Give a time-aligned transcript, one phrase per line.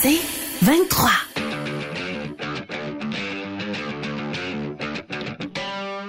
[0.00, 0.20] C'est
[0.62, 1.10] 23.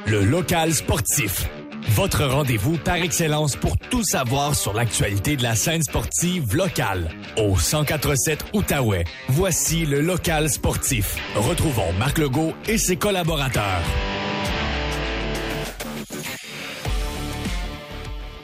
[0.05, 1.47] Le local sportif.
[1.95, 7.09] Votre rendez-vous par excellence pour tout savoir sur l'actualité de la scène sportive locale.
[7.37, 11.15] Au 1047 Outaouais, voici le local sportif.
[11.35, 13.81] Retrouvons Marc Legault et ses collaborateurs.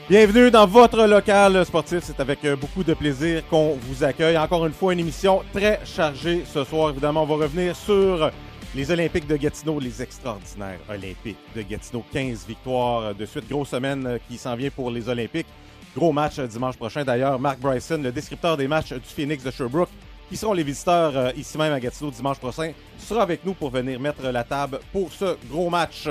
[0.08, 2.04] Bienvenue dans votre local sportif.
[2.04, 4.38] C'est avec euh, beaucoup de plaisir qu'on vous accueille.
[4.38, 6.90] Encore une fois, une émission très chargée ce soir.
[6.90, 8.30] Évidemment, on va revenir sur
[8.76, 12.04] les Olympiques de Gatineau, les extraordinaires Olympiques de Gatineau.
[12.12, 13.48] 15 victoires de suite.
[13.48, 15.48] Grosse semaine euh, qui s'en vient pour les Olympiques.
[15.96, 17.02] Gros match euh, dimanche prochain.
[17.02, 19.90] D'ailleurs, Mark Bryson, le descripteur des matchs du Phoenix de Sherbrooke,
[20.28, 23.98] qui seront les visiteurs ici même à Gatineau dimanche prochain, sera avec nous pour venir
[23.98, 26.08] mettre la table pour ce gros match.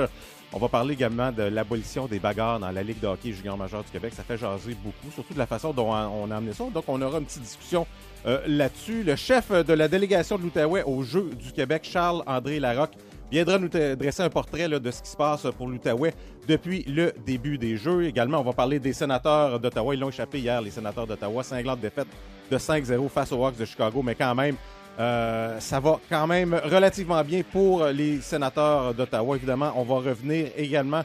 [0.52, 3.82] On va parler également de l'abolition des bagarres dans la Ligue de hockey junior majeur
[3.82, 4.12] du Québec.
[4.14, 6.64] Ça fait jaser beaucoup, surtout de la façon dont on a amené ça.
[6.72, 7.86] Donc, on aura une petite discussion
[8.26, 9.02] euh, là-dessus.
[9.02, 12.94] Le chef de la délégation de l'Outaouais aux Jeux du Québec, Charles-André Larocque,
[13.30, 16.14] viendra nous dresser un portrait de ce qui se passe pour l'Outaouais
[16.46, 18.04] depuis le début des Jeux.
[18.04, 19.94] Également, on va parler des sénateurs d'Ottawa.
[19.94, 21.42] Ils l'ont échappé hier, les sénateurs d'Ottawa.
[21.42, 22.08] Cinglante défaite
[22.50, 24.56] de 5-0 face aux Hawks de Chicago, mais quand même,
[24.98, 29.36] euh, ça va quand même relativement bien pour les sénateurs d'Ottawa.
[29.36, 31.02] Évidemment, on va revenir également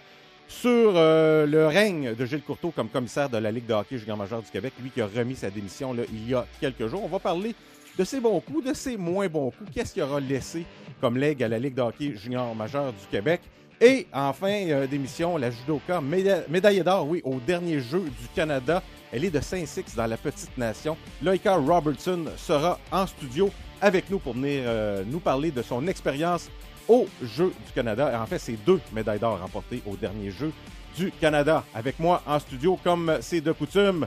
[0.47, 4.17] sur euh, le règne de Gilles Courteau comme commissaire de la Ligue de hockey junior
[4.17, 7.03] majeur du Québec, lui qui a remis sa démission il y a quelques jours.
[7.03, 7.55] On va parler
[7.97, 9.71] de ses bons coups, de ses moins bons coups.
[9.73, 10.65] Qu'est-ce qu'il aura laissé
[10.99, 13.41] comme legs à la Ligue de hockey junior majeur du Québec?
[13.79, 18.83] Et enfin, euh, d'émission, la judoka méda médaillée d'or, oui, au dernier jeu du Canada.
[19.11, 20.95] Elle est de Saint-Six dans la petite nation.
[21.21, 23.49] Loïka Robertson sera en studio
[23.81, 26.49] avec nous pour venir euh, nous parler de son expérience
[26.87, 28.11] aux Jeux du Canada.
[28.11, 30.51] Et en fait, c'est deux médailles d'or remportées au dernier Jeux
[30.97, 31.63] du Canada.
[31.73, 34.05] Avec moi en studio, comme c'est de coutume,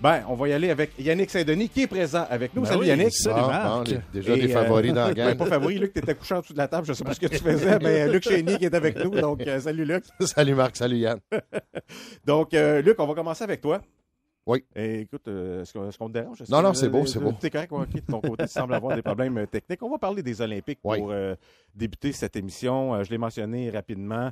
[0.00, 2.62] ben, on va y aller avec Yannick Saint-Denis qui est présent avec nous.
[2.62, 3.12] Ben Salut oui, Yannick.
[3.14, 3.90] salut, Ah, Marc.
[3.90, 5.36] bon, déjà Et, des favoris dans la Ben, gang.
[5.38, 6.86] pas favori, Luc, t'étais couché en dessous de la table.
[6.86, 9.10] Je sais pas ce que tu faisais, mais Luc Chénier qui est avec nous.
[9.18, 10.04] Donc, euh, salut Luc.
[10.20, 11.18] salut Marc, salut Yann.
[12.26, 13.80] Donc, euh, Luc, on va commencer avec toi.
[14.46, 14.64] Oui.
[14.76, 16.42] Et écoute, euh, est-ce qu'on qu'on te dérange?
[16.48, 17.32] Non, non, c'est beau, c'est beau.
[17.40, 19.82] C'est correct, ouais, ok, de ton côté, tu sembles avoir des problèmes euh, techniques.
[19.82, 20.98] On va parler des Olympiques Oui.
[20.98, 21.34] pour euh,
[21.74, 23.02] débuter cette émission.
[23.02, 24.30] Je l'ai mentionné rapidement.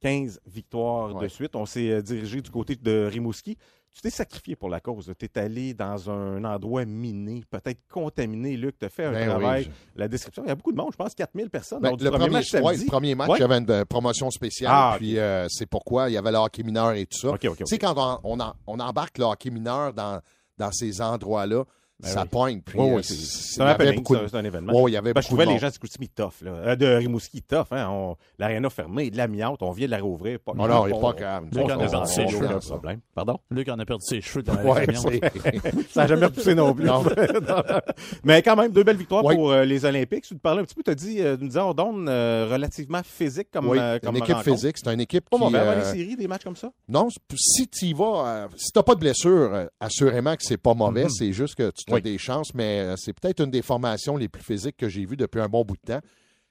[0.00, 1.56] 15 victoires de suite.
[1.56, 3.56] On s'est dirigé du côté de Rimouski.
[3.96, 5.10] Tu t'es sacrifié pour la cause.
[5.18, 8.54] Tu es allé dans un endroit miné, peut-être contaminé.
[8.54, 9.64] Luc, tu as fait un Ben oui, travail.
[9.64, 11.80] je- La description, il y a beaucoup de monde, je pense 4000 personnes.
[11.80, 13.38] Ben, le, premier, match ouais, le premier match, Ouais.
[13.38, 14.70] il y avait une euh, promotion spéciale.
[14.74, 14.94] Ah.
[14.98, 17.28] Puis euh, c'est pourquoi il y avait le hockey mineur et tout ça.
[17.30, 17.56] OK, OK, OK.
[17.60, 20.20] Tu sais, quand on, on, en- on embarque le hockey mineur dans,
[20.58, 21.64] dans ces endroits-là,
[21.98, 22.28] Ben ça oui.
[22.30, 22.60] pogne.
[22.60, 24.44] Puis, Oui, euh, oui, c'est- un il y avait happening, beaucoup ça, de- c'est un
[24.44, 24.72] événement.
[24.82, 26.50] Ouais, il y avait Ben, je trouvais de les gens de tough, là.
[26.50, 27.66] Euh, de Rimouski tough.
[27.70, 27.88] Hein?
[27.90, 30.38] On- L'aréna fermée, de l'amiante, on vient de la rouvrir.
[30.40, 31.48] Pas, Non, non, il n'est pas calme.
[31.52, 33.00] Luc en a perdu ses cheveux, problème.
[33.14, 33.38] Pardon?
[33.50, 35.00] Luc en a perdu ses cheveux dans la Ouais, réunion.
[35.00, 35.20] c'est-
[35.90, 36.84] Ça n'a jamais repoussé non plus.
[36.84, 37.02] Non.
[38.24, 39.34] Mais quand même, deux belles victoires Oui.
[39.34, 40.24] pour euh, les Olympiques.
[40.24, 42.48] Tu te parlais un petit peu, tu as dit, euh, nous disons, on donne euh,
[42.50, 44.54] relativement physique comme, oui, comme une équipe rencontre.
[44.56, 44.76] physique.
[44.78, 45.42] C'est une équipe Pas qui...
[45.44, 46.70] mauvais avant euh, les séries, des matchs comme ça?
[46.88, 51.04] Non, si tu y vas, si t'as pas de blessure, assurément que c'est pas mauvais.
[51.04, 51.10] Mhm.
[51.10, 52.02] C'est juste que tu as Oui.
[52.02, 55.16] des chances, mais euh, c'est peut-être une des formations les plus physiques que j'ai vues
[55.16, 56.00] depuis un bon bout de temps.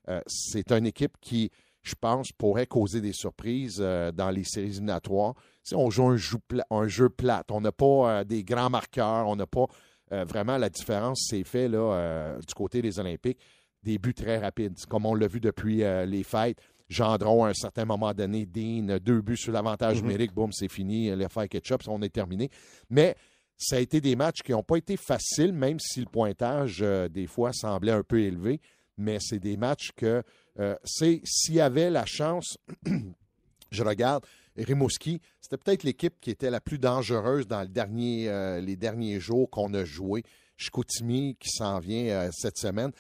[0.10, 1.50] Euh, c'est une équipe qui,
[1.84, 5.34] je pense, pourrait causer des surprises euh, dans les séries éliminatoires.
[5.64, 9.28] Si on joue un jeu, pla- un jeu plate, on n'a pas des grands marqueurs,
[9.28, 9.66] on n'a pas
[10.12, 13.40] vraiment la différence, c'est fait là, du côté des Olympiques.
[13.82, 16.60] Des buts très rapides, comme on l'a vu depuis les fêtes.
[16.90, 20.04] Gendron, à un certain moment donné, Dean, deux buts sur l'avantage Mhm.
[20.04, 22.50] numérique, boum, c'est fini, l'affaire ketchup, on est terminé.
[22.92, 23.16] Mais
[23.58, 27.08] ça a été des matchs qui n'ont pas été faciles, même si le pointage, euh,
[27.08, 28.60] des fois, semblait un peu élevé.
[28.98, 30.24] Mais c'est des matchs que,
[30.60, 32.58] euh, c'est s'il y avait la chance,
[33.72, 34.26] je regarde,
[34.58, 39.74] Rimouski, c'était peut-être l'équipe qui était la plus dangereuse dans euh, les derniers jours qu'on
[39.74, 40.24] a joué.
[40.58, 42.94] Chicoutimi qui s'en vient cette semaine.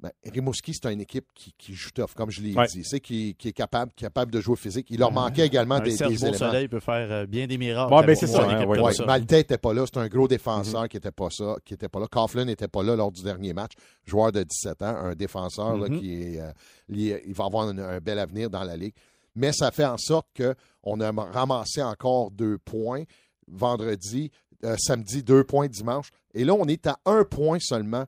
[0.00, 2.68] Ben, Rimouski, c'est une équipe qui, qui joue tough, comme je l'ai Ouais.
[2.68, 2.84] dit.
[2.84, 4.86] C'est qui, qui est capable, capable de jouer physique.
[4.90, 6.38] Il leur manquait également Un des, Serge des éléments.
[6.38, 7.92] Beausoleil peut faire euh, bien des miracles.
[7.92, 9.04] Ouais, ben, c'est ça, équipe hein, ouais, comme Ouais, ça.
[9.06, 9.84] Maltais n'était pas là.
[9.92, 12.06] C'est un gros défenseur qui n'était pas ça, qui était pas là.
[12.08, 13.72] Coughlin n'était pas là lors du dernier match.
[14.06, 15.98] Joueur de 17 ans, un défenseur là, Mhm.
[15.98, 16.52] qui est, euh,
[16.88, 18.94] lié- il va avoir un, un bel avenir dans la ligue.
[19.34, 23.02] Mais ça fait en sorte qu'on a ramassé encore deux points
[23.48, 24.30] vendredi,
[24.64, 26.10] euh, samedi, deux points dimanche.
[26.34, 28.04] Et là, on est à un point seulement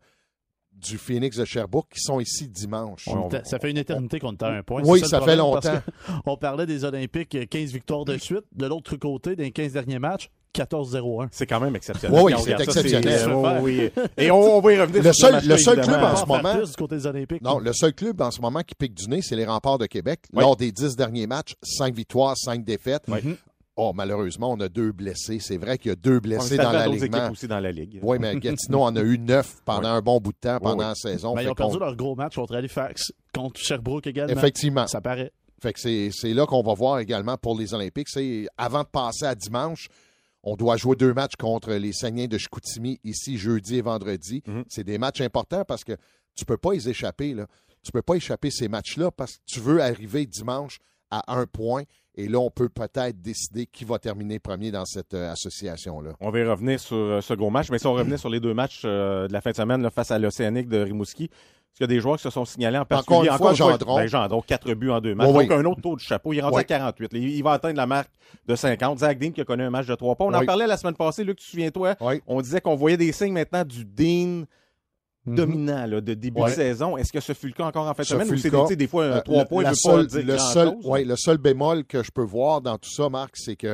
[0.80, 3.06] du Phoenix de Sherbrooke qui sont ici dimanche.
[3.08, 4.82] On- Ça fait une éternité qu'on est à un point.
[4.84, 5.80] Oui, ça fait longtemps.
[6.26, 8.44] On parlait des Olympiques, euh, 15 victoires de suite.
[8.54, 11.28] De l'autre côté, dans les 15 derniers matchs, 14-0-1.
[11.30, 12.20] C'est quand même exceptionnel.
[12.22, 13.28] Oui, c'est ça, exceptionnel.
[13.28, 13.90] euh, oui.
[14.16, 15.98] Et on, on va y revenir Le seul- le seul évidemment.
[15.98, 17.42] club en ce moment- plus du côté des Olympiques.
[17.42, 19.86] Non, le seul club en ce moment qui pique du nez, c'est les remparts de
[19.86, 20.20] Québec.
[20.32, 20.40] Oui.
[20.42, 23.04] Lors des dix derniers matchs, cinq victoires, cinq défaites.
[23.76, 25.38] Oh, malheureusement, on a deux blessés.
[25.40, 27.18] C'est vrai qu'il y a deux blessés dans l'alignement.
[27.18, 27.98] équipes aussi dans la ligue.
[28.02, 30.84] Oui, mais Gatineau en a eu neuf pendant un bon bout de temps, pendant Oui,
[30.84, 30.88] oui.
[30.88, 31.34] la saison.
[31.34, 34.32] Ben, ils ont perdu leur gros match contre Halifax, contre Sherbrooke également.
[34.36, 34.86] Effectivement.
[34.86, 35.32] Ça paraît.
[35.62, 38.08] Fait que c'est c'est là qu'on va voir également pour les Olympiques.
[38.08, 39.88] C'est avant de passer à dimanche,
[40.42, 44.42] on doit jouer deux matchs contre les Saguenay de Chicoutimi ici jeudi et vendredi.
[44.46, 44.64] Mhm.
[44.68, 45.92] C'est des matchs importants parce que
[46.34, 47.34] tu peux pas les échapper.
[47.34, 47.46] Là.
[47.82, 50.78] Tu peux pas échapper ces matchs-là parce que tu veux arriver dimanche
[51.10, 51.82] à un point
[52.20, 56.10] et là, on peut peut-être décider qui va terminer premier dans cette euh, association-là.
[56.20, 58.40] On va y revenir sur euh, ce gros match, mais si on revenait sur les
[58.40, 61.78] deux matchs euh, de la fin de semaine là, face à l'Océanique de Rimouski, est-ce
[61.78, 63.30] qu'il y a des joueurs qui se sont signalés en particulier?
[63.30, 63.96] Encore une fois, Gendron.
[63.96, 65.28] Ben, Gendron, quatre buts en deux matchs.
[65.28, 65.64] Oui, donc, oui.
[65.64, 66.32] un autre taux de chapeau.
[66.32, 66.60] Il est rendu Oui.
[66.60, 67.10] à 48.
[67.14, 68.10] Il, va atteindre la marque
[68.46, 68.98] de 50.
[68.98, 70.26] Zach Dean qui a connu un match de trois points.
[70.26, 71.94] On en parlait la semaine passée, Luc, tu te souviens-toi?
[72.26, 74.44] On disait qu'on voyait des signes maintenant du Dean
[75.26, 75.34] Mhm.
[75.34, 76.50] dominant là, de début Ouais.
[76.50, 76.96] de saison.
[76.96, 78.36] Est-ce que ce fut le cas encore en fin de semaine ou
[78.66, 80.38] c'est des, fois un Euh, trois la- points la ne veut seule- pas dire le
[80.38, 80.86] seul, chose?
[80.86, 83.66] ouais, le seul bémol que je peux voir dans tout ça, Marc, c'est que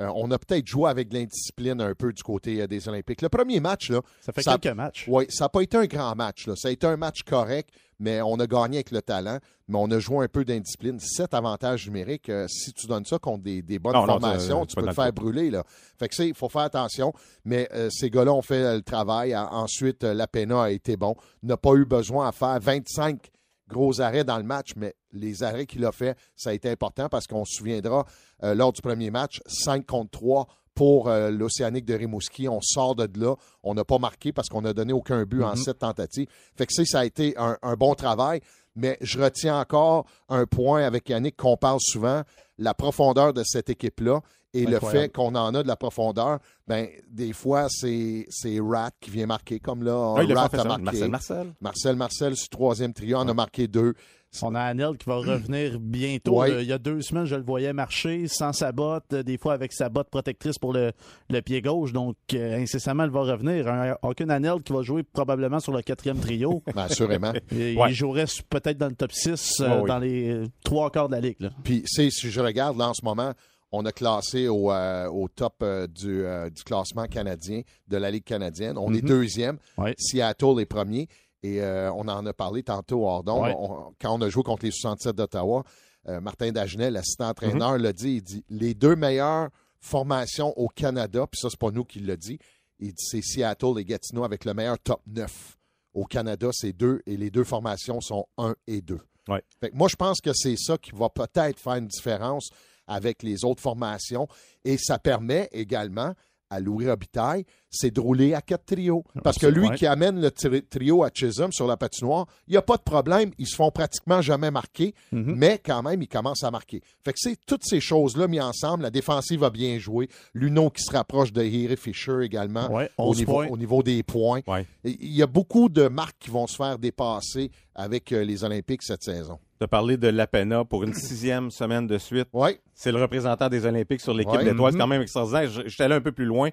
[0.00, 3.20] euh, on a peut-être joué avec de l'indiscipline un peu du côté euh, des Olympiques.
[3.22, 5.04] Le premier match, là, Ça fait Ça- quelques matchs.
[5.08, 6.46] oui, ça n'a pas été un grand match.
[6.46, 6.54] Là.
[6.56, 7.68] Ça a été un match correct,
[8.00, 9.38] mais on a gagné avec le talent,
[9.68, 10.98] mais on a joué un peu d'indiscipline.
[10.98, 14.66] Sept avantages numériques, euh, si tu donnes ça contre des, des bonnes Non, formations, ça,
[14.66, 15.50] tu peux te le faire brûler.
[15.50, 15.62] Là.
[15.98, 17.12] Fait que il faut faire attention.
[17.44, 19.36] Mais euh, ces gars-là ont fait euh, le travail.
[19.36, 21.14] En- Ensuite, euh, la PENA a été bon.
[21.44, 23.30] N'a pas eu besoin à faire 25
[23.68, 27.08] gros arrêts dans le match, mais les arrêts qu'il a fait, ça a été important
[27.08, 28.04] parce qu'on se souviendra,
[28.42, 32.48] euh, lors du premier match, 5 contre 3 pour euh, l'Océanique de Rimouski.
[32.48, 33.34] On sort de là.
[33.62, 36.28] On n'a pas marqué parce qu'on n'a donné aucun but en sept tentatives.
[36.56, 38.40] Fait que ça a été un, un bon travail.
[38.76, 42.22] Mais je retiens encore un point avec Yannick qu'on parle souvent,
[42.56, 44.20] la profondeur de cette équipe-là
[44.54, 46.38] et le fait qu'on en a de la profondeur.
[46.66, 48.26] Ben, des fois, c'est
[48.60, 50.82] Rat qui vient marquer, comme là, Ah, a Rat marqué.
[50.84, 51.54] Marcel Marcel.
[51.60, 53.94] Marcel Marcel, sur troisième trio, en a marqué deux.
[54.42, 56.38] On a Anel qui va revenir bientôt.
[56.40, 56.62] Ouais.
[56.62, 59.54] Il y a deux semaines, je le voyais marcher sans sa botte, euh, des fois
[59.54, 60.92] avec sa botte protectrice pour le,
[61.28, 61.92] le pied gauche.
[61.92, 63.66] Donc, euh, incessamment, il va revenir.
[63.68, 66.62] Un, aucun Anel qui va jouer probablement sur le quatrième trio.
[66.74, 67.32] Ben, assurément.
[67.50, 67.90] Et Ouais.
[67.90, 71.20] Il jouerait peut-être dans le top 6, euh, Ouais, dans les trois quarts de la
[71.20, 71.40] ligue.
[71.40, 71.50] là.
[71.64, 73.32] Puis, si je regarde là en ce moment,
[73.72, 78.10] on a classé au, euh, au top euh, du, euh, du classement canadien, de la
[78.10, 78.76] Ligue canadienne.
[78.78, 79.08] On est Mhm.
[79.08, 79.58] deuxième.
[79.78, 79.94] Ouais.
[79.98, 81.08] Seattle est premier.
[81.42, 83.42] Et euh, on en a parlé tantôt hors d'onde.
[83.44, 83.54] Ouais.
[83.58, 85.64] On- quand on a joué contre les 67 d'Ottawa,
[86.08, 88.16] euh, Martin Dagenet, l'assistant entraîneur, l'a dit.
[88.16, 89.48] Il dit les deux meilleures
[89.80, 92.38] formations au Canada, puis ça, c'est pas nous qui l'a dit.
[92.78, 95.56] Il dit c'est Seattle et Gatineau avec le meilleur top 9.
[95.94, 98.98] Au Canada, c'est deux, et les deux formations sont 1 et 2.
[99.28, 99.42] Ouais.
[99.60, 102.48] Fait que moi, je pense que c'est ça qui va peut-être faire une différence
[102.86, 104.28] avec les autres formations.
[104.64, 106.14] Et ça permet également
[106.50, 109.04] à Louis Robitaille, c'est de rouler à quatre trios.
[109.22, 112.56] Parce que lui qui amène le tri- trio à Chisholm sur la patinoire, il n'y
[112.56, 113.30] a pas de problème.
[113.38, 115.34] Ils se font pratiquement jamais marquer, Mhm.
[115.36, 116.82] mais quand même, ils commencent à marquer.
[117.04, 118.82] Fait que c'est toutes ces choses-là mises ensemble.
[118.82, 120.08] La défensive va bien jouer.
[120.34, 123.46] Luno qui se rapproche de Harry Fisher également Ouais, au, 11 niveau, points.
[123.48, 124.40] au niveau des points.
[124.48, 124.66] Ouais.
[124.84, 128.82] Il y a beaucoup de marques qui vont se faire dépasser avec euh, les Olympiques
[128.82, 129.38] cette saison.
[129.60, 132.28] De parler de l'APENA pour une sixième semaine de suite.
[132.32, 134.44] Oui, C'est le représentant des Olympiques sur l'équipe Ouais.
[134.44, 134.72] d'étoiles.
[134.72, 134.82] C'est Mhm.
[134.82, 135.50] quand même extraordinaire.
[135.50, 136.48] Je- J'étais allé un peu plus loin.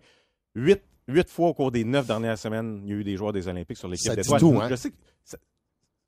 [0.56, 3.32] Huit, huit fois au cours des neuf dernières semaines, il y a eu des joueurs
[3.32, 4.40] des Olympiques sur l'équipe d'étoiles.
[4.42, 4.68] tout, hein?
[4.70, 4.96] Je sais que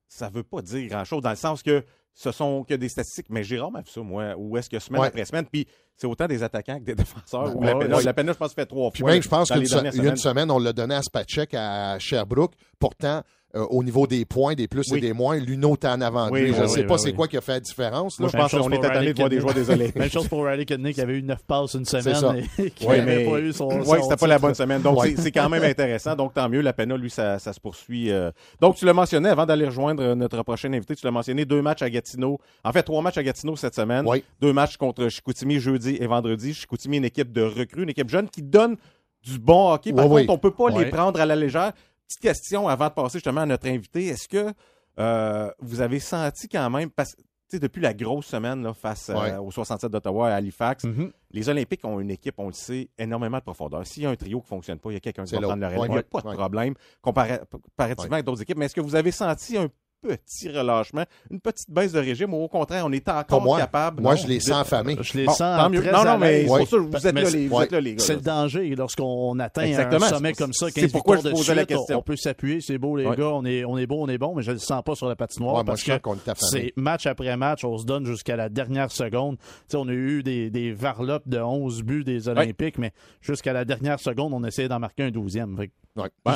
[0.07, 3.27] ça ne veut pas dire grand-chose dans le sens que ce sont que des statistiques.
[3.29, 4.33] Mais Jérôme a vu ça, moi.
[4.37, 5.07] Où est-ce que semaine Ouais.
[5.07, 7.55] après semaine, puis c'est autant des attaquants que des défenseurs.
[7.55, 8.03] Ouais, ouais.
[8.03, 9.11] l'APENA, je pense, fait trois Puis fois.
[9.11, 12.53] même, je pense qu'une se- semaine, on l'a donné à Spacek à Sherbrooke.
[12.79, 13.23] Pourtant,
[13.55, 14.99] euh, au niveau des points, des plus Oui.
[14.99, 16.49] et des moins, Luno était en avant de Oui, lui.
[16.51, 17.15] oui, Je ne oui, sais oui, pas oui, c'est oui.
[17.15, 18.19] quoi qui a fait la différence.
[18.19, 18.23] là.
[18.23, 19.95] Moi, je Même pense chose qu'on est pour allé Riley voir des joueurs Olympiques.
[19.95, 21.99] Même chose pour Riley Kidney qui avait eu 9 passes une ça.
[22.01, 23.69] semaine et qui Oui, n'avait mais pas eu son.
[23.83, 24.81] son c'était pas la bonne semaine.
[24.83, 25.15] Donc, Ouais.
[25.15, 26.15] c'est- c'est quand même intéressant.
[26.15, 26.61] Donc, tant mieux.
[26.61, 28.11] La PENA, lui, ça, ça se poursuit.
[28.11, 28.29] euh.
[28.61, 30.95] Donc, tu l'as mentionné avant d'aller rejoindre euh, notre prochain invité.
[30.95, 32.37] Tu l'as mentionné deux matchs à Gatineau.
[32.63, 34.05] En fait, trois matchs à Gatineau cette semaine.
[34.07, 34.23] Oui.
[34.41, 36.53] Deux matchs contre Chicoutimi jeudi et vendredi.
[36.53, 38.75] Chicoutimi, une équipe de recrues, une équipe jeune qui donne
[39.23, 39.91] du bon hockey.
[39.91, 40.25] Par Oui, contre, oui.
[40.29, 41.73] on peut pas les prendre à la légère.
[42.09, 44.07] Petite question avant de passer justement à notre invité.
[44.07, 44.51] Est-ce que
[44.99, 48.73] euh, vous avez senti quand même, parce que tu sais, depuis la grosse semaine là,
[48.73, 49.35] face euh, Ouais.
[49.37, 51.11] aux 67 d'Ottawa et à Halifax, Mhm.
[51.31, 53.85] les Olympiques ont une équipe, on le sait, énormément de profondeur.
[53.85, 55.41] S'il y a un trio qui ne fonctionne pas, il y a quelqu'un qui va
[55.41, 55.87] prendre le relais.
[55.87, 56.33] Il n'y a pas de ouais.
[56.35, 56.73] problème
[57.03, 58.57] compara- comparativement avec d'autres équipes.
[58.57, 59.67] Mais est-ce que vous avez senti un
[60.01, 63.57] petit relâchement, une petite baisse de régime ou au contraire, on est encore moi.
[63.59, 64.01] capable?
[64.01, 64.21] Moi, Non?
[64.21, 64.97] je les sens affamés.
[65.01, 65.81] Je les Bon, sens tant mieux.
[65.81, 67.63] très Non, non, mais c'est pour ça que vous êtes, là, c'est- les, vous ouais.
[67.65, 68.03] êtes là, les gars.
[68.03, 70.05] C'est le danger lorsqu'on atteint Exactement.
[70.05, 71.97] un sommet comme ça, C'est 15 pourquoi je de posais la on- question.
[71.99, 73.15] On peut s'appuyer, c'est beau les Ouais.
[73.15, 74.95] gars, on est, on est beau, on est bon, mais je ne le sens pas
[74.95, 78.05] sur la patinoire Ouais, moi, parce je que c'est match après match, on se donne
[78.05, 79.37] jusqu'à la dernière seconde.
[79.73, 82.91] On a eu des, des varlopes de 11 buts des Olympiques, mais
[83.21, 85.55] jusqu'à la dernière seconde, on essayait d'en marquer un douzième.
[85.57, 85.71] Fait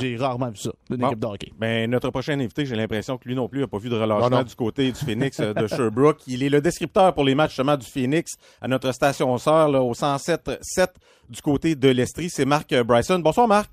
[0.02, 1.08] J'ai rarement vu ça, d'une Bon.
[1.08, 1.52] équipe de hockey.
[1.58, 4.30] Ben, notre prochain invité, j'ai l'impression que lui non plus n'a pas vu de relâchement
[4.30, 4.44] Non, non.
[4.44, 6.20] du côté du Phoenix euh, de Sherbrooke.
[6.28, 9.82] Il est le descripteur pour les matchs justement du Phoenix à notre station sœur là,
[9.82, 10.88] au 107.7
[11.30, 12.30] du côté de l'Estrie.
[12.30, 13.20] C'est Marc euh, Bryson.
[13.20, 13.72] Bonsoir Marc.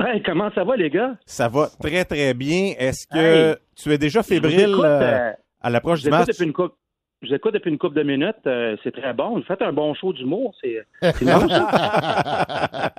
[0.00, 1.16] Hey, comment ça va, les gars?
[1.26, 2.72] Ça va très très bien.
[2.78, 3.56] Est-ce que Hey.
[3.76, 6.28] tu es déjà fébrile écoute, euh, à l'approche du match?
[6.28, 6.74] depuis une couple.
[7.20, 8.36] Je vous écoute depuis une couple de minutes.
[8.46, 9.30] euh, c'est très bon.
[9.36, 10.54] Vous faites un bon show d'humour.
[10.60, 12.94] C'est, c'est bon, ça.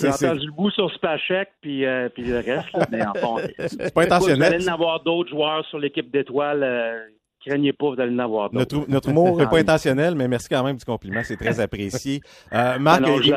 [0.00, 2.72] J'ai entendu le bout sur Spachek puis, euh, puis le reste.
[2.72, 4.54] Là, mais enfin, c'est pas Vous intentionnel.
[4.54, 6.62] allez en avoir d'autres joueurs sur l'équipe d'étoiles.
[6.64, 6.98] euh,
[7.46, 8.76] craignez pas, vous allez en avoir d'autres.
[8.76, 11.20] Notre, notre humour n'est pas intentionnel, mais merci quand même du compliment.
[11.24, 12.20] C'est très apprécié.
[12.52, 13.32] Euh, Marc, non, je.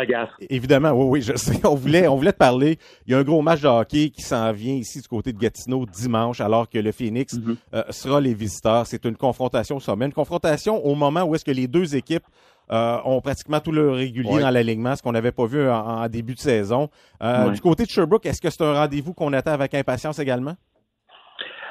[0.49, 1.59] Évidemment, oui, oui, je sais.
[1.65, 2.77] On voulait, on voulait te parler.
[3.05, 5.37] Il y a un gros match de hockey qui s'en vient ici du côté de
[5.37, 7.55] Gatineau dimanche, alors que le Phoenix Mhm.
[7.73, 8.87] euh, sera les visiteurs.
[8.87, 10.05] C'est une confrontation au sommet.
[10.05, 12.23] Une confrontation au moment où est-ce que les deux équipes
[12.71, 14.41] euh, ont pratiquement tout le régulier Ouais.
[14.41, 16.89] dans l'alignement, ce qu'on n'avait pas vu en, en début de saison.
[17.21, 17.51] Ouais.
[17.53, 20.55] Du côté de Sherbrooke, est-ce que c'est un rendez-vous qu'on attend avec impatience également?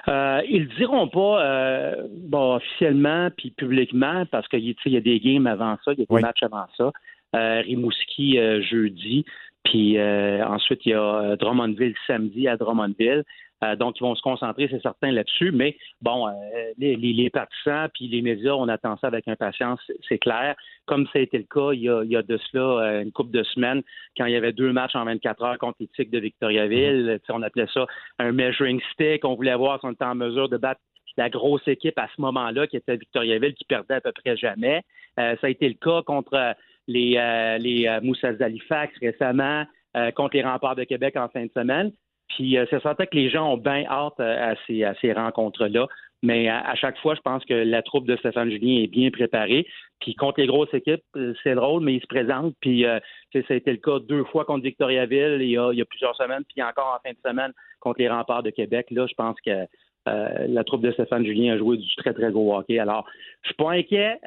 [0.09, 5.47] Euh, ils diront pas euh, bon, officiellement puis publiquement parce qu'il y a des games
[5.47, 6.23] avant ça, il y a des Oui.
[6.23, 6.93] matchs avant ça.
[7.35, 9.25] Euh, Rimouski euh, jeudi,
[9.65, 13.25] puis euh, ensuite il y a euh, Drummondville samedi à Drummondville.
[13.65, 15.51] Euh, donc ils vont se concentrer, c'est certain là-dessus.
[15.53, 16.33] Mais bon, euh,
[16.79, 20.57] les, les, les partisans puis les médias, on attend ça avec impatience, c'est- clair.
[20.87, 23.03] Comme ça a été le cas il y a, il y a de cela euh,
[23.03, 23.83] une couple de semaines
[24.17, 27.19] quand il y avait deux matchs en 24 heures contre les Tigres de Victoriaville.
[27.27, 27.87] Sais, On appelait ça
[28.19, 29.25] un measuring stick.
[29.25, 30.81] On voulait voir si on était en mesure de battre
[31.17, 34.83] la grosse équipe à ce moment-là, qui était Victoriaville, qui perdait à peu près jamais.
[35.19, 36.55] Euh, ça a été le cas contre
[36.89, 39.65] les, euh, les Moussas d'Halifax récemment,
[39.97, 41.91] euh, contre les Remparts de Québec en fin de semaine.
[42.28, 45.12] Puis euh, c'est certain que les gens ont bien hâte euh, à ces, à ces
[45.12, 45.87] rencontres-là.
[46.23, 49.66] Mais à, chaque fois, je pense que la troupe de Stéphane Julien est bien préparée.
[50.00, 52.54] Puis contre les grosses équipes, euh, c'est drôle, mais ils se présentent.
[52.61, 52.99] Puis euh,
[53.33, 55.85] ça a été le cas deux fois contre Victoriaville il y a, il y a
[55.85, 58.87] plusieurs semaines, puis encore en fin de semaine contre les Remparts de Québec.
[58.90, 59.66] Là, je pense que
[60.09, 62.78] euh, la troupe de Stéphane Julien a joué du très, très gros hockey.
[62.78, 63.06] Alors,
[63.42, 64.18] je suis pas inquiet.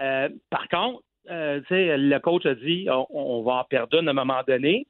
[0.50, 4.86] Par contre, le coach a dit on, va en perdre à un moment donné.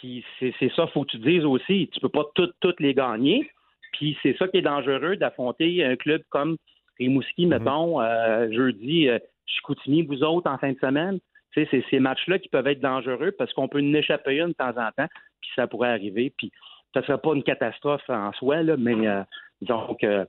[0.00, 1.90] Puis c'est ça, faut que tu dises aussi.
[1.92, 3.50] Tu peux pas toutes, toutes les gagner.
[3.92, 6.56] Puis c'est ça qui est dangereux d'affronter un club comme
[6.98, 11.18] Rimouski, mettons, euh, jeudi, euh, Chicoutimi, vous autres, en fin de semaine.
[11.52, 14.48] Tu sais, c'est ces matchs-là qui peuvent être dangereux parce qu'on peut en échapper une
[14.48, 15.08] de temps en temps,
[15.40, 16.32] puis ça pourrait arriver.
[16.36, 16.50] Puis
[16.94, 19.22] ça ne serait pas une catastrophe en soi, là, mais euh,
[19.62, 20.24] donc euh,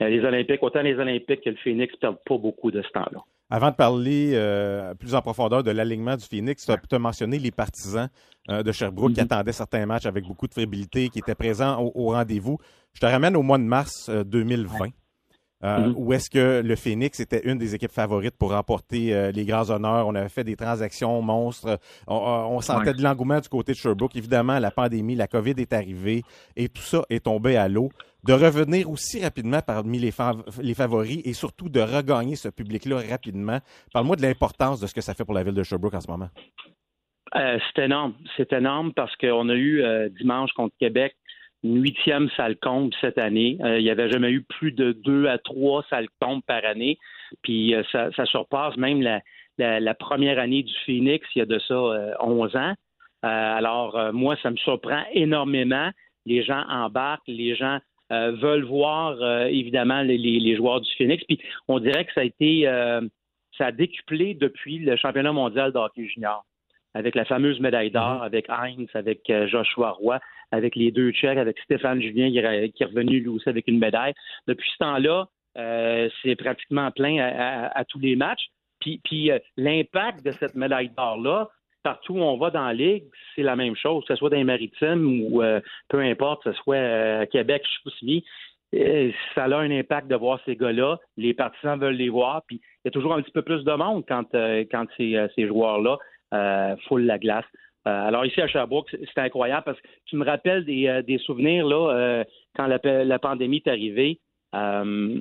[0.00, 3.20] les Olympiques, autant les Olympiques que le Phoenix ne perdent pas beaucoup de ce temps-là.
[3.48, 7.52] Avant de parler euh, plus en profondeur de l'alignement du Phoenix, tu as, mentionné les
[7.52, 8.08] partisans
[8.50, 9.26] euh, de Sherbrooke qui Mhm.
[9.26, 12.58] attendaient certains matchs avec beaucoup de fébrilité, qui étaient présents au, au rendez-vous.
[12.92, 14.88] Je te ramène au mois de mars euh, 2020.
[15.64, 15.94] Euh, Mhm.
[15.96, 19.70] Où est-ce que le Phoenix était une des équipes favorites pour remporter euh, les grands
[19.70, 20.06] honneurs?
[20.06, 21.78] On avait fait des transactions monstres.
[22.06, 22.94] On, on sentait Ouais.
[22.94, 24.14] de l'engouement du côté de Sherbrooke.
[24.16, 26.22] Évidemment, la pandémie, la COVID est arrivée
[26.56, 27.88] et tout ça est tombé à l'eau.
[28.24, 33.00] De revenir aussi rapidement parmi les, fav- les favoris et surtout de regagner ce public-là
[33.08, 33.60] rapidement.
[33.92, 36.10] Parle-moi de l'importance de ce que ça fait pour la ville de Sherbrooke en ce
[36.10, 36.28] moment.
[37.34, 38.14] Euh, c'est énorme.
[38.36, 41.16] C'est énorme parce qu'on a eu euh, dimanche contre Québec
[41.66, 43.58] une huitième salle comble cette année.
[43.62, 46.98] Euh, il n'y avait jamais eu plus de deux à trois salles combles par année.
[47.42, 49.20] Puis euh, ça, ça surpasse même la,
[49.58, 52.74] la, la première année du Phoenix, il y a de ça euh, 11 ans.
[53.24, 55.90] Euh, alors, moi, ça me surprend énormément.
[56.26, 57.78] Les gens embarquent, les gens
[58.10, 61.24] veulent voir, évidemment, les, joueurs du Phoenix.
[61.24, 62.62] Puis on dirait que ça a été,
[63.58, 66.44] ça a décuplé depuis le championnat mondial de hockey junior
[66.94, 70.20] avec la fameuse médaille d'or, avec Heinz, avec Joshua Roy,
[70.56, 74.14] avec les deux Tchèques, avec Stéphane Julien qui est, revenu lui aussi avec une médaille.
[74.46, 78.46] Depuis ce temps-là, euh, c'est pratiquement plein à, tous les matchs.
[78.80, 81.48] Puis, euh, l'impact de cette médaille d'or-là,
[81.82, 84.36] partout où on va dans la Ligue, c'est la même chose, que ce soit dans
[84.36, 88.24] les maritimes ou euh, peu importe, que ce soit à Québec, Chicoutimi.
[89.34, 90.98] Ça a un impact de voir ces gars-là.
[91.16, 92.42] Les partisans veulent les voir.
[92.46, 95.46] Puis il y a toujours un petit peu plus de monde quand, quand ces, ces
[95.46, 95.98] joueurs-là
[96.86, 97.44] foulent la glace.
[97.86, 101.18] Euh, alors ici à Sherbrooke, c'est incroyable parce que tu me rappelles des, euh, des
[101.18, 102.24] souvenirs là euh,
[102.56, 104.18] quand la, la pandémie est arrivée.
[104.54, 105.18] Euh,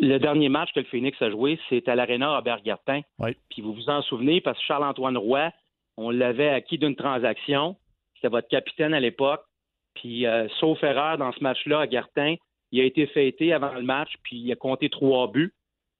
[0.00, 3.00] le dernier match que le Phoenix a joué, c'est à l'Arena Robert Gartin.
[3.18, 3.30] Oui.
[3.50, 5.50] Puis vous vous en souvenez parce que Charles-Antoine Roy,
[5.96, 7.76] on l'avait acquis d'une transaction.
[8.16, 9.42] C'était votre capitaine à l'époque.
[9.94, 12.34] Puis euh, sauf erreur dans ce match-là à Gartin,
[12.72, 15.52] il a été fêté avant le match, puis il a compté trois buts.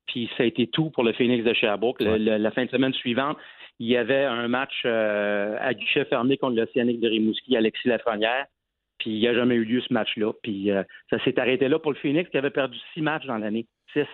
[0.06, 2.00] Puis ça a été tout pour le Phoenix de Sherbrooke.
[2.00, 2.18] Le- Ouais.
[2.18, 3.38] le- la fin de semaine suivante,
[3.78, 8.46] il y avait un match euh, à guichet fermé contre l'Océanique de Rimouski, Alexis Lafrenière.
[8.98, 10.32] Puis il n'y a jamais eu lieu ce match-là.
[10.42, 13.38] Puis euh, ça s'est arrêté là pour le Phoenix qui avait perdu six matchs dans
[13.38, 13.66] l'année.
[13.92, 14.06] Six.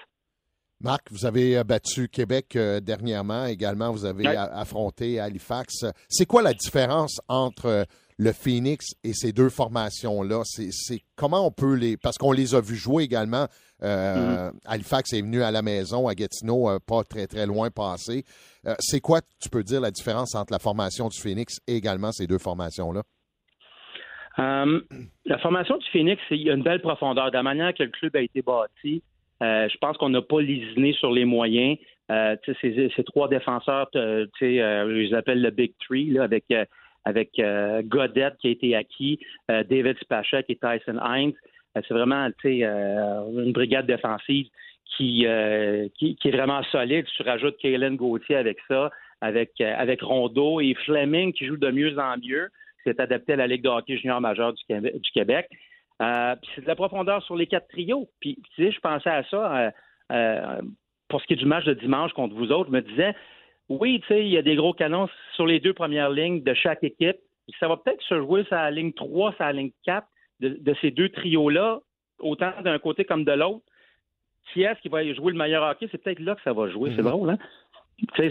[0.81, 3.45] Marc, vous avez euh, battu Québec dernièrement.
[3.45, 5.85] Également, vous avez affronté Halifax.
[6.09, 7.85] C'est quoi la différence entre
[8.19, 10.41] le Phoenix et ces deux formations-là?
[10.45, 11.99] C'est comment on peut les.
[11.99, 13.47] Parce qu'on les a vus jouer également.
[13.83, 14.61] Euh, mm-hmm.
[14.67, 18.25] Halifax est venu à la maison, à Gatineau, euh, pas très, très loin passé.
[18.67, 22.13] Euh, c'est quoi, tu peux dire, la différence entre la formation du Phoenix et également
[22.13, 23.03] ces deux formations-là?
[24.39, 27.31] la formation du Phoenix, il y a une belle profondeur.
[27.31, 29.03] De la manière que le club a été bâti,
[29.43, 31.77] je pense qu'on n'a pas lésiné sur les moyens.
[32.09, 36.45] ces, ces, trois défenseurs, je les appelle le Big Three, là, avec
[37.05, 39.19] avec euh, Godet qui a été acquis,
[39.51, 41.35] euh, David Spachek et Tyson Hines.
[41.77, 44.47] Euh, c'est vraiment une brigade défensive
[44.97, 45.25] qui,
[45.95, 47.07] qui, est vraiment solide.
[47.17, 51.99] Tu rajoutes Kaylin Gauthier avec ça, avec, avec Rondeau et Fleming qui joue de mieux
[51.99, 52.49] en mieux.
[52.85, 54.63] C'est adapté à la Ligue de hockey junior majeur du,
[55.15, 55.49] Québec.
[56.01, 58.11] c'est de la profondeur sur les quatre trios.
[58.21, 59.73] Puis, je pensais à ça
[61.11, 62.71] pour ce qui est du match de dimanche contre vous autres.
[62.71, 63.15] Je me disais,
[63.69, 66.55] oui, tu sais, il y a des gros canons sur les deux premières lignes de
[66.55, 67.19] chaque équipe.
[67.59, 70.07] Ça va peut-être se jouer sur la ligne 3, sur la ligne 4
[70.41, 71.81] de, ces deux trios-là,
[72.19, 73.65] autant d'un côté comme de l'autre.
[74.53, 75.89] Qui est-ce qui va jouer le meilleur hockey?
[75.93, 76.91] C'est peut-être là que ça va jouer.
[76.97, 77.09] C'est mhm.
[77.09, 77.39] drôle, hein?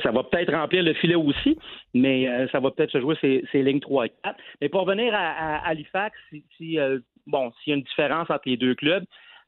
[0.04, 1.58] Ça va peut-être remplir le filet aussi,
[1.94, 4.36] mais euh, ça va peut-être se jouer ces, ces, lignes 3 et 4.
[4.62, 6.18] Mais pour revenir à, Halifax,
[6.58, 9.04] si, euh, bon, s'il y a une différence entre les deux clubs,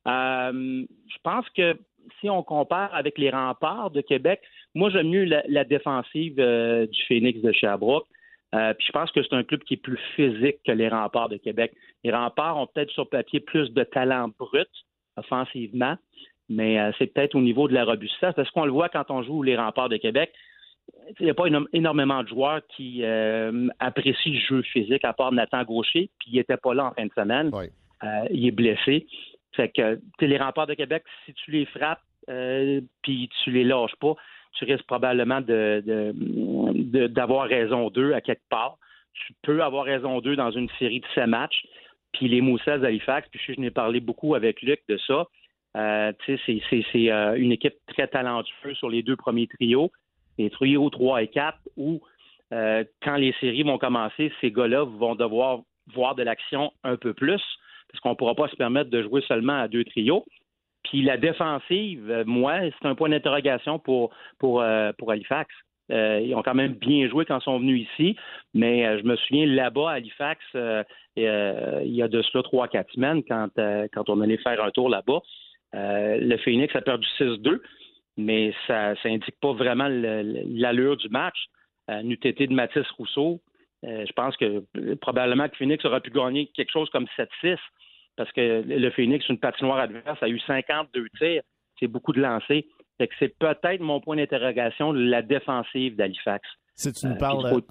[0.08, 1.76] euh, je pense que
[2.20, 4.42] si on compare avec les remparts de Québec,
[4.76, 8.08] moi, j'aime mieux la, défensive du Phoenix de Sherbrooke.
[8.54, 11.30] Euh, puis je pense que c'est un club qui est plus physique que les remparts
[11.30, 11.74] de Québec.
[12.04, 14.70] Les remparts ont peut-être sur papier plus de talent brut
[15.16, 15.96] offensivement,
[16.50, 18.34] mais euh, c'est peut-être au niveau de la robustesse.
[18.36, 20.34] Parce qu'on le voit quand on joue les remparts de Québec.
[21.20, 23.04] Il n'y a pas énormément de joueurs qui
[23.80, 27.06] apprécient le jeu physique, à part Nathan Gaucher, puis il n'était pas là en fin
[27.06, 27.52] de semaine.
[28.32, 29.08] il est blessé.
[29.54, 32.02] Fait que les remparts de Québec, si tu les frappes,
[33.04, 34.16] puis tu les lâches pas,
[34.54, 36.14] tu risques probablement de,
[36.92, 38.78] d'avoir raison d'eux à quelque part.
[39.14, 41.64] Tu peux avoir raison d'eux dans une série de sept matchs.
[42.14, 45.28] Puis les Moussets d'Halifax, puis je, n'ai parlé beaucoup avec Luc de ça.
[45.78, 49.92] Euh, c'est, euh, une équipe très talentueuse sur les deux premiers trios,
[50.38, 52.02] les trios 3 et 4, où
[52.52, 55.62] euh, quand les séries vont commencer, ces gars-là vont devoir
[55.94, 57.42] voir de l'action un peu plus,
[57.90, 60.26] parce qu'on ne pourra pas se permettre de jouer seulement à deux trios.
[60.84, 64.64] Puis la défensive, euh, moi, c'est un point d'interrogation pour, pour,
[64.98, 65.54] pour Halifax.
[65.92, 68.16] Euh, ils ont quand même bien joué quand ils sont venus ici,
[68.54, 73.24] mais je me souviens là-bas à Halifax, il y a de cela trois, quatre semaines,
[73.24, 73.50] quand,
[73.94, 75.20] quand on allait faire un tour là-bas,
[75.74, 77.60] le Phoenix a perdu 6-2,
[78.18, 81.48] mais ça n'indique pas vraiment l'allure du match.
[82.04, 83.42] Nous été de Mathis Rousseau,
[83.84, 84.64] je pense que
[84.96, 87.58] probablement que Phoenix aurait pu gagner quelque chose comme 7-6
[88.18, 91.42] parce que le Phoenix, une patinoire adverse, a eu 52 tirs.
[91.80, 92.64] C'est beaucoup de lancers.
[93.20, 96.48] C'est peut-être mon point d'interrogation, la défensive d'Halifax.
[96.76, 97.46] Si tu nous euh, parles.
[97.46, 97.62] Euh,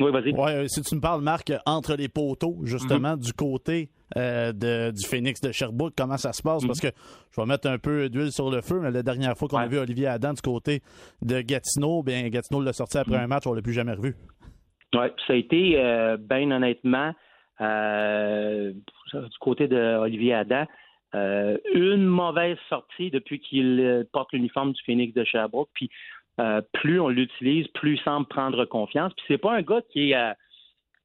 [0.00, 0.32] oui, vas-y.
[0.34, 3.20] Euh, si tu me parles, Marc, entre les poteaux, justement, mhm.
[3.20, 6.64] du côté du Phoenix de Sherbrooke, comment ça se passe?
[6.66, 6.90] Parce mhm.
[6.90, 6.96] que
[7.32, 9.66] je vais mettre un peu d'huile sur le feu, mais la dernière fois qu'on a
[9.66, 10.82] vu Olivier Adam du côté
[11.22, 13.24] de Gatineau, bien, Gatineau l'a sorti après mhm.
[13.24, 14.14] un match, on ne l'a plus jamais revu.
[14.94, 17.12] Oui, ça a été, bien honnêtement,
[17.60, 20.64] euh, du côté d'Olivier Adam,
[21.14, 25.70] euh, une mauvaise sortie depuis qu'il euh, porte l'uniforme du Phoenix de Sherbrooke.
[25.74, 25.90] Puis
[26.72, 29.12] plus on l'utilise, plus il semble prendre confiance.
[29.14, 30.34] Puis c'est pas un gars qui est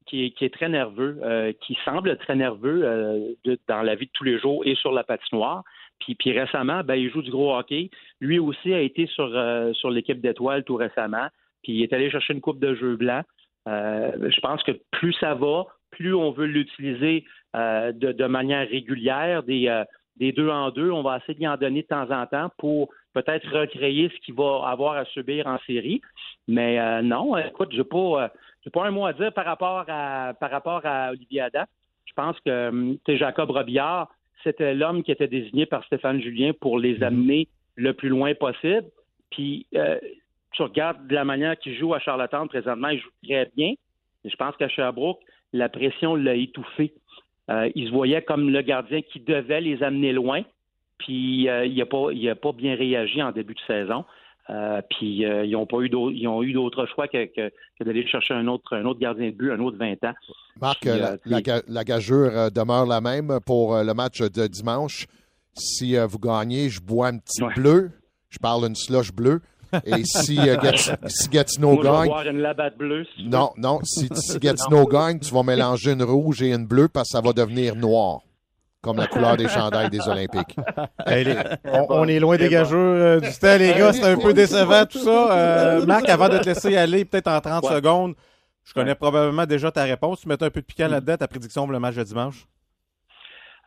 [0.06, 1.20] qui est, très nerveux,
[1.62, 3.36] qui semble très nerveux
[3.66, 5.64] dans la vie de tous les jours et sur la patinoire.
[5.98, 7.90] Puis, puis récemment, ben, il joue du gros hockey.
[8.20, 9.26] Lui aussi a été sur,
[9.74, 11.26] sur l'équipe d'étoiles tout récemment.
[11.64, 13.22] Puis il est allé chercher une coupe de jeu blanc.
[13.66, 19.84] je pense que plus ça va, plus on veut l'utiliser euh, de, manière régulière, euh,
[20.16, 22.88] des, deux en deux, on va essayer d'y en donner de temps en temps pour
[23.12, 26.00] peut-être recréer ce qu'il va avoir à subir en série.
[26.48, 28.32] Mais euh, non, écoute, je n'ai pas,
[28.72, 31.66] pas un mot à dire par rapport à, par rapport à Olivier Ada.
[32.06, 34.08] Je pense que hum, Jacob Robillard,
[34.42, 37.04] c'était l'homme qui était désigné par Stéphane Julien pour les mm-hmm.
[37.04, 38.86] amener le plus loin possible.
[39.30, 39.66] Puis,
[40.52, 43.74] tu regardes de la manière qu'il joue à Charlottetown présentement, il joue très bien.
[44.24, 45.20] Je pense qu'à Sherbrooke,
[45.54, 46.92] la pression l'a étouffé.
[47.50, 50.42] Euh, il se voyait comme le gardien qui devait les amener loin,
[50.98, 52.08] puis euh, il n'a pas,
[52.40, 54.04] pas bien réagi en début de saison.
[54.50, 58.34] Euh, puis ils n'ont pas eu d'autres, ils ont eu d'autres choix que, d'aller chercher
[58.34, 60.12] un autre, un autre gardien de but, un autre 20 ans.
[60.60, 61.16] Marc, la,
[61.66, 65.06] la, gageure demeure la même pour le match de dimanche.
[65.54, 67.90] Si vous gagnez, je bois un petit bleu.
[68.28, 69.40] Je parle une slush bleue.
[69.84, 70.56] Et si, euh,
[71.06, 72.10] si Gatineau gagne.
[73.26, 73.80] non, non.
[73.84, 74.08] Si,
[74.40, 77.76] Gatineau gagne, tu vas mélanger une rouge et une bleue parce que ça va devenir
[77.76, 78.20] noir.
[78.82, 80.56] Comme la couleur des chandails des Olympiques.
[81.88, 83.94] on, est loin des gageurs euh, du temps, les gars.
[83.94, 85.32] C'est un peu décevant tout ça.
[85.32, 88.14] Euh, Marc, avant de te laisser aller, peut-être en 30 secondes,
[88.62, 90.20] Je connais probablement déjà ta réponse.
[90.20, 92.46] Tu mets un peu de piquant là-dedans, ta prédiction pour le match de dimanche?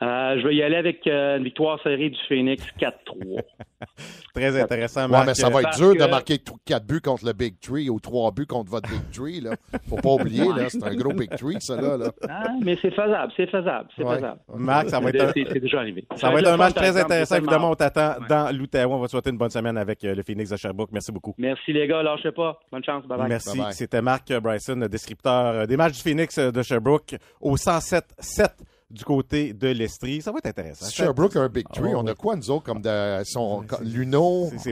[0.01, 3.41] Euh, je vais y aller avec euh, une victoire serrée du Phoenix 4-3.
[4.35, 5.25] Très intéressant, Ouais, Marc.
[5.27, 7.89] mais ça va être Parce dur que- de marquer 4 buts contre le Big Tree
[7.89, 9.41] ou 3 buts contre votre Big Tree.
[9.41, 9.55] Là.
[9.89, 11.81] Faut pas oublier, là, c'est un gros Big Tree, ça.
[11.81, 12.11] Là, là.
[12.29, 14.15] Ah, mais c'est faisable, c'est faisable, c'est Ouais.
[14.17, 14.39] faisable.
[14.55, 16.05] Marc, ça va être un, C'est déjà arrivé.
[16.15, 17.05] ça va être un match très intéressant.
[17.05, 17.35] intéressant.
[17.37, 18.27] Évidemment, on t'attend Ouais.
[18.29, 18.85] dans l'Outaouais.
[18.93, 20.89] On va te souhaiter une bonne semaine avec euh, le Phoenix de Sherbrooke.
[20.91, 21.33] Merci beaucoup.
[21.39, 22.59] Merci les gars, lâchez pas.
[22.71, 23.27] Bonne chance, bye bye.
[23.29, 23.57] Merci.
[23.57, 23.71] Bye-bye.
[23.73, 28.49] C'était Marc Bryson, le descripteur des matchs du Phoenix de Sherbrooke au 107-7
[28.89, 30.21] du côté de l'Estrie.
[30.21, 30.89] Ça va être intéressant.
[30.89, 31.91] Sherbrooke a un Big Tree.
[31.93, 34.71] Ah, on a quoi, nous autres, comme de, son, comme Luno, c'est-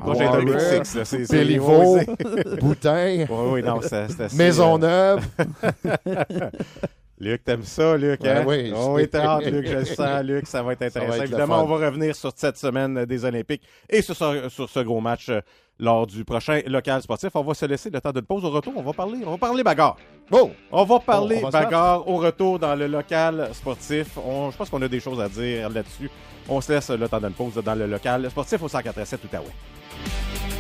[2.59, 5.25] Boutin, Oui, oui, assez, Maisonneuve.
[7.19, 8.21] Luc, t'aimes ça, Luc?
[8.21, 8.43] Ouais, Hein?
[8.45, 10.47] oui, Oh, je- oui, t'as hâte, Luc, je le sens, Luc.
[10.47, 11.13] Ça va être va intéressant.
[11.15, 14.79] être Évidemment, on va revenir sur cette semaine des Olympiques et sur ce, sur ce
[14.81, 15.39] gros match euh,
[15.79, 17.29] lors du prochain local sportif.
[17.35, 18.43] On va se laisser le temps d'une pause.
[18.43, 19.95] Au retour, on va parler, on va parler bagarre.
[20.31, 20.51] Oh!
[20.71, 24.17] On va parler On va bagarre au retour dans le local sportif.
[24.17, 26.09] On- je pense qu'on a des choses à dire là-dessus.
[26.49, 30.54] On se laisse le temps d'une pause dans le local sportif au 147 Outaouais.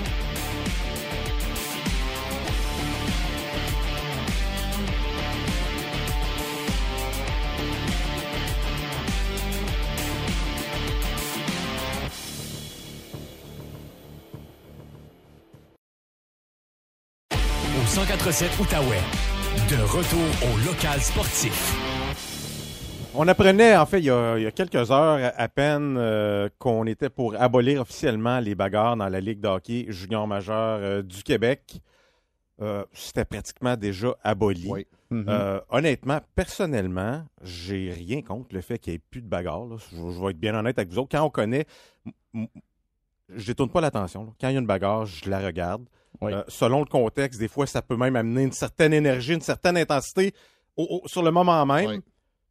[17.95, 18.99] Au 147 Outaouais.
[19.69, 20.19] De retour
[20.53, 21.73] au local sportif.
[23.13, 26.49] On apprenait, en fait, il y a, il y a quelques heures à peine euh,
[26.59, 31.01] qu'on était pour abolir officiellement les bagarres dans la Ligue de hockey junior majeur euh,
[31.01, 31.79] du Québec.
[32.61, 34.67] Euh, C'était pratiquement déjà aboli.
[34.69, 34.85] Oui.
[35.11, 35.25] Mhm.
[35.29, 39.65] Euh, honnêtement, personnellement, j'ai rien contre le fait qu'il n'y ait plus de bagarre.
[39.65, 39.77] là.
[39.91, 41.09] Je, je vais être bien honnête avec vous autres.
[41.17, 41.65] Quand on connaît,
[42.05, 42.47] m- m-
[43.33, 44.25] je détourne pas l'attention.
[44.25, 44.29] là.
[44.41, 45.85] Quand il y a une bagarre, je la regarde.
[46.25, 46.33] Oui.
[46.33, 49.77] Euh, selon le contexte, des fois, ça peut même amener une certaine énergie, une certaine
[49.77, 50.33] intensité
[50.77, 51.87] au- au- sur le moment même.
[51.89, 51.99] Oui.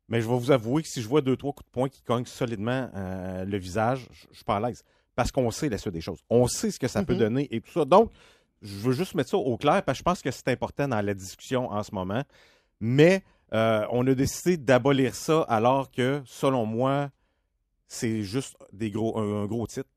[0.08, 2.02] Mais je vais vous avouer que si je vois deux, trois coups de poing qui
[2.02, 4.82] cognent solidement euh, le visage, je je suis pas à l'aise.
[5.16, 6.18] Parce qu'on sait la suite des choses.
[6.28, 7.18] On sait ce que ça peut Mhm.
[7.20, 7.84] donner et tout ça.
[7.84, 8.10] Donc,
[8.62, 11.00] je veux juste mettre ça au clair parce que je pense que c'est important dans
[11.00, 12.22] la discussion en ce moment.
[12.80, 13.22] Mais
[13.54, 17.10] euh, on a décidé d'abolir ça alors que, selon moi,
[17.87, 19.88] c'est juste des gros, un, un gros titre.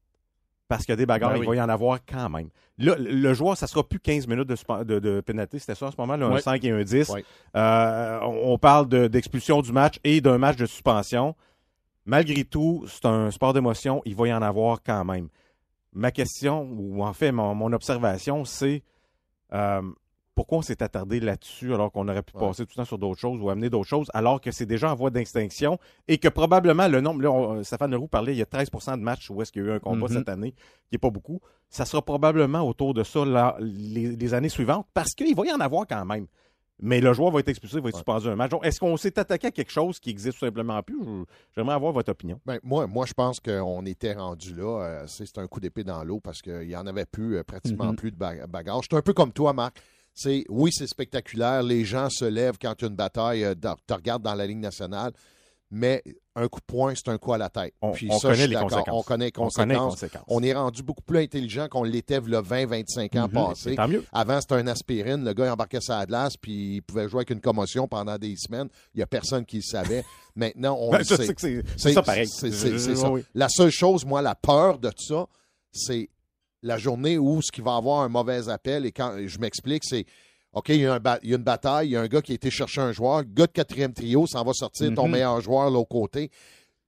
[0.67, 2.49] Parce que des bagarres, Ben il va y en avoir quand même.
[2.77, 5.91] Là, le joueur, ça sera plus 15 minutes de, de, de pénalité, c'était ça en
[5.91, 6.41] ce moment, là, un Ouais.
[6.41, 7.09] 5 et un 10.
[7.09, 7.23] Ouais.
[7.55, 11.35] Euh, on, on parle de- d'expulsion du match et d'un match de suspension.
[12.05, 15.29] Malgré tout, c'est un sport d'émotion, il va y en avoir quand même.
[15.93, 18.83] Ma question, ou en fait mon, mon observation, c'est
[19.53, 19.81] euh,
[20.37, 22.47] pourquoi on s'est attardé là-dessus alors qu'on aurait pu Ouais.
[22.47, 24.91] passer tout le temps sur d'autres choses ou amener d'autres choses alors que c'est déjà
[24.91, 28.41] en voie d'extinction et que probablement le nombre, là, on- Stéphane Leroux parlait, il y
[28.41, 30.13] a 13% de matchs où est-ce qu'il y a eu un combat Mhm.
[30.19, 31.41] cette année, qui n'est pas beaucoup.
[31.69, 35.51] Ça sera probablement autour de ça là, les, les années suivantes parce qu'il va y
[35.51, 36.27] en avoir quand même.
[36.79, 37.99] Mais le joueur va être expulsé, va être Ouais.
[38.01, 38.51] suspendu un match.
[38.61, 40.99] Est-ce qu'on s'est attaqué à quelque chose qui existe tout simplement plus?
[41.55, 42.39] J'aimerais avoir votre opinion?
[42.45, 44.83] Ben, moi, moi, je pense qu'on était rendu là.
[44.83, 47.85] euh, c'est un coup d'épée dans l'eau parce qu'il n'y en avait plus, euh, pratiquement
[47.85, 47.95] Mhm.
[47.95, 48.83] plus de ba- bagarre.
[48.83, 49.81] Je suis un peu comme toi, Marc.
[50.19, 51.61] C'est, oui, c'est spectaculaire.
[51.61, 53.43] Les gens se lèvent quand il y a une bataille.
[53.43, 53.53] euh,
[53.87, 55.11] tu regardes dans la Ligue nationale.
[55.69, 56.01] Mais
[56.35, 57.73] un coup de poing, c'est un coup à la tête.
[57.81, 58.85] On, Puis on ça, je connaît suis les conséquences.
[58.87, 60.23] On connaît les On connaît les conséquences.
[60.29, 63.75] On est rendu beaucoup plus intelligent qu'on l'était le 20-25 ans Mhm.
[63.75, 64.03] tant mieux.
[64.13, 65.25] Avant, c'était un aspirine.
[65.25, 68.69] Le gars embarquait sa glace, puis il pouvait jouer avec une commotion pendant des semaines.
[68.95, 70.05] Il n'y a personne qui le savait.
[70.37, 71.35] Maintenant, on Ben, le sait.
[71.75, 72.29] c'est ça pareil.
[73.11, 73.23] Oui.
[73.35, 75.27] La seule chose, moi, la peur de ça,
[75.73, 76.09] c'est
[76.63, 78.85] la journée où ce qui va avoir un mauvais appel.
[78.85, 80.05] Et quand je m'explique, c'est
[80.53, 82.07] OK, il y, a un ba- il y a une bataille, il y a un
[82.07, 85.05] gars qui a été chercher un joueur, gars de quatrième trio s'en va sortir ton
[85.05, 85.11] Mhm.
[85.11, 86.31] meilleur joueur l'autre côté.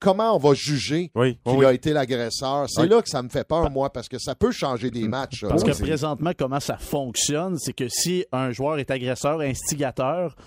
[0.02, 1.66] Comment on va juger Oui, qu'il oui.
[1.66, 2.68] a été l'agresseur?
[2.70, 2.88] C'est Oui.
[2.88, 5.42] là que ça me fait peur, moi, parce que ça peut changer des matchs.
[5.42, 5.50] ça.
[5.50, 10.38] Parce que présentement, comment ça fonctionne, c'est que si un joueur est agresseur, instigateur,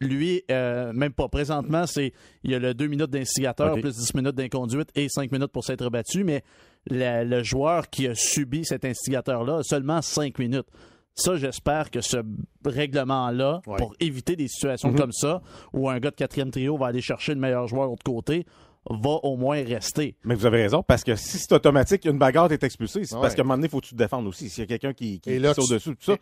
[0.00, 2.12] lui, euh, même pas présentement, c'est
[2.44, 5.64] il y a le 2 minutes d'instigateur, plus 10 minutes d'inconduite et 5 minutes pour
[5.64, 6.42] s'être battu, mais
[6.90, 10.66] la- le joueur qui a subi cet instigateur-là a seulement 5 minutes.
[11.14, 12.18] Ça, j'espère que ce
[12.64, 13.76] règlement-là, Ouais.
[13.76, 14.96] pour éviter des situations Mhm.
[14.98, 17.90] comme ça, où un gars de quatrième trio va aller chercher le meilleur joueur de
[17.90, 18.46] l'autre côté,
[18.88, 20.16] va au moins rester.
[20.24, 23.20] Mais vous avez raison, parce que si c'est automatique, une bagarre est expulsée, c'est Ouais.
[23.20, 24.48] parce qu'à un moment donné, il faut que tu te défendes aussi.
[24.48, 26.16] S'il y a quelqu'un qui, qui qui saute dessus, tout ça.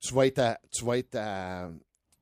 [0.00, 0.58] Tu vas être à.
[0.70, 1.68] Tu vas être à-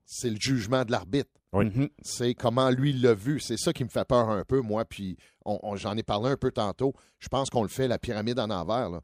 [0.07, 1.31] C'est le jugement de l'arbitre.
[1.53, 1.67] Oui.
[1.67, 1.89] Mhm.
[2.03, 3.41] c'est comment lui l'a vu.
[3.41, 4.85] C'est ça qui me fait peur un peu, moi.
[4.85, 6.93] Puis on- on- j'en ai parlé un peu tantôt.
[7.19, 8.91] Je pense qu'on le fait, la pyramide en envers.
[8.91, 9.01] là.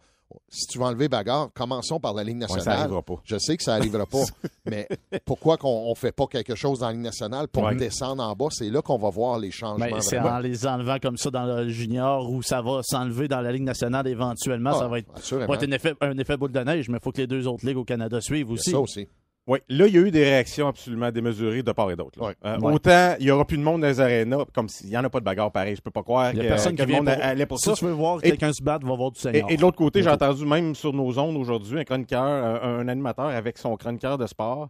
[0.48, 2.78] Si tu veux enlever bagarre, commençons par la Ligue Ouais, ça nationale.
[2.78, 3.14] n'arrivera pas.
[3.24, 4.22] je sais que ça n'arrivera pas,
[4.66, 4.88] mais
[5.26, 7.76] pourquoi qu'on ne fait pas quelque chose dans la Ligue nationale pour Ouais.
[7.76, 8.46] descendre en bas?
[8.50, 9.84] C'est là qu'on va voir les changements.
[9.90, 10.36] Ben, c'est vraiment.
[10.36, 13.62] en les enlevant comme ça dans le junior où ça va s'enlever dans la Ligue
[13.64, 14.70] nationale éventuellement.
[14.74, 17.02] Ah, ça va être, va être un, effet, un effet boule de neige, mais il
[17.04, 18.70] faut que les deux autres ligues au Canada suivent aussi.
[18.70, 19.06] Ça aussi.
[19.48, 22.20] Oui, là, il y a eu des réactions absolument démesurées de part et d'autre.
[22.24, 22.34] Ouais.
[22.44, 22.72] Euh, Ouais.
[22.74, 25.10] Autant, il n'y aura plus de monde dans les arénas, comme s'il n'y en a
[25.10, 25.74] pas de bagarre pareil.
[25.74, 27.58] Je peux pas croire que, y a personne que qui le monde pour- allait pour
[27.58, 27.74] Si ça.
[27.74, 29.50] tu veux voir quelqu'un se battre, va voir du Seigneur.
[29.50, 32.88] et de l'autre côté, j'ai entendu même sur nos ondes aujourd'hui un chroniqueur, un, un
[32.88, 34.68] animateur avec son chroniqueur de sport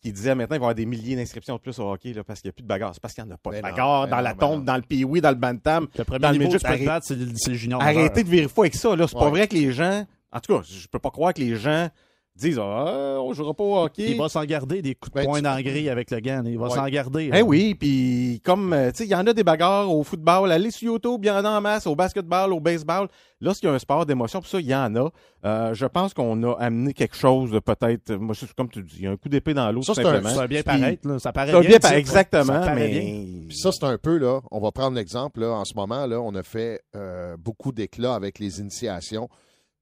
[0.00, 2.24] qui disait maintenant il va y avoir des milliers d'inscriptions de plus au hockey là,
[2.24, 2.92] parce qu'il n'y a plus de bagarre.
[2.94, 4.32] C'est parce qu'il n'y en a pas Mais de non, bagarre mais dans non, la
[4.32, 4.64] mais tombe, non.
[4.64, 5.88] dans le pee dans le bantam.
[5.98, 7.82] Le premier dans le niveau te arrête- c'est le, le junior.
[7.82, 8.96] Arrêtez de virer fou avec ça.
[8.96, 9.06] là.
[9.06, 10.06] C'est pas vrai que les gens.
[10.32, 11.88] En tout cas, je peux pas croire que les gens
[12.36, 14.10] disent Ah, on jouera pas au hockey.
[14.12, 16.20] Il va s'en garder des coups de Ben, poing tu- dans le gris avec le
[16.20, 16.42] gant.
[16.46, 16.74] Il va Ouais.
[16.74, 17.30] s'en garder.
[17.34, 20.50] Eh oui, puis comme, euh, tu sais, il y en a des bagarres au football,
[20.52, 23.08] allez sur YouTube, il y en a en masse, au basketball, au baseball.
[23.40, 25.10] Lorsqu'il y a un sport d'émotion, pour ça, il y en a.
[25.44, 28.94] Euh, je pense qu'on a amené quelque chose de peut-être, moi, c'est comme tu dis,
[28.98, 30.30] il y a un coup d'épée dans l'eau, Ça, c'est un- simplement.
[30.30, 31.06] Ça va bien paraître.
[31.06, 31.18] là.
[31.18, 31.60] Ça paraît bien.
[31.60, 32.88] bien, tu par- exactement, ça paraît mais...
[32.88, 33.24] bien.
[33.48, 36.20] Puis ça, c'est un peu, là, on va prendre l'exemple, là, en ce moment, là,
[36.20, 39.28] on a fait euh, beaucoup d'éclats avec les initiations,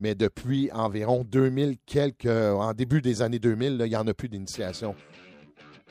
[0.00, 4.06] mais depuis environ 2000 quelques, euh, en début des années 2000, là, il n'y en
[4.06, 4.94] a plus d'initiation.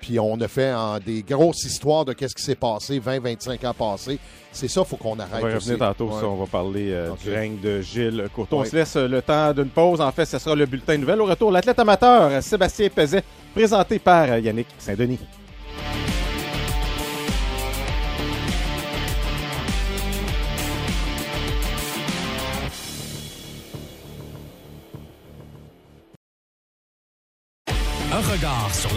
[0.02, 3.74] Puis on a fait en, des grosses histoires de qu'est-ce qui s'est passé 20-25 ans
[3.74, 4.20] passés.
[4.52, 5.70] C'est ça, il faut qu'on On arrête va aussi.
[5.72, 6.20] revenir tantôt, Ouais.
[6.20, 8.60] ça, on va parler euh, du règne de Gilles Courtois.
[8.60, 10.02] On se laisse euh, le temps d'une pause.
[10.02, 11.22] En fait, ce sera le bulletin de nouvelles.
[11.22, 15.20] Au retour, l'athlète amateur euh, Sébastien Peset, présenté par euh, Yannick Saint-Denis.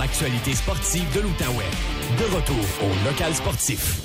[0.07, 1.65] L'actualité sportive de l'Outaouais.
[2.17, 4.01] De retour au local sportif.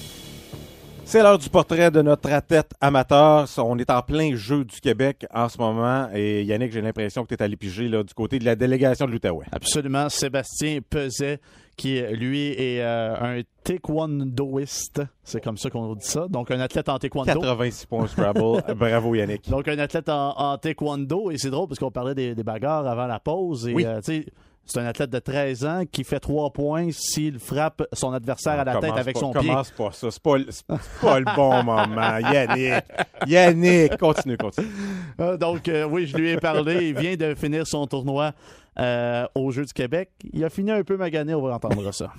[1.06, 3.48] C'est l'heure du portrait de notre athlète amateur.
[3.60, 6.08] On est en plein jeu du Québec en ce moment.
[6.12, 9.06] Et Yannick, j'ai l'impression que tu es allé piger là, du côté de la délégation
[9.06, 9.46] de l'Outaouais.
[9.52, 10.10] Absolument.
[10.10, 11.40] Sébastien Peset,
[11.78, 15.04] qui lui est euh, un taekwondoiste.
[15.24, 16.26] C'est comme ça qu'on dit ça.
[16.30, 17.28] Donc, un athlète en taekwondo.
[17.42, 18.64] 86 points Scrabble.
[18.76, 19.48] Bravo Yannick.
[19.52, 21.30] Donc, un athlète en, en taekwondo.
[21.30, 23.68] Et c'est drôle parce qu'on parlait des, des bagarres avant la pause.
[23.68, 23.86] Et, Oui.
[23.86, 24.26] euh, tu sais,
[24.66, 28.64] c'est un athlète de 13 ans qui fait 3 points s'il frappe son adversaire à
[28.64, 29.50] la tête Commence avec pas- son pied.
[29.50, 30.12] Commence pas ça.
[30.12, 30.36] C'est pas,
[31.02, 32.18] pas le bon moment.
[32.20, 32.84] Yannick.
[33.28, 33.98] Yannick.
[33.98, 34.68] Continue, continue.
[35.20, 36.90] Euh, donc, euh, oui, je lui ai parlé.
[36.90, 38.32] Il vient de finir son tournoi
[38.80, 40.10] euh, aux Jeux du Québec.
[40.32, 42.12] Il a fini un peu magané, on va entendre ça.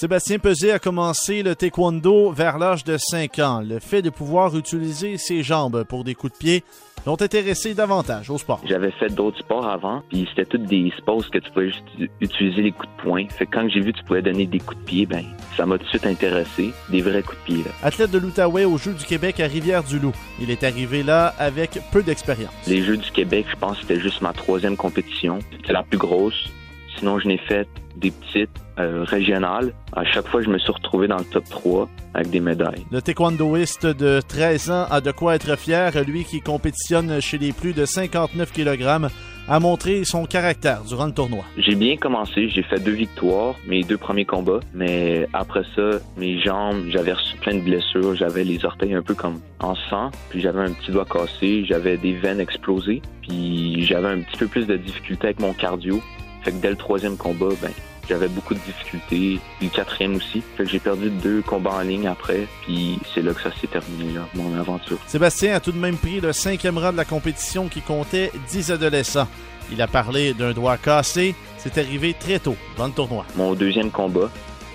[0.00, 3.64] Sébastien Peset a commencé le taekwondo vers l'âge de 5 ans.
[3.68, 6.64] Le fait de pouvoir utiliser ses jambes pour des coups de pied
[7.04, 8.60] l'ont intéressé davantage au sport.
[8.64, 11.82] J'avais fait d'autres sports avant, puis c'était toutes des sports que tu pouvais juste
[12.20, 13.26] utiliser les coups de poing.
[13.28, 15.24] Fait que quand j'ai vu que tu pouvais donner des coups de pied, ben
[15.56, 17.64] ça m'a tout de suite intéressé, des vrais coups de pied.
[17.64, 17.72] Là.
[17.82, 20.14] Athlète de l'Outaouais aux Jeux du Québec à Rivière-du-Loup.
[20.40, 22.52] Il est arrivé là avec peu d'expérience.
[22.68, 25.40] Les Jeux du Québec, je pense que c'était juste ma troisième compétition.
[25.56, 26.52] C'était la plus grosse.
[26.98, 29.72] Sinon, je n'ai fait des petites euh, régionales.
[29.94, 32.86] À chaque fois, je me suis retrouvé dans le top 3 avec des médailles.
[32.90, 35.92] Le taekwondoïste de 13 ans a de quoi être fier.
[36.06, 39.08] Lui qui compétitionne chez les plus de 59 kg
[39.48, 41.44] a montré son caractère durant le tournoi.
[41.56, 46.38] J'ai bien commencé, j'ai fait deux victoires, mes deux premiers combats, mais après ça, mes
[46.40, 50.40] jambes, j'avais reçu plein de blessures, j'avais les orteils un peu comme en sang, puis
[50.42, 54.66] j'avais un petit doigt cassé, j'avais des veines explosées, puis j'avais un petit peu plus
[54.66, 56.02] de difficultés avec mon cardio.
[56.42, 57.72] Fait que dès le troisième combat, ben
[58.08, 60.42] j'avais beaucoup de difficultés, puis le quatrième aussi.
[60.56, 63.66] Fait que j'ai perdu deux combats en ligne après, puis c'est là que ça s'est
[63.66, 64.98] terminé, là, mon aventure.
[65.06, 68.72] Sébastien a tout de même pris le cinquième rang de la compétition qui comptait 10
[68.72, 69.28] adolescents.
[69.70, 71.34] Il a parlé d'un doigt cassé.
[71.58, 73.26] C'est arrivé très tôt dans le tournoi.
[73.36, 74.30] mon deuxième combat.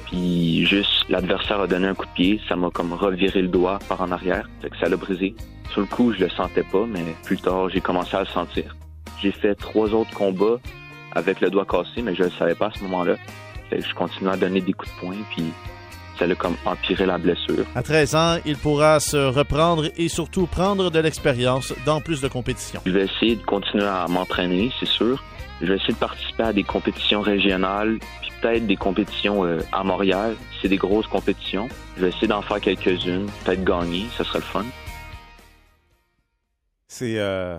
[0.05, 3.79] Puis juste l'adversaire a donné un coup de pied, ça m'a comme reviré le doigt
[3.89, 5.33] par en arrière, fait que ça l'a brisé.
[5.71, 8.75] Sur le coup, je le sentais pas, mais plus tard, j'ai commencé à le sentir.
[9.23, 10.59] J'ai fait trois autres combats
[11.15, 13.15] avec le doigt cassé, mais je le savais pas à ce moment-là.
[13.71, 15.51] Je continuais à donner des coups de poing, puis
[16.17, 17.65] ça l'a comme empiré la blessure.
[17.75, 22.27] À 13 ans, il pourra se reprendre et surtout prendre de l'expérience dans plus de
[22.27, 22.81] compétitions.
[22.85, 25.23] Je vais essayer de continuer à m'entraîner, c'est sûr.
[25.61, 29.83] Je vais essayer de participer à des compétitions régionales, puis peut-être des compétitions euh, à
[29.83, 30.35] Montréal.
[30.61, 31.69] C'est des grosses compétitions.
[31.97, 34.65] Je vais essayer d'en faire quelques-unes, peut-être gagner, ça serait le fun.
[36.87, 37.57] C'est euh,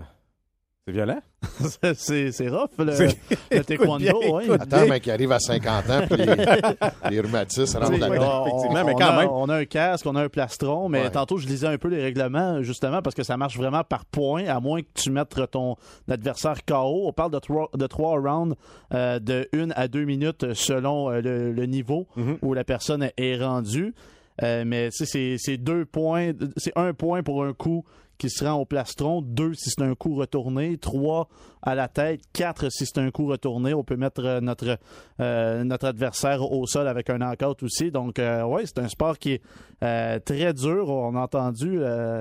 [0.87, 1.21] c'est violent?
[1.95, 3.17] c'est c'est rough, le, C'est-
[3.51, 3.99] le taekwondo.
[3.99, 4.51] Bien, ouais.
[4.61, 6.27] Attends, mais qui arrive à 50 ans, puis les,
[7.11, 9.29] les rhumatismes rentrent on- effectivement, mais on quand a- même.
[9.31, 11.11] On a un casque, on a un plastron, mais Ouais.
[11.11, 14.47] tantôt, je lisais un peu les règlements, justement, parce que ça marche vraiment par points,
[14.47, 15.77] à moins que tu mettes ton
[16.11, 17.07] adversaire KO.
[17.09, 18.55] On parle de trois, de trois rounds
[18.93, 22.39] euh, de une à deux minutes selon euh, le, le niveau Mhm.
[22.43, 23.95] où la personne est rendue.
[24.43, 27.85] Euh, mais tu sais, c'est c'est deux points, c'est un point pour un coup
[28.19, 31.29] qui se rend au plastron, deux si c'est un coup retourné, trois
[31.63, 33.75] à la tête, quatre si c'est un coup retourné.
[33.75, 34.79] On peut mettre euh, notre,
[35.21, 37.91] euh, notre adversaire au sol avec un knockout aussi.
[37.91, 40.89] Donc, euh, oui, c'est un sport qui est très dur.
[40.89, 41.79] On a entendu.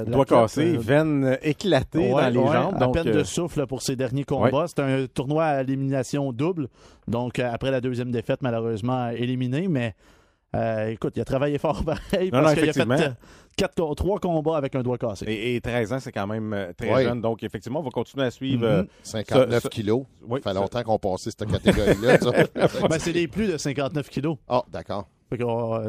[0.07, 2.81] Doigt cassé, veine éclatée dans les jambes.
[2.81, 4.65] À peine de souffle pour ses derniers combats.
[4.67, 6.67] C'est un tournoi à élimination double.
[7.07, 9.95] Donc, après la deuxième défaite, malheureusement éliminé, mais
[10.55, 13.13] euh, écoute, il a travaillé fort pareil parce qu'il a fait
[13.55, 15.25] quatre, trois combats avec un doigt cassé.
[15.27, 17.21] Et, 13 ans, c'est quand même euh, très jeune.
[17.21, 18.85] Donc, effectivement, on va continuer à suivre.
[19.03, 19.69] 59 mm-hmm.
[19.69, 20.03] kilos.
[20.29, 22.17] Ça fait longtemps qu'on passait cette catégorie-là.
[22.89, 24.37] ben, c'est les plus de 59 kilos.
[24.47, 25.07] Ah, d'accord.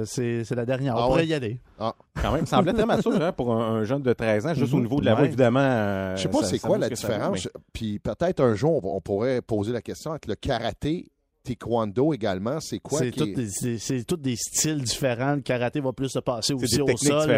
[0.04, 0.94] C'est la dernière.
[0.96, 1.60] Ah on pourrait y aller.
[1.78, 1.94] Ah.
[2.20, 4.78] Quand même, ça semblait très mature hein, pour un, jeune de 13 ans, juste au
[4.78, 4.80] mm-hmm.
[4.80, 6.16] niveau de la voix, évidemment.
[6.16, 7.48] Je sais pas c'est quoi la différence.
[7.72, 11.10] Puis peut-être un jour, on, pourrait poser la question entre le karaté
[11.44, 12.98] taekwondo également, c'est quoi?
[12.98, 15.36] C'est tous des, styles différents.
[15.36, 17.30] Le karaté va plus se passer aussi au sol.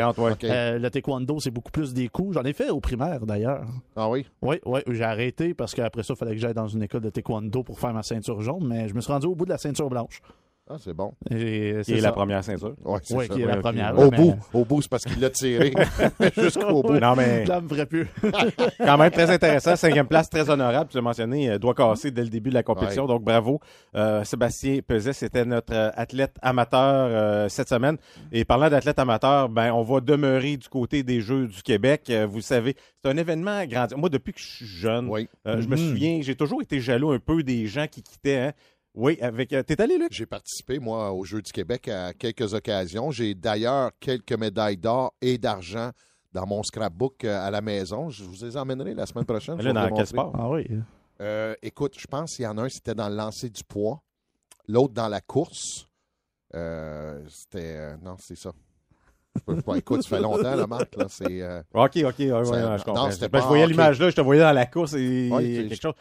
[0.45, 2.35] Euh, le taekwondo, c'est beaucoup plus des coups.
[2.35, 3.67] J'en ai fait au primaire, d'ailleurs.
[3.97, 4.25] Ah oui?
[4.43, 4.81] Oui, oui.
[4.89, 7.79] J'ai arrêté parce qu'après ça, il fallait que j'aille dans une école de taekwondo pour
[7.79, 10.23] faire ma ceinture jaune, mais je me suis rendu au bout de la ceinture blanche.
[10.69, 11.13] Ah, c'est bon.
[11.31, 12.75] Et, qui est la première ceinture.
[12.85, 13.97] Oui, ouais, qui est la première.
[13.97, 14.35] Au bout.
[14.53, 15.73] Au bout, c'est parce qu'il l'a tiré
[16.37, 16.99] jusqu'au bout.
[16.99, 17.45] Non, mais.
[17.45, 18.09] Là, me ferait plus.
[18.79, 19.77] Quand même très intéressant.
[19.77, 20.91] Cinquième place, très honorable.
[20.91, 23.07] Tu l'as mentionné, euh, doigt cassé dès le début de la compétition.
[23.07, 23.61] Donc, bravo.
[23.95, 27.97] Euh, Sébastien Peset, c'était notre euh, athlète amateur cette semaine.
[28.33, 32.13] Et parlant d'athlète amateur, ben, on va demeurer du côté des Jeux du Québec.
[32.29, 32.75] vous savez,
[33.05, 33.97] c'est un événement grand.
[33.97, 35.09] Moi, depuis que je suis jeune,
[35.45, 35.89] je me mm-hmm.
[35.89, 38.39] souviens, j'ai toujours été jaloux un peu des gens qui quittaient.
[38.39, 38.53] Hein.
[38.97, 39.53] Oui, avec.
[39.53, 40.09] Euh, t'es allé, Luc?
[40.11, 43.11] J'ai participé, moi, aux Jeux du Québec à quelques occasions.
[43.11, 45.91] J'ai d'ailleurs quelques médailles d'or et d'argent
[46.33, 48.09] dans mon scrapbook euh, à la maison.
[48.09, 49.61] Je vous les emmènerai la semaine prochaine.
[49.61, 50.33] Là, dans quel sport?
[50.35, 50.67] Ah oui.
[51.21, 54.03] Euh, écoute, je pense qu'il y en a un, c'était dans le lancer du poids.
[54.67, 55.87] L'autre, dans la course.
[56.53, 57.99] c'était.
[57.99, 58.53] non, c'est ça.
[59.77, 60.97] écoute, ça fait longtemps, la marque.
[60.97, 62.15] Là, c'est, OK, OK.
[62.19, 63.09] je comprends.
[63.09, 65.29] Ben, je voyais l'image là, je te voyais dans la course et
[65.69, 65.95] quelque chose.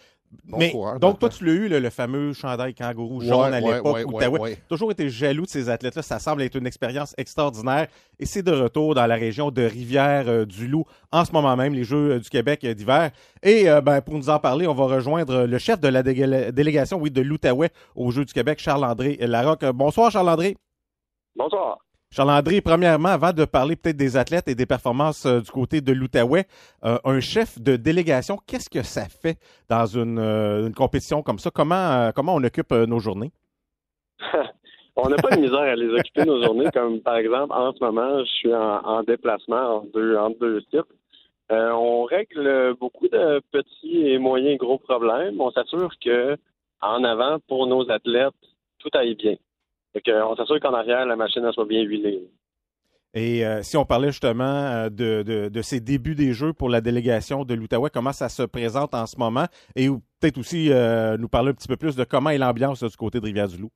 [0.46, 4.56] Mais, donc, toi, tu l'as eu, le fameux chandail kangourou jaune à l'époque où as
[4.70, 6.02] toujours été jaloux de ces athlètes-là.
[6.02, 7.88] Ça semble être une expérience extraordinaire.
[8.20, 12.12] Et c'est de retour dans la région de Rivière-du-Loup en ce moment même, les Jeux
[12.12, 13.12] euh, du Québec euh, d'hiver.
[13.44, 16.98] Et euh, ben, pour nous en parler, on va rejoindre le chef de la délégation
[16.98, 19.66] oui, de l'Outaouais aux Jeux du Québec, Charles-André Larocque.
[19.66, 20.58] Bonsoir, Charles-André.
[21.36, 21.78] Bonsoir.
[22.12, 25.92] Charles-André, premièrement, avant de parler peut-être des athlètes et des performances euh, du côté de
[25.92, 26.46] l'Outaouais,
[26.86, 29.38] euh, un chef de délégation, qu'est-ce que ça fait
[29.70, 31.52] dans une, euh, compétition comme ça?
[31.52, 33.32] Comment, comment on occupe nos journées?
[34.96, 37.84] on n'a pas de misère à les occuper nos journées, comme par exemple, en ce
[37.84, 40.82] moment, je suis en, déplacement entre deux, sites.
[41.50, 45.42] on règle beaucoup de petits et moyens gros problèmes.
[45.42, 46.38] On s'assure que
[46.82, 48.34] en avant, pour nos athlètes,
[48.80, 49.36] tout aille bien
[50.08, 52.28] on s'assure qu'en arrière, la machine soit bien huilée.
[53.16, 57.46] Et euh, si on parlait justement euh, de, ces débuts des Jeux pour la délégation
[57.46, 59.46] de l'Outaouais, comment ça se présente en ce moment?
[59.74, 59.88] Et
[60.20, 63.22] peut-être aussi euh, nous parler un petit peu plus de comment est l'ambiance du côté
[63.22, 63.72] de Rivière-du-Loup.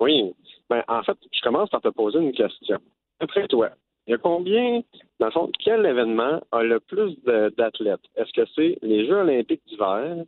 [0.00, 0.34] Oui.
[0.68, 2.78] Ben, en fait, je commence par te poser une question.
[3.20, 3.70] Après toi,
[4.08, 4.82] il y a combien,
[5.20, 7.16] dans le fond, quel événement a le plus
[7.56, 8.00] d'athlètes?
[8.16, 10.24] Est-ce que c'est les Jeux olympiques d'hiver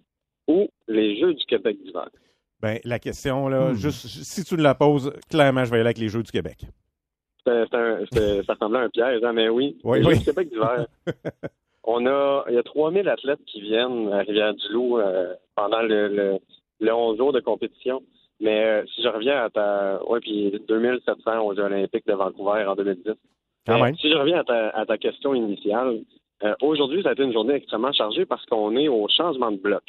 [0.47, 2.09] ou les Jeux du Québec d'hiver?
[2.62, 3.75] Ben, la question, là, hmm.
[3.75, 6.31] juste si tu me la poses, clairement, je vais y aller avec les Jeux du
[6.31, 6.59] Québec.
[7.44, 7.64] ça
[8.48, 9.77] ressemblait à un piège, hein, mais oui.
[9.85, 10.87] les Jeux du Québec d'hiver.
[11.85, 16.38] On a, il y a 3000 athlètes qui viennent à Rivière-du-Loup euh, pendant le,
[16.79, 18.01] le, 11 jours de compétition.
[18.40, 20.01] Mais euh, si je reviens à ta.
[20.09, 23.14] Oui, puis 2700 aux Jeux Olympiques de Vancouver en 2010.
[24.01, 24.42] Si je reviens
[24.75, 26.01] à ta, question initiale,
[26.44, 29.57] euh, aujourd'hui, ça a été une journée extrêmement chargée parce qu'on est au changement de
[29.57, 29.83] bloc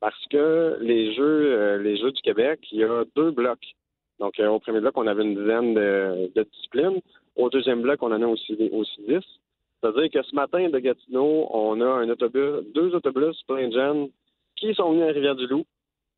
[0.00, 3.74] parce que les jeux, euh, les jeux du Québec, il y a deux blocs.
[4.18, 7.00] Donc, euh, au premier bloc, on avait une dizaine de, disciplines.
[7.36, 9.24] Au deuxième bloc, on en a aussi, aussi dix.
[9.80, 14.08] C'est-à-dire que ce matin, de Gatineau, on a un autobus, deux autobus plein de jeunes
[14.56, 15.64] qui sont venus à Rivière-du-Loup.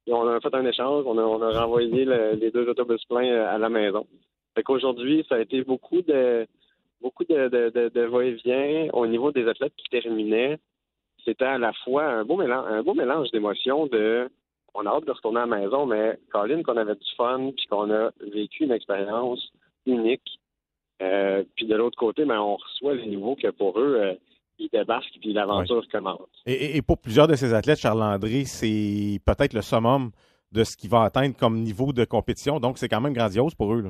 [0.06, 3.30] Et on a fait un échange, on a, on a renvoyé les deux autobus pleins
[3.30, 4.04] euh, à la maison.
[4.54, 6.46] Fait qu'aujourd'hui, ça a été beaucoup de
[7.00, 10.58] beaucoup de, de, de va-et-vient au niveau des athlètes qui terminaient
[11.24, 14.28] c'était à la fois un beau mélange, un beau mélange d'émotions de
[14.74, 17.66] on a hâte de retourner à la maison, mais Colin, qu'on avait du fun, puis
[17.66, 19.52] qu'on a vécu une expérience
[19.86, 20.40] unique.
[21.02, 24.14] Euh, puis de l'autre côté, ben, on reçoit les nouveaux que pour eux, euh,
[24.58, 26.28] ils débarquent puis l'aventure commence.
[26.46, 30.10] Et, pour plusieurs de ces athlètes, Charles Landry, c'est peut-être le summum
[30.52, 32.60] de ce qu'il va atteindre comme niveau de compétition.
[32.60, 33.84] Donc, c'est quand même grandiose pour eux.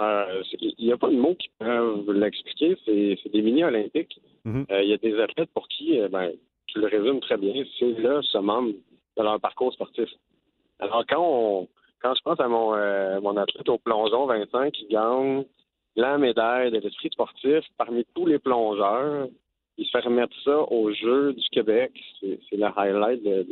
[0.00, 2.76] Euh, il n'y a pas de mots qui peuvent l'expliquer.
[2.84, 4.20] C'est des mini-olympiques.
[4.44, 4.66] Mhm.
[4.70, 6.32] Euh, il y a des athlètes pour qui, euh, ben,
[6.66, 8.72] tu le résumes très bien, c'est là ce membre
[9.16, 10.08] de leur parcours sportif.
[10.78, 11.68] Alors, quand
[12.00, 12.72] quand je pense à mon,
[13.20, 15.44] mon athlète au plongeon, Vincent, qui gagne
[15.96, 19.28] la médaille de l'esprit sportif parmi tous les plongeurs,
[19.76, 23.46] Puis faire mettre ça aux Jeux du Québec, c'est le highlight de,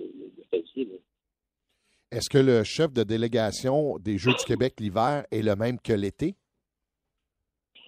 [0.51, 0.88] celle-ci.
[2.11, 5.93] Est-ce que le chef de délégation des Jeux du Québec l'hiver est le même que
[5.93, 6.34] l'été?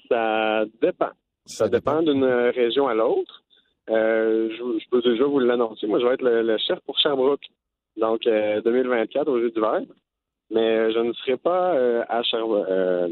[0.09, 1.11] Ça dépend.
[1.47, 3.43] Ça, dépend, d'une région à l'autre.
[3.91, 5.87] Euh, je, peux déjà vous l'annoncer.
[5.87, 7.47] Moi, je vais être le, chef pour Sherbrooke.
[7.97, 9.81] Donc, 2024 aux Jeux d'hiver.
[10.51, 13.09] Mais je ne serai pas euh, à euh,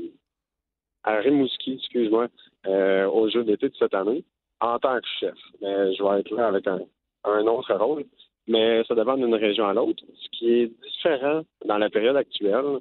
[1.03, 2.28] à Rimouski, excuse-moi,
[2.66, 4.24] aux Jeux d'été de cette année
[4.61, 5.37] en tant que chef.
[5.61, 8.05] Mais je vais être là avec un autre rôle.
[8.47, 10.03] Mais ça dépend d'une région à l'autre.
[10.14, 12.81] Ce qui est différent dans la période actuelle,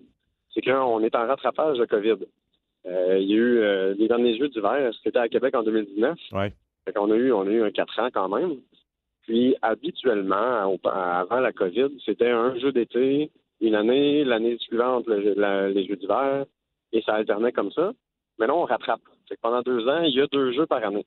[0.54, 2.18] c'est qu'on est en rattrapage de COVID.
[2.86, 6.18] Euh, il y a eu euh, les derniers Jeux d'hiver, c'était à Québec en 2019.
[6.32, 6.54] Ouais.
[6.96, 8.58] on a eu on a eu un quatre ans quand même.
[9.24, 13.30] Puis habituellement, avant la COVID, c'était un jeu d'été,
[13.62, 16.46] une année, l'année suivante, les Jeux d'hiver,
[16.92, 17.92] et ça alternait comme ça.
[18.40, 19.02] Maintenant, on rattrape.
[19.42, 21.06] pendant deux ans, il y a deux jeux par année.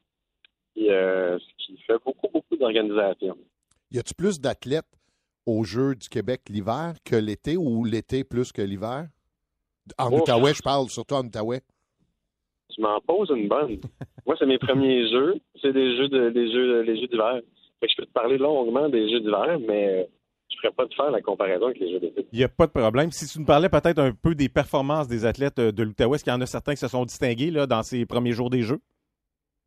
[0.78, 3.36] Euh, ce qui fait beaucoup, beaucoup d'organisation.
[3.90, 4.84] Y a-tu plus d'athlètes
[5.46, 9.08] aux Jeux du Québec l'hiver que l'été ou l'été plus que l'hiver?
[9.98, 10.20] En oh.
[10.20, 11.60] Outaouais, je parle, surtout en Outaouais.
[12.70, 13.80] Tu m'en poses une bonne.
[14.26, 15.40] Moi, c'est mes premiers jeux.
[15.60, 17.40] C'est des jeux de, des jeux, les jeux d'hiver.
[17.82, 20.08] je peux te parler longuement des jeux d'hiver, mais
[20.48, 22.26] je ne ferais pas te faire la comparaison avec les jeux d'été.
[22.32, 23.10] Il n'y a pas de problème.
[23.10, 26.32] Si tu nous parlais peut-être un peu des performances des athlètes de l'Outaouais, est-ce qu'il
[26.32, 28.80] y en a certains qui se sont distingués là, dans ces premiers jours des Jeux?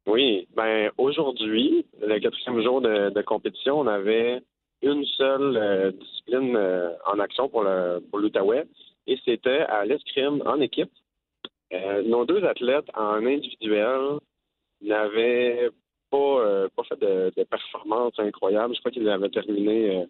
[0.07, 4.41] Oui, ben aujourd'hui, le quatrième jour de, compétition, on avait
[4.83, 8.65] une seule euh, discipline euh, en action pour le pour l'Outaouais
[9.07, 10.91] et c'était à l'escrime en équipe.
[11.73, 14.19] Euh, nos deux athlètes en individuel
[14.81, 15.69] n'avaient
[16.09, 18.75] pas, pas fait de, de, performance incroyable.
[18.75, 20.05] Je crois qu'ils avaient terminé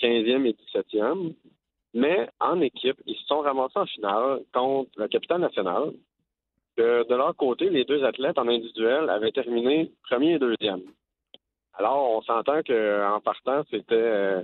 [0.00, 1.34] 15e et 17e.
[1.94, 5.92] Mais en équipe, ils se sont ramassés en finale contre le capitaine national,
[6.80, 10.82] de leur côté, les deux athlètes en individuel avaient terminé premier et deuxième.
[11.74, 14.42] Alors, on s'entend qu'en partant, c'était euh,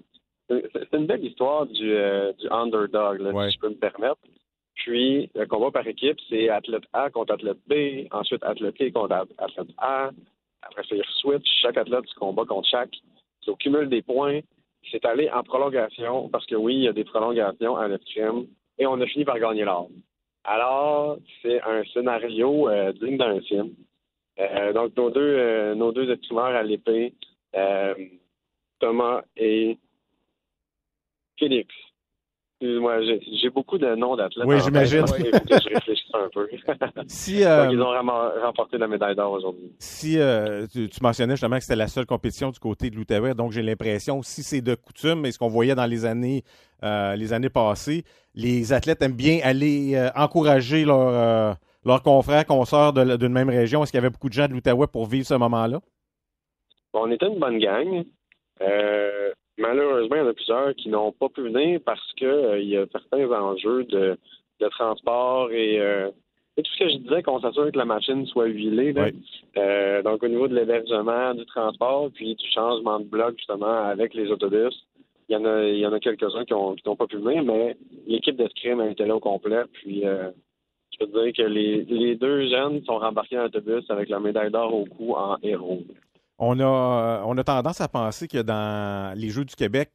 [0.48, 4.18] c'est une belle histoire du, euh, du underdog, si je peux me permettre.
[4.76, 9.26] Puis, le combat par équipe, c'est athlète A contre athlète B, ensuite athlète B contre
[9.38, 10.10] athlète A.
[10.62, 11.46] Après ça, ils switch.
[11.62, 12.94] Chaque athlète se combat contre chaque.
[13.42, 14.40] C'est au cumul des points.
[14.90, 18.46] C'est allé en prolongation, parce que oui, il y a des prolongations à l'escrime,
[18.78, 19.88] et on a fini par gagner l'or.
[20.44, 23.74] Alors, c'est un scénario euh, digne d'un film.
[24.38, 27.14] Euh, donc, nos deux, euh, nos deux à l'épée,
[28.78, 29.78] Thomas et
[31.38, 31.74] Félix.
[32.58, 34.46] Excuse-moi, j'ai beaucoup de noms d'athlètes.
[34.46, 35.04] Oui, j'imagine.
[35.18, 36.48] Il faut que je réfléchisse un peu.
[37.06, 37.92] si, euh, ils ont
[38.42, 39.74] remporté la médaille d'or aujourd'hui.
[39.78, 43.52] Si euh, tu, mentionnais justement que c'était la seule compétition du côté de l'Outaouais, donc
[43.52, 46.44] j'ai l'impression, si c'est de coutume, et ce qu'on voyait dans les années,
[46.82, 53.32] euh, les années passées, les athlètes aiment bien aller encourager leurs leur confrères, consoeurs d'une
[53.32, 53.82] même région.
[53.82, 55.80] Est-ce qu'il y avait beaucoup de gens de l'Outaouais pour vivre ce moment-là?
[56.96, 58.04] on était une bonne gang.
[58.62, 62.60] Euh, Malheureusement, il y en a plusieurs qui n'ont pas pu venir parce que euh,
[62.60, 64.18] il y a certains enjeux de,
[64.70, 66.10] transport euh,
[66.56, 68.94] et, tout ce que je disais, qu'on s'assure que la machine soit huilée.
[69.56, 74.12] Euh, donc, au niveau de l'hébergement, du transport, puis du changement de bloc, justement, avec
[74.14, 74.74] les autobus,
[75.28, 77.76] il y en a, il y en a quelques-uns qui n'ont pas pu venir, mais
[78.06, 79.62] l'équipe d'escrime a été là au complet.
[79.72, 84.08] Puis, je peux te dire que les, les deux jeunes sont rembarqués en autobus avec
[84.10, 85.82] la médaille d'or au cou en héros
[86.38, 89.90] on a, on a tendance à penser que dans les Jeux du Québec,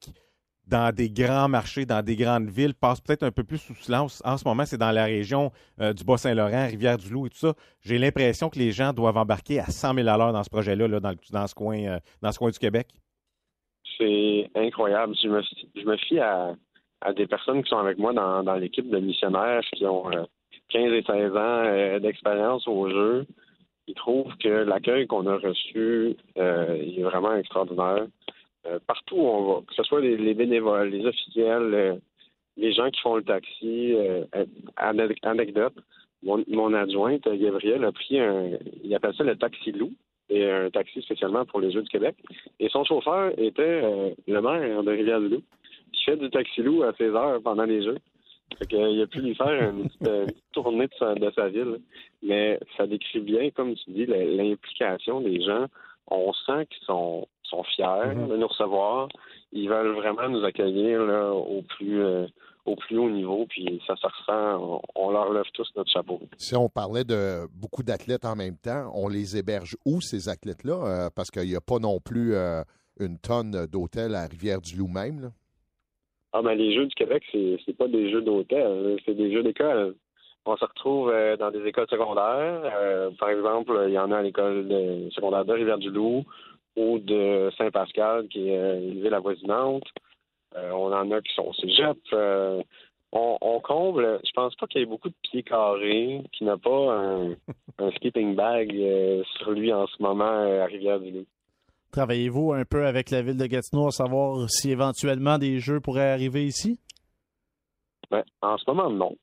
[0.67, 4.21] dans des grands marchés, dans des grandes villes, passe peut-être un peu plus sous silence.
[4.25, 7.53] En ce moment, c'est dans la région euh, du Bas-Saint-Laurent, Rivière-du-Loup et tout ça.
[7.81, 11.13] J'ai l'impression que les gens doivent embarquer à 100 000 à dans ce projet-là, dans,
[11.31, 12.87] dans, ce coin, euh, dans ce coin du Québec.
[13.97, 15.13] C'est incroyable.
[15.21, 15.41] Je me,
[15.75, 16.55] je fie à,
[17.15, 20.25] des personnes qui sont avec moi dans, l'équipe de missionnaires qui ont 15
[20.75, 23.27] euh, et 16 ans d'expérience au jeu.
[23.87, 28.07] Ils trouvent que l'accueil qu'on a reçu euh, est vraiment extraordinaire.
[28.67, 31.95] Euh, partout où on va, que ce soit les, bénévoles, les officiels, euh,
[32.57, 33.95] les gens qui font le taxi,
[35.23, 35.73] anecdote,
[36.23, 38.51] mon, adjointe, Gabriel, a pris un,
[38.83, 39.93] il appelle ça le taxi loup,
[40.29, 42.15] et un taxi spécialement pour les Jeux du Québec.
[42.59, 43.81] Et son chauffeur était
[44.27, 45.41] le maire de Rivière-du-Loup,
[45.91, 47.97] qui fait du taxi loup à 16 heures pendant les Jeux.
[48.57, 51.79] Fait qu'il a pu lui faire une petite, tournée de sa, ville.
[52.23, 55.65] Mais ça décrit bien, comme tu dis, l'implication des gens.
[56.07, 58.27] On sent qu'ils sont, sont fiers mm-hmm.
[58.27, 59.07] de nous recevoir.
[59.53, 62.27] Ils veulent vraiment nous accueillir au plus euh,
[62.65, 66.19] au plus haut niveau, puis ça se ressent, on, leur lève tous notre chapeau.
[66.37, 70.73] Si on parlait de beaucoup d'athlètes en même temps, on les héberge où ces athlètes-là?
[70.73, 72.63] Euh, parce qu'il n'y a pas non plus euh,
[72.99, 75.31] une tonne d'hôtels à Rivière-du-Loup même.
[76.33, 78.95] Ah, ben, les Jeux du Québec, c'est, c'est pas des jeux d'hôtel, hein.
[79.05, 79.95] c'est des jeux d'école.
[80.45, 82.61] On se retrouve euh, dans des écoles secondaires.
[82.73, 84.65] Euh, par exemple, il y en a à l'école
[85.11, 86.23] secondaire de Rivière-du-Loup.
[86.77, 89.83] ou de Saint-Pascal, qui est une ville avoisinante.
[90.55, 91.97] on en a qui sont au cégep.
[93.13, 96.93] On, comble, je pense pas qu'il y ait beaucoup de pieds carrés, qui n'a pas
[96.93, 97.31] un,
[97.77, 98.71] un skipping bag
[99.37, 101.25] sur lui en ce moment à Rivière-du-Loup.
[101.91, 106.11] Travaillez-vous un peu avec la ville de Gatineau à savoir si éventuellement des jeux pourraient
[106.11, 106.79] arriver ici?
[108.09, 109.15] Ben, en ce moment, non.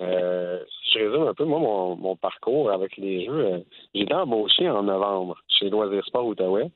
[0.00, 3.46] Euh, je résume un peu, moi, mon, parcours avec les jeux.
[3.46, 3.58] Euh,
[3.92, 6.70] été embauché en novembre chez Loisirs Sport Outaouais.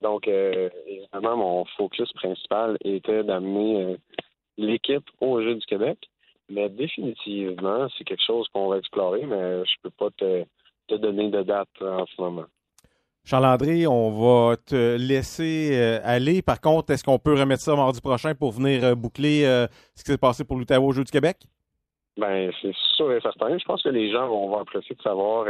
[0.00, 3.96] Donc, euh, évidemment, mon focus principal était d'amener
[4.56, 5.98] l'équipe aux Jeux du Québec.
[6.48, 11.42] Mais définitivement, c'est quelque chose qu'on va explorer, mais je peux pas te donner de
[11.42, 12.44] date en ce moment.
[13.26, 16.42] Charles-André, on va te laisser euh, aller.
[16.42, 20.04] Par contre, est-ce qu'on peut remettre ça mardi prochain pour venir euh, boucler euh, ce
[20.04, 21.38] qui s'est passé pour l'Outaouais au Jeux du Québec?
[22.18, 23.56] Ben, c'est sûr et certain.
[23.56, 25.46] Je pense que les gens vont, apprécier de savoir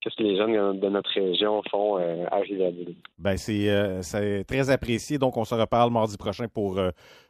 [0.00, 2.94] qu'est-ce que les jeunes de notre région font à Rivière-du-Loup.
[3.18, 5.18] Ben, c'est très apprécié.
[5.18, 6.80] Donc, on se reparle mardi prochain pour,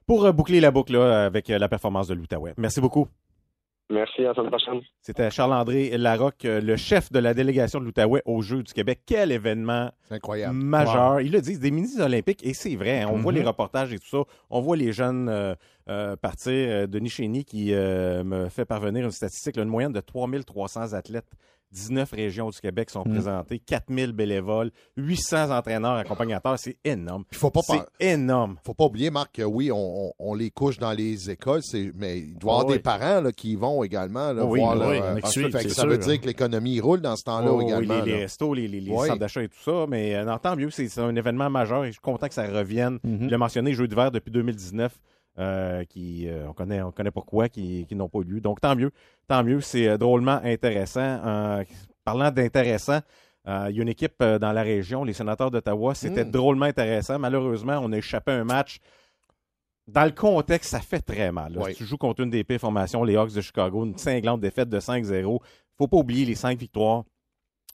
[0.06, 2.54] pour boucler la boucle avec la performance de l'Outaouais.
[2.56, 3.08] Merci beaucoup.
[3.90, 4.80] Merci, à la semaine prochaine.
[5.00, 9.00] C'était Charles-André Larocque, euh, le chef de la délégation de l'Outaouais aux Jeux du Québec.
[9.06, 9.90] Quel événement
[10.52, 11.22] majeur.
[11.22, 13.48] Il le dit, des mini-olympiques, et c'est vrai, hein, on voit les mhm.
[13.48, 14.18] reportages et tout ça,
[14.50, 15.54] on voit les jeunes euh,
[15.88, 16.86] euh, partir.
[16.86, 21.32] Denis Chény qui me fait parvenir une statistique, une moyenne de 3300 athlètes
[21.72, 23.10] 19 régions du Québec sont mm.
[23.10, 26.58] présentées, 4000 bénévoles, 800 entraîneurs accompagnateurs.
[26.58, 27.24] C'est énorme.
[27.32, 28.56] faut pas C'est énorme.
[28.64, 31.62] faut pas oublier, Marc, que oui, on, les couche dans les écoles,
[31.94, 34.76] mais il doit y avoir ah des parents là, qui vont également là, oui, voir
[35.68, 38.02] Ça veut dire que l'économie roule dans ce temps-là oh, également.
[38.02, 39.86] les, restos, les, les, centres d'achat et tout ça.
[39.88, 42.98] Mais euh, tant mieux, c'est un événement majeur et je suis content que ça revienne.
[43.04, 43.24] Mm-hmm.
[43.24, 44.98] Je l'ai mentionné, Jeux d'hiver depuis 2019.
[45.38, 48.40] Euh, qui euh, on connaît on connaît pourquoi qui, qui n'ont pas lieu.
[48.40, 48.90] Donc tant mieux,
[49.28, 51.62] tant mieux, c'est euh, drôlement intéressant.
[52.02, 53.00] parlant d'intéressant,
[53.46, 56.30] il y a une équipe dans la région, les sénateurs d'Ottawa, c'était hmm.
[56.30, 57.18] drôlement intéressant.
[57.18, 58.78] Malheureusement, on a échappé un match.
[59.86, 61.56] Dans le contexte, ça fait très mal.
[61.68, 64.68] Si tu joues contre une des pires formations, les Hawks de Chicago, une cinglante défaite
[64.68, 65.40] de 5-0,
[65.78, 67.04] faut pas oublier les cinq victoires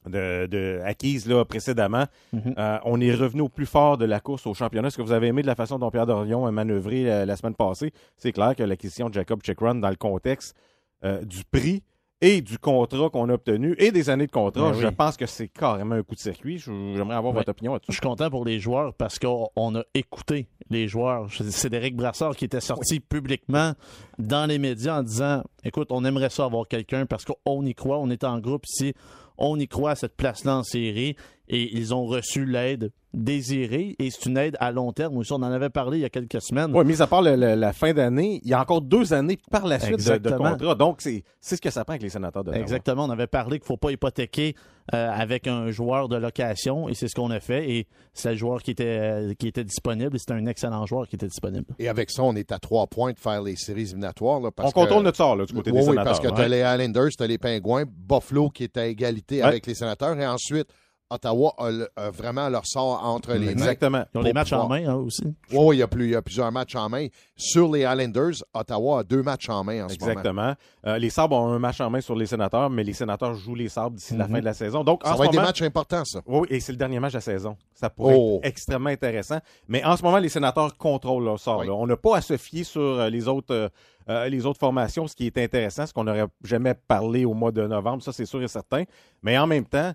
[0.09, 2.05] de, acquises là, précédemment.
[2.33, 2.55] Mhm.
[2.59, 4.89] Euh, on est revenu au plus fort de la course au championnat.
[4.89, 7.37] Est-ce que vous avez aimé de la façon dont Pierre Dorion a manœuvré euh, la,
[7.37, 7.93] semaine passée?
[8.17, 10.57] C'est clair que l'acquisition de Jacob Checkrun dans le contexte
[11.05, 11.83] euh, du prix
[12.21, 15.27] et du contrat qu'on a obtenu et des années de contrat, ben je pense que
[15.27, 16.59] c'est carrément un coup de circuit.
[16.59, 17.93] J'aimerais avoir votre opinion là-dessus.
[17.93, 21.29] Je suis content pour les joueurs parce qu'on a écouté les joueurs.
[21.31, 23.73] C'est Derek Brassard qui était sorti publiquement
[24.19, 27.99] dans les médias en disant Écoute, on aimerait ça avoir quelqu'un parce qu'on y croit,
[27.99, 28.95] on est en groupe ici
[29.39, 31.17] on y croit cette place-là en série
[31.49, 35.33] et ils ont reçu l'aide désirée et c'est une aide à long terme aussi.
[35.33, 36.73] On en avait parlé il y a quelques semaines.
[36.75, 39.79] Oui, mis à part la fin d'année, il y a encore deux années par la
[39.79, 40.75] suite de, contrat.
[40.75, 43.05] Donc, c'est ce que ça prend avec les sénateurs de Exactement.
[43.05, 44.55] On avait parlé qu'il ne faut pas hypothéquer
[44.93, 48.37] euh, avec un joueur de location et c'est ce qu'on a fait et c'est le
[48.37, 51.67] joueur qui était, euh, qui était disponible et c'était un excellent joueur qui était disponible.
[51.79, 54.41] Et avec ça, on est à trois points de faire les séries éliminatoires.
[54.43, 56.05] on contrôle notre sort du côté des sénateurs.
[56.05, 58.87] Oui, parce que tu as les Islanders, tu as les Pingouins, Buffalo qui est à
[58.87, 60.69] égalité avec les sénateurs et ensuite
[61.11, 61.55] Ottawa
[61.97, 63.53] a, vraiment leur sort entre les mains.
[63.53, 64.05] Exactement.
[64.15, 65.23] Ils ont les matchs en main hein, aussi.
[65.53, 67.09] Oui, il, y a plus, il y a plusieurs matchs en main.
[67.37, 70.13] Sur les Islanders, Ottawa a deux matchs en main en ce moment.
[70.13, 70.55] Exactement.
[70.87, 73.55] Euh, les Sabres ont un match en main sur les Sénateurs, mais les Sénateurs jouent
[73.55, 74.33] les Sabres d'ici la mhm.
[74.33, 74.85] fin de la saison.
[74.85, 76.21] Donc, ça va être des matchs importants, ça.
[76.27, 77.57] Oui, et c'est le dernier match de la saison.
[77.75, 78.41] Ça pourrait oh.
[78.43, 79.39] être extrêmement intéressant.
[79.69, 81.65] Mais en ce moment, les Sénateurs contrôlent leur sort.
[81.69, 83.71] On n'a pas à se fier sur euh, les autres...
[84.09, 87.53] Euh, les autres formations, ce qui est intéressant, ce qu'on n'aurait jamais parlé au mois
[87.53, 88.85] de novembre, ça c'est sûr et certain.
[89.23, 89.93] Mais en même temps,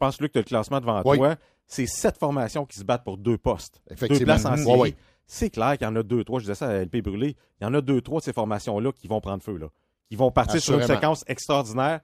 [0.00, 1.36] pense, Luc, que tu as le classement devant toi.
[1.66, 3.80] C'est sept formations qui se battent pour deux postes.
[4.08, 4.96] Deux places en série.
[5.32, 7.64] C'est clair qu'il y en a deux, trois, je disais ça à LP Brûlé, il
[7.64, 9.68] y en a deux, trois de ces formations-là qui vont prendre feu, là.
[10.08, 12.00] Qui vont partir sur une séquence extraordinaire.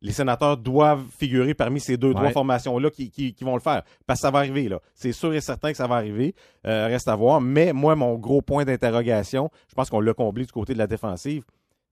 [0.00, 3.82] Les sénateurs doivent figurer parmi ces deux, trois formations-là qui, vont le faire.
[4.06, 4.80] Parce que ça va arriver, là.
[4.94, 6.34] C'est sûr et certain que ça va arriver.
[6.66, 7.42] Euh, reste à voir.
[7.42, 10.86] Mais moi, mon gros point d'interrogation, je pense qu'on l'a comblé du côté de la
[10.86, 11.44] défensive,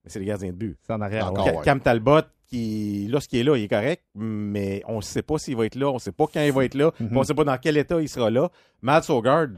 [0.08, 0.78] c'est les gardiens de but.
[0.82, 1.32] C'est en arrière.
[1.64, 5.56] Cam Talbot, qui, qui est là, il est correct, mais on ne sait pas s'il
[5.56, 7.16] va être là, on ne sait pas quand il va être là, mhm.
[7.16, 8.50] on ne sait pas dans quel état il sera là.
[8.80, 9.48] Matt Sogard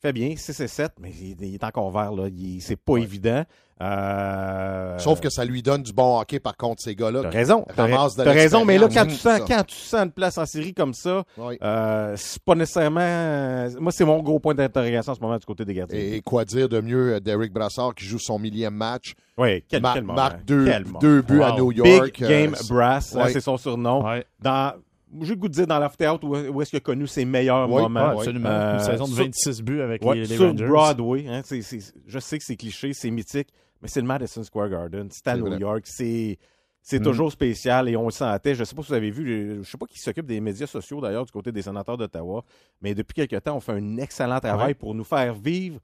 [0.00, 2.28] fait bien, 6 et 7, mais il, est encore vert, là.
[2.60, 3.44] C'est pas évident.
[3.82, 4.98] Euh...
[4.98, 7.22] Sauf que ça lui donne du bon hockey, par contre, ces gars-là.
[7.22, 7.66] T'as raison.
[7.74, 10.94] T'as raison, mais là, quand tu, sens, quand tu sens une place en série comme
[10.94, 13.68] ça, euh, c'est pas nécessairement.
[13.80, 15.98] Moi, c'est mon gros point d'interrogation en ce moment du côté des gardiens.
[15.98, 19.14] Et, quoi dire de mieux, euh, Derek Brassard qui joue son millième match?
[19.36, 20.70] Oui, quel, Marque deux,
[21.00, 22.14] deux buts à New York.
[22.16, 24.04] Big Game euh, Brass, hein, c'est son surnom.
[24.40, 24.74] Dans
[25.20, 27.68] j'ai le goût de dire dans l'after-out où, où est-ce qu'il a connu ses meilleurs
[27.68, 28.00] moments.
[28.00, 28.48] absolument.
[28.48, 31.26] Euh, Une saison de 26 buts avec les, les, sur Broadway.
[31.28, 33.48] Hein, je sais que c'est cliché, c'est mythique,
[33.82, 35.08] mais c'est le Madison Square Garden.
[35.10, 35.82] C'est à New York.
[35.84, 36.38] C'est
[36.84, 37.04] c'est Mm.
[37.04, 38.54] toujours spécial et on le sentait.
[38.56, 40.40] Je ne sais pas si vous avez vu, je ne sais pas qui s'occupe des
[40.40, 42.42] médias sociaux d'ailleurs du côté des sénateurs d'Ottawa,
[42.80, 44.74] mais depuis quelque temps, on fait un excellent travail Ouais.
[44.74, 45.78] pour nous faire vivre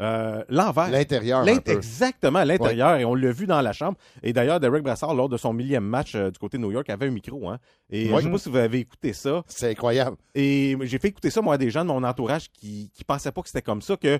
[0.00, 0.90] euh, l'envers.
[0.90, 1.46] L'intérieur.
[1.48, 2.96] Exactement, l'intérieur.
[2.96, 3.96] Et on l'a vu dans la chambre.
[4.22, 6.88] Et d'ailleurs, Derek Brassard, lors de son millième match euh, du côté de New York,
[6.90, 7.48] avait un micro.
[7.48, 7.58] Hein?
[7.88, 8.16] Et euh, je Oui.
[8.16, 9.44] ne sais pas si vous avez écouté ça.
[9.46, 10.16] C'est incroyable.
[10.34, 13.32] Et j'ai fait écouter ça, moi, à des gens de mon entourage qui ne pensaient
[13.32, 14.18] pas que c'était comme ça, que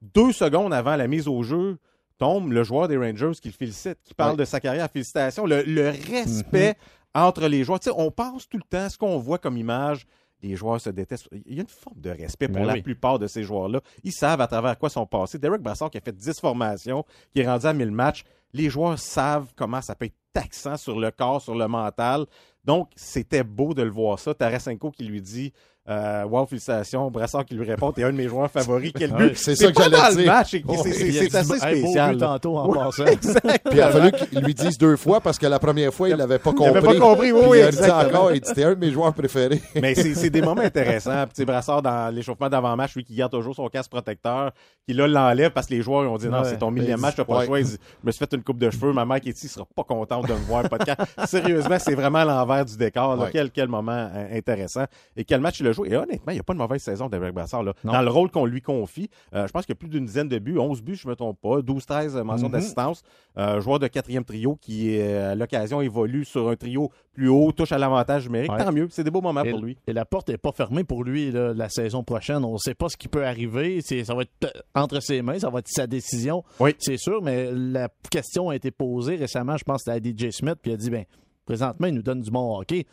[0.00, 1.78] deux secondes avant la mise au jeu,
[2.18, 4.36] tombe le joueur des Rangers qui le félicite, qui parle Ouais.
[4.38, 4.88] de sa carrière.
[4.90, 5.46] Félicitations.
[5.46, 6.76] Le, le respect
[7.14, 7.80] entre les joueurs.
[7.96, 10.06] On pense tout le temps, ce qu'on voit comme image,
[10.42, 11.28] les joueurs se détestent.
[11.46, 12.82] Il y a une forme de respect pour Ben la oui.
[12.82, 13.80] plupart de ces joueurs-là.
[14.02, 15.38] Ils savent à travers quoi sont passés.
[15.38, 18.98] Derek Brassard qui a fait 10 formations, qui est rendu à 1000 matchs, les joueurs
[18.98, 22.26] savent comment ça peut être taxant sur le corps, sur le mental.
[22.64, 24.34] Donc, c'était beau de le voir ça.
[24.34, 25.52] Tarasenko qui lui dit
[25.88, 27.10] euh, Wow, félicitations.
[27.10, 28.92] Brassard qui lui répond T'es un de mes joueurs favoris.
[28.96, 30.32] Quel but C'est ça que j'allais le dire.
[30.32, 30.50] match.
[30.50, 32.16] C'est Il dit, assez spécial.
[32.18, 33.04] tantôt en passant.
[33.04, 36.16] Puis il a fallu qu'il lui dise deux fois parce que la première fois, il
[36.16, 36.66] l'avait pas compris.
[36.66, 39.12] avait pas compris, oui, il a dit encore, il dit T'es un de mes joueurs
[39.12, 39.60] préférés.
[39.74, 41.24] Mais c'est des moments intéressants.
[41.32, 44.52] Sais, Brassard, dans l'échauffement d'avant-match, lui qui garde toujours son casque protecteur,
[44.86, 47.24] qui là l'enlève parce que les joueurs ont dit non, c'est ton millième match, t'as
[47.24, 47.60] pas le choix.
[47.60, 47.76] Il je
[48.06, 50.26] me suis fait une coupe de cheveux, ma mère qui est ici sera pas contente
[50.28, 50.96] de me voir camp.
[51.26, 53.28] Sérieusement, c'est vraiment l'envers du décor.
[53.32, 54.84] Quel, moment euh, intéressant.
[55.16, 57.62] Et quel match il Et honnêtement, il n'y a pas de mauvaise saison d'Eric Brassard.
[57.62, 57.72] Là.
[57.84, 60.28] Dans le rôle qu'on lui confie, euh, je pense qu'il y a plus d'une dizaine
[60.28, 62.52] de buts, 11 buts, je me trompe pas, 12-13 mentions Mhm.
[62.52, 63.02] d'assistance.
[63.38, 67.52] Euh, joueur de quatrième trio qui, euh, à l'occasion, évolue sur un trio plus haut,
[67.52, 68.52] touche à l'avantage numérique.
[68.52, 68.64] Ouais.
[68.64, 68.88] Tant mieux.
[68.90, 69.76] C'est des beaux moments Et, pour lui.
[69.86, 72.44] et la porte n'est pas fermée pour lui là, la saison prochaine.
[72.44, 73.80] On ne sait pas ce qui peut arriver.
[73.82, 76.42] Ça va être euh, entre ses mains, ça va être sa décision.
[76.60, 76.74] Oui.
[76.78, 80.70] C'est sûr, mais la question a été posée récemment, je pense, à DJ Smith, puis
[80.70, 81.04] il a dit ben,
[81.44, 82.86] présentement, il nous donne du bon hockey.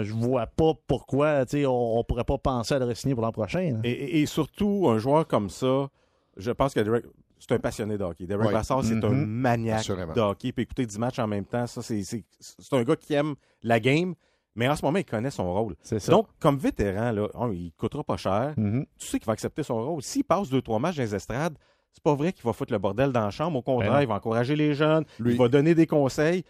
[0.00, 3.22] Je vois pas pourquoi tu sais, on ne pourrait pas penser à le re-signer pour
[3.24, 3.80] l'an prochain.
[3.84, 5.88] Et, surtout, un joueur comme ça,
[6.36, 7.04] je pense que Derek,
[7.38, 8.24] c'est un passionné de hockey.
[8.26, 8.54] Derek Oui.
[8.64, 8.72] C'est
[9.04, 9.26] un Mhm.
[9.26, 10.12] maniaque Assurément.
[10.14, 10.48] de hockey.
[10.48, 11.66] Il peut écouter 10 matchs en même temps.
[11.66, 14.14] Ça, c'est, c'est, c'est un gars qui aime la game,
[14.54, 15.74] mais en ce moment, il connaît son rôle.
[15.82, 16.12] C'est ça.
[16.12, 18.54] Donc, comme vétéran, là, il coûtera pas cher.
[18.56, 18.86] Mhm.
[18.98, 20.02] Tu sais qu'il va accepter son rôle.
[20.02, 21.58] S'il passe 2-3 matchs dans les estrades,
[21.92, 23.58] c'est pas vrai qu'il va foutre le bordel dans la chambre.
[23.58, 24.00] Au Ben contraire, non.
[24.00, 26.44] il va encourager les jeunes, Lui- il va donner des conseils.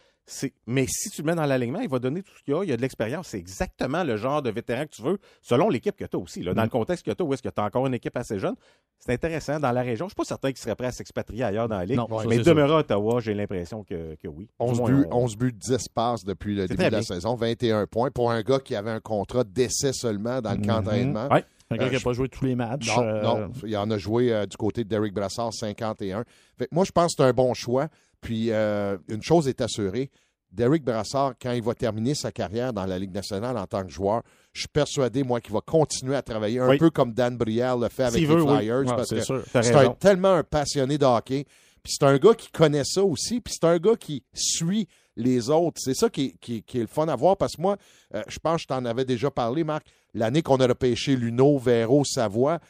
[0.67, 2.63] Mais si tu le mets dans l'alignement, il va donner tout ce qu'il y a.
[2.63, 3.29] Il y a de l'expérience.
[3.29, 6.43] C'est exactement le genre de vétéran que tu veux, selon l'équipe que tu as aussi.
[6.43, 6.55] Là.
[6.55, 6.67] Dans Mm.
[6.67, 8.55] le contexte que tu as, où est-ce que tu as encore une équipe assez jeune,
[8.99, 9.59] c'est intéressant.
[9.59, 11.77] Dans la région, je ne suis pas certain qu'il serait prêt à s'expatrier ailleurs dans
[11.79, 11.97] la Ligue.
[11.97, 14.45] Non, mais demeurer à Ottawa, j'ai l'impression que, que oui.
[14.45, 17.03] Du 11 moins, buts, on- 11 buts, 10 passes depuis le début de la bien.
[17.03, 20.79] saison, 21 points pour un gars qui avait un contrat d'essai seulement dans le camp
[20.79, 20.85] Mhm.
[20.85, 21.29] d'entraînement.
[21.33, 21.45] Ouais.
[21.71, 22.95] Un gars Euh, qui n'a je- pas joué tous les matchs.
[22.97, 26.23] Non, euh, non, il en a joué euh, du côté de Derek Brassard, 51.
[26.59, 27.89] Fait que moi, je pense que c'est un bon choix.
[28.23, 30.11] Puis, euh, une chose est assurée,
[30.51, 33.91] Derek Brassard, quand il va terminer sa carrière dans la Ligue nationale en tant que
[33.91, 36.79] joueur, je suis persuadé, moi, qu'il va continuer à travailler un Oui.
[36.79, 38.57] peu comme Dan Brière le fait avec les veut, oui.
[38.59, 38.79] Flyers.
[38.81, 41.45] ouais, parce c'est que c'est tellement un passionné de hockey.
[41.83, 43.41] Puis c'est un gars qui connaît ça aussi.
[43.41, 45.81] Puis c'est un gars qui suit les autres.
[45.83, 47.37] C'est ça qui est, qui, qui est le fun à voir.
[47.37, 47.77] Parce que moi,
[48.15, 49.85] euh, je pense que je t'en avais déjà parlé, Marc.
[50.15, 52.61] L'année qu'on a repêché Luno, Véro, Savoie.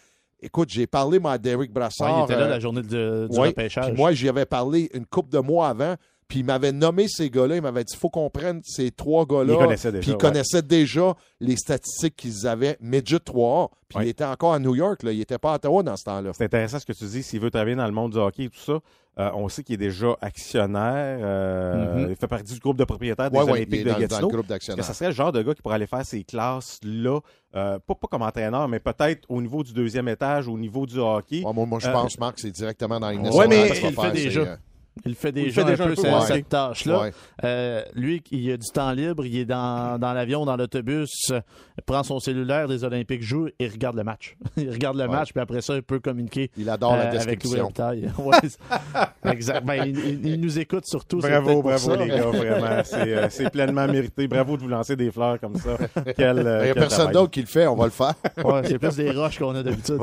[0.44, 2.20] Écoute, j'ai parlé, moi, à Derek Ouais, Brassard.
[2.20, 3.96] il était là euh, la journée de- du ouais, repêchage.
[3.96, 5.94] moi, j'y avais parlé une couple de mois avant.
[6.32, 7.56] Puis il m'avait nommé ces gars-là.
[7.56, 9.52] Il m'avait dit faut qu'on prenne ces trois gars-là.
[9.52, 10.18] Il connaissait déjà, Puis il ouais.
[10.18, 12.78] connaissait déjà les statistiques qu'ils avaient.
[12.80, 14.06] Midget 3 Puis Ouais.
[14.06, 15.02] il était encore à New York.
[15.02, 15.12] Là.
[15.12, 16.30] Il n'était pas à Ottawa dans ce temps-là.
[16.32, 17.22] C'est intéressant ce que tu dis.
[17.22, 18.78] S'il veut travailler dans le monde du hockey et tout ça,
[19.18, 21.18] euh, on sait qu'il est déjà actionnaire.
[21.20, 22.10] euh, Mhm.
[22.12, 24.20] Il fait partie du groupe de propriétaires des Ouais, ouais, il Olympiques est de Gatineau.
[24.20, 24.84] le groupe Est-ce que d'actionnaires.
[24.86, 27.20] ça serait le genre de gars qui pourrait aller faire ces classes-là,
[27.56, 30.98] euh, pas, pas comme entraîneur, mais peut-être au niveau du deuxième étage, au niveau du
[30.98, 31.42] hockey?
[31.44, 33.88] Ouais, moi, moi, je pense, Marc, c'est directement dans les Ouais, nationale mais qu'il va
[33.88, 34.58] il le fait déjà.
[35.06, 36.20] Il fait Il déjà, fait déjà un un peu peu, cette, ouais.
[36.26, 37.00] cette tâche-là.
[37.00, 37.12] ouais.
[37.44, 41.40] Euh, lui, il a du temps libre, il est dans, dans l'avion, dans l'autobus, euh,
[41.78, 44.36] il prend son cellulaire des Olympiques, joue et regarde le match.
[44.56, 45.08] il regarde le Ouais.
[45.08, 47.62] match, puis après ça, il peut communiquer Il adore la euh, avec Louis description.
[47.64, 48.10] Robitaille.
[48.18, 49.64] Ouais, c'est- exact.
[49.64, 51.18] Ben, il, il- il nous écoute surtout.
[51.18, 51.96] Bravo, bravo ça.
[51.96, 52.82] les gars, vraiment.
[52.84, 54.28] C'est euh, c'est pleinement mérité.
[54.28, 55.76] Bravo de vous lancer des fleurs comme ça.
[56.16, 58.14] Quel, euh, Il n'y a quel personne d'autre qui le fait, on va le faire.
[58.44, 59.96] Ouais, c'est plus des roches qu'on a d'habitude.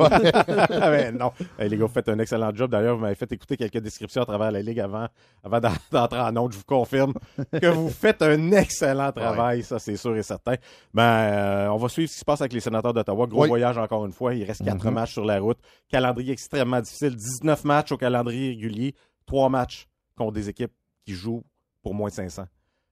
[0.70, 1.32] Ben non.
[1.58, 2.72] Hey, les gars, vous faites un excellent job.
[2.72, 5.08] D'ailleurs, vous m'avez fait écouter quelques descriptions à travers la Ligue avant,
[5.44, 6.54] avant d'en- d'entrer en autre.
[6.54, 7.14] Je vous confirme
[7.52, 10.56] que vous faites un excellent travail, ça c'est sûr et certain.
[10.94, 13.28] Ben, euh, on va suivre ce qui se passe avec les sénateurs d'Ottawa.
[13.28, 13.48] Gros Oui.
[13.48, 14.34] voyage encore une fois.
[14.36, 14.94] Il reste quatre Mhm.
[14.94, 15.58] matchs sur la route.
[15.90, 17.16] Calendrier extrêmement difficile.
[17.16, 18.96] 19 matchs au calendrier régulier.
[19.26, 20.74] Trois matchs contre des équipes
[21.06, 21.44] qui jouent
[21.82, 22.46] pour moins de 500.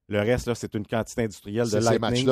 [0.09, 2.25] Le reste, c'est une quantité industrielle de Lightning,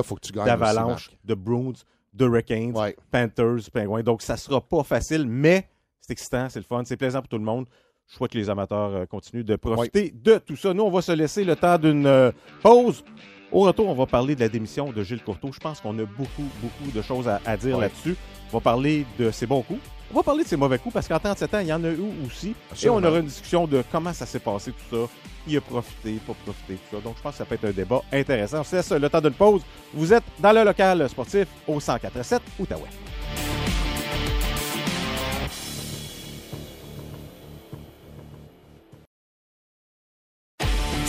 [0.46, 1.74] d'Avalanche, de Bruins,
[2.14, 2.72] d'Hurricanes.
[2.72, 2.86] Marc.
[2.86, 2.96] Ouais.
[3.12, 4.04] Panthers, Penguins.
[4.04, 5.68] Donc, ça sera pas facile, mais
[6.00, 7.66] c'est excitant, c'est le fun, c'est plaisant pour tout le monde.
[8.08, 10.74] Je souhaite que les amateurs euh, continuent de profiter de tout ça.
[10.74, 12.32] Nous, on va se laisser le temps d'une euh,
[12.62, 13.04] pause.
[13.52, 15.52] Au retour, on va parler de la démission de Gilles Courteau.
[15.52, 18.16] Je pense qu'on a beaucoup, beaucoup de choses à, à dire là-dessus.
[18.52, 19.80] On va parler de ses bons coups,
[20.12, 21.90] On va parler de ces mauvais coups parce qu'en 37 ans, il y en a
[21.90, 22.56] eu aussi.
[22.84, 25.12] Et on aura une discussion de comment ça s'est passé, tout ça.
[25.48, 27.02] Qui a profité, pas profité, tout ça.
[27.04, 28.62] Donc, je pense que ça peut être un débat intéressant.
[28.62, 29.62] On se laisse le temps d'une pause.
[29.94, 32.90] Vous êtes dans le local sportif au 104.7 Outaouais.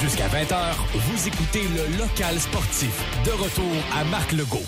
[0.07, 0.57] Jusqu'à 20h,
[0.95, 3.25] vous écoutez le local sportif.
[3.25, 4.63] De retour à Marc Legault.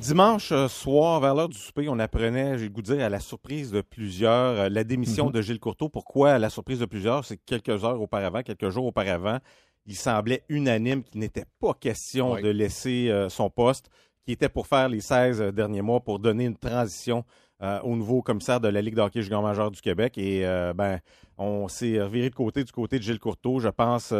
[0.00, 3.10] Dimanche euh, soir, vers l'heure du souper, on apprenait, j'ai le goût de dire, à
[3.10, 5.32] la surprise de plusieurs, euh, la démission mhm.
[5.32, 5.90] de Gilles Courteau.
[5.90, 7.26] Pourquoi à la surprise de plusieurs?
[7.26, 9.38] C'est que quelques heures auparavant, quelques jours auparavant,
[9.84, 13.90] il semblait unanime qu'il n'était pas question de laisser euh, son poste,
[14.24, 17.22] qui était pour faire les 16 derniers mois pour donner une transition
[17.60, 20.16] au nouveau commissaire de la Ligue de hockey junior majeur du Québec.
[20.18, 20.42] Et
[20.74, 20.98] ben,
[21.38, 23.60] on s'est reviré de côté du côté de Gilles Courteau.
[23.60, 24.14] Je pense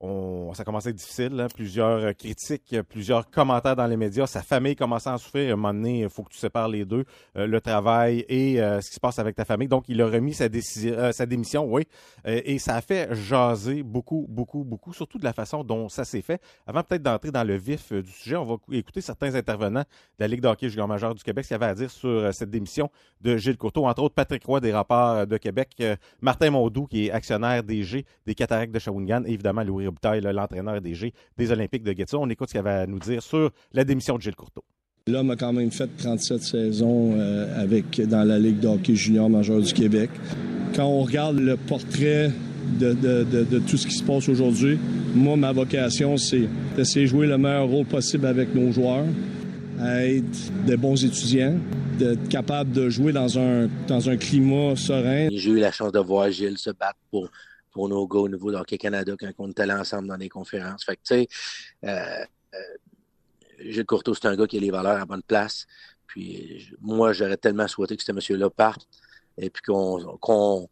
[0.00, 1.38] ça commençait à être difficile.
[1.40, 1.46] Hein.
[1.54, 4.26] Plusieurs euh, critiques, euh, plusieurs commentaires dans les médias.
[4.26, 5.50] Sa famille commençait à en souffrir.
[5.50, 7.04] À un moment donné, il faut que tu sépares les deux,
[7.36, 9.68] euh, le travail et ce qui se passe avec ta famille.
[9.68, 10.48] Donc, il a remis sa,
[11.26, 11.84] démission, oui.
[12.24, 16.22] et ça a fait jaser beaucoup, beaucoup, beaucoup, surtout de la façon dont ça s'est
[16.22, 16.40] fait.
[16.66, 19.86] Avant peut-être d'entrer dans le vif du sujet, on va écouter certains intervenants de
[20.20, 22.50] la Ligue de hockey junior majeur du Québec, ce qu'il avait à dire sur cette
[22.50, 22.90] démission
[23.20, 23.86] de Gilles Courteau.
[23.86, 25.82] Entre autres, Patrick Roy des Rapports de Québec,
[26.20, 29.85] Martin Mondou, qui est actionnaire DG des Cataractes de Shawinigan, et évidemment Louis
[30.32, 32.22] l'entraîneur DG des Olympiques de Gatineau.
[32.22, 34.64] On écoute ce qu'il avait à nous dire sur la démission de Gilles Courteau.
[35.08, 39.30] L'homme a quand même fait 37 saisons euh, avec, dans la Ligue de hockey junior
[39.30, 40.10] majeur du Québec.
[40.74, 42.32] Quand on regarde le portrait
[42.80, 44.76] de, tout ce qui se passe aujourd'hui,
[45.14, 49.04] moi, ma vocation, c'est d'essayer de jouer le meilleur rôle possible avec nos joueurs,
[49.80, 51.54] être des bons étudiants,
[52.00, 55.28] d'être capable de jouer dans un, dans un climat serein.
[55.30, 57.30] J'ai eu la chance de voir Gilles se battre pour
[57.76, 60.30] pour nos gars au niveau de Hockey Canada quand on était là ensemble dans des
[60.30, 60.82] conférences.
[60.82, 61.28] Fait que, tu sais,
[61.84, 62.24] euh,
[62.54, 62.58] euh,
[63.58, 65.66] Gilles Courteau, c'est un gars qui a les valeurs à bonne place.
[66.06, 68.88] Puis moi, j'aurais tellement souhaité que ce monsieur-là parte
[69.36, 70.68] et puis qu'on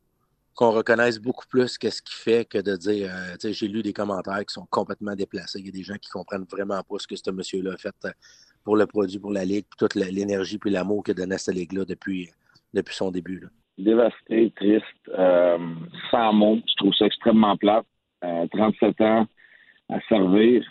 [0.59, 3.93] reconnaisse beaucoup plus qu'est-ce qu'il fait que de dire, euh, tu sais, j'ai lu des
[3.93, 5.59] commentaires qui sont complètement déplacés.
[5.59, 7.95] Il y a des gens qui comprennent vraiment pas ce que ce monsieur-là a fait
[8.65, 11.85] pour le produit, pour la Ligue, puis toute l'énergie puis l'amour donné à cette Ligue-là
[11.85, 12.31] depuis,
[12.73, 13.41] depuis son début.
[13.41, 13.49] Là
[13.79, 14.85] dévasté, triste,
[15.19, 15.59] euh,
[16.11, 16.59] sans mots.
[16.69, 17.87] Je trouve ça extrêmement plate.
[18.53, 19.27] 37 euh, ans
[19.91, 20.65] à servir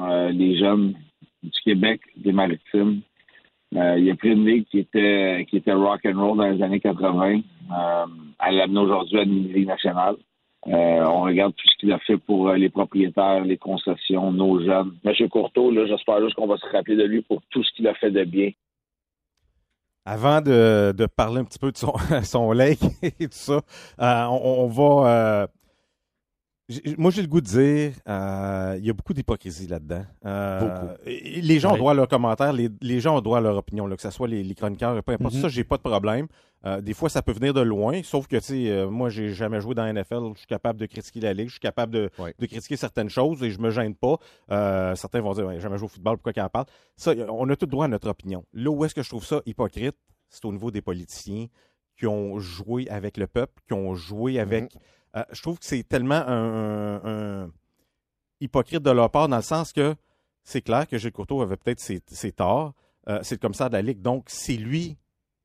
[0.00, 0.94] euh, les jeunes
[1.42, 3.02] du Québec, des Maritimes.
[3.72, 6.80] il a pris une ligue qui était qui était rock and roll dans les années
[6.80, 7.40] 80.
[8.40, 10.16] elle l'amène aujourd'hui à une ligue nationale.
[10.66, 14.96] on regarde tout ce qu'il a fait pour les propriétaires, les concessions, nos jeunes.
[15.04, 17.94] Monsieur Courteau, j'espère juste qu'on va se rappeler de lui pour tout ce qu'il a
[17.94, 18.50] fait de bien
[20.08, 21.92] avant de, parler un petit peu de son,
[22.22, 23.60] son lake et tout ça,
[24.00, 25.48] euh, on, va.
[26.70, 30.04] Euh, moi, j'ai le goût de dire, euh, il y a beaucoup d'hypocrisie là-dedans.
[31.04, 34.02] les gens ont droit à leurs commentaires, les, gens ont droit à leur opinion, que
[34.02, 35.34] ce soit les, chroniqueurs, peu importe.
[35.34, 35.40] Mm-hmm.
[35.40, 36.26] Ça, j'ai pas de problème.
[36.80, 39.74] des fois, ça peut venir de loin, sauf que, tu sais, moi, j'ai jamais joué
[39.74, 40.32] dans la NFL.
[40.34, 43.50] Je suis capable de critiquer la ligue, je suis capable de, critiquer certaines choses et
[43.50, 44.18] je me gêne pas.
[44.94, 46.66] certains vont dire, j'ai jamais joué au football, pourquoi qu'on parle?
[46.96, 48.44] Ça, on a tout droit à notre opinion.
[48.52, 49.96] Là où est-ce que je trouve ça hypocrite,
[50.28, 51.46] c'est au niveau des politiciens
[51.98, 54.76] qui ont joué avec le peuple, qui ont joué avec.
[55.16, 57.50] Euh, je trouve que c'est tellement un,
[58.40, 59.94] hypocrite de leur part dans le sens que
[60.44, 62.74] c'est clair que Gilles Courteau avait peut-être ses, torts.
[63.08, 64.96] Euh, c'est le commissaire de la Ligue, donc c'est lui.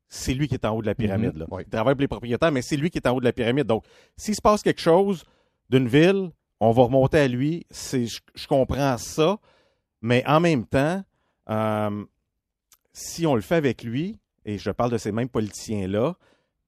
[0.07, 1.47] C'est lui qui est en haut de la pyramide.
[1.49, 1.59] Mhm.
[1.61, 3.65] Il travaille pour les propriétaires, mais c'est lui qui est en haut de la pyramide.
[3.65, 3.83] Donc,
[4.15, 5.23] s'il se passe quelque chose
[5.69, 7.65] d'une ville, on va remonter à lui.
[7.71, 8.05] Je,
[8.35, 9.39] je, comprends ça.
[10.01, 11.03] Mais en même temps,
[11.49, 12.05] euh,
[12.93, 16.15] si on le fait avec lui, et je parle de ces mêmes politiciens-là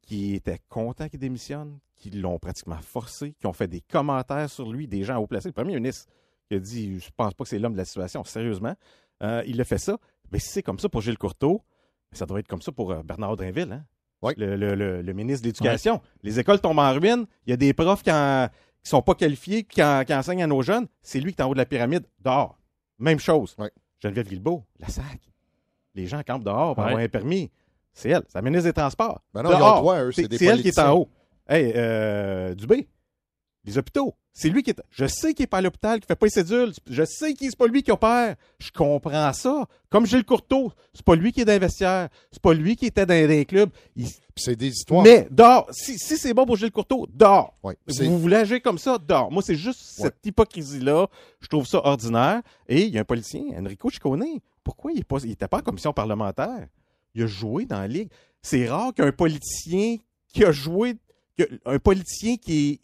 [0.02, 1.78] qui étaient contents qu'il démissionne,
[2.10, 5.50] qui l'ont pratiquement forcé, qui ont fait des commentaires sur lui, des gens haut placés.
[5.50, 6.12] Le premier ministre
[6.48, 8.76] qui a dit Je pense pas que c'est l'homme de la situation, sérieusement.
[9.24, 9.98] Euh, il a fait ça.
[10.32, 11.62] Mais si c'est comme ça pour Gilles Courteau,
[12.12, 13.86] ça doit être comme ça pour euh, Bernard Drinville, hein?
[14.38, 16.02] le, ministre de l'Éducation.
[16.22, 17.26] Les écoles tombent en ruine.
[17.46, 18.48] Il y a des profs qui ne
[18.84, 20.88] sont pas qualifiés, qui, enseignent à nos jeunes.
[21.02, 22.58] C'est lui qui est en haut de la pyramide, dehors.
[23.00, 23.56] Même chose.
[24.00, 25.20] Geneviève Guilbeault, la SAC.
[25.96, 27.52] Les gens campent dehors pour avoir un permis.
[27.94, 28.24] C'est elle.
[28.28, 29.22] C'est la ministre des Transports.
[29.34, 31.10] Ben non, droit, eux, c'est elle qui est en haut.
[31.48, 32.88] Hey, euh, Dubé,
[33.64, 34.16] les hôpitaux.
[34.34, 34.82] C'est lui qui est.
[34.90, 36.74] Je sais qu'il n'est pas à l'hôpital, qu'il ne fait pas les cédules.
[36.90, 38.36] Je sais que c'est pas lui qui opère.
[38.60, 39.66] Je comprends ça.
[39.90, 42.10] Comme Gilles Courteau, c'est pas lui qui est d'investisseur.
[42.32, 43.70] C'est pas lui qui était dans les clubs.
[44.36, 45.04] C'est des histoires.
[45.04, 45.70] Mais dors.
[45.72, 47.58] Si, c'est bon pour Gilles Courteau, dors.
[47.88, 49.32] vous voulez agir comme ça, dors.
[49.32, 51.08] Moi, c'est juste cette hypocrisie-là.
[51.40, 52.42] Je trouve ça ordinaire.
[52.68, 54.40] Et il y a un politicien, Enrico Ciccone.
[54.66, 56.68] Pourquoi il n'était pas en commission parlementaire?
[57.16, 58.10] il a joué dans la ligue.
[58.42, 60.96] C'est rare qu'un politicien qui a joué,
[61.66, 62.80] un politicien qui est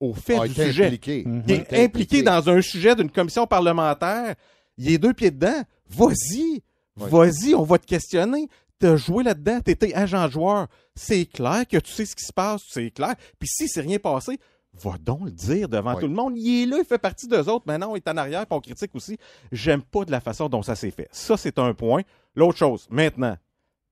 [0.00, 1.24] au fait du sujet, impliqué.
[1.46, 4.36] qui est impliqué, dans un sujet d'une commission parlementaire,
[4.76, 5.62] il est deux pieds dedans.
[5.90, 6.62] Vas-y,
[6.96, 8.48] vas-y, on va te questionner.
[8.82, 10.68] as joué là-dedans, tu étais agent joueur.
[10.94, 13.14] C'est clair que tu sais ce qui se passe, c'est clair.
[13.38, 14.38] Puis si c'est rien passé,
[14.74, 16.34] va donc le dire devant tout le monde.
[16.36, 17.64] Il est là, il fait partie d'eux autres.
[17.66, 19.18] Maintenant, il est en arrière, puis on critique aussi.
[19.50, 21.08] J'aime pas de la façon dont ça s'est fait.
[21.10, 22.02] Ça, c'est un point.
[22.34, 23.36] L'autre chose, maintenant,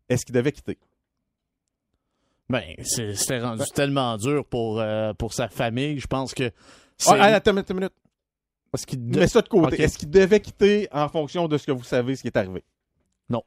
[0.09, 0.79] est-ce qu'il devait quitter?
[2.49, 5.99] Ben, c'était rendu ben- tellement dur pour, euh, pour sa famille.
[5.99, 6.51] Je pense que.
[7.07, 7.93] Ah, attends, une minute.
[8.99, 9.83] Mets ça de côté.
[9.83, 12.63] Est-ce qu'il devait quitter en fonction de ce que vous savez, ce qui est arrivé?
[13.29, 13.43] Non.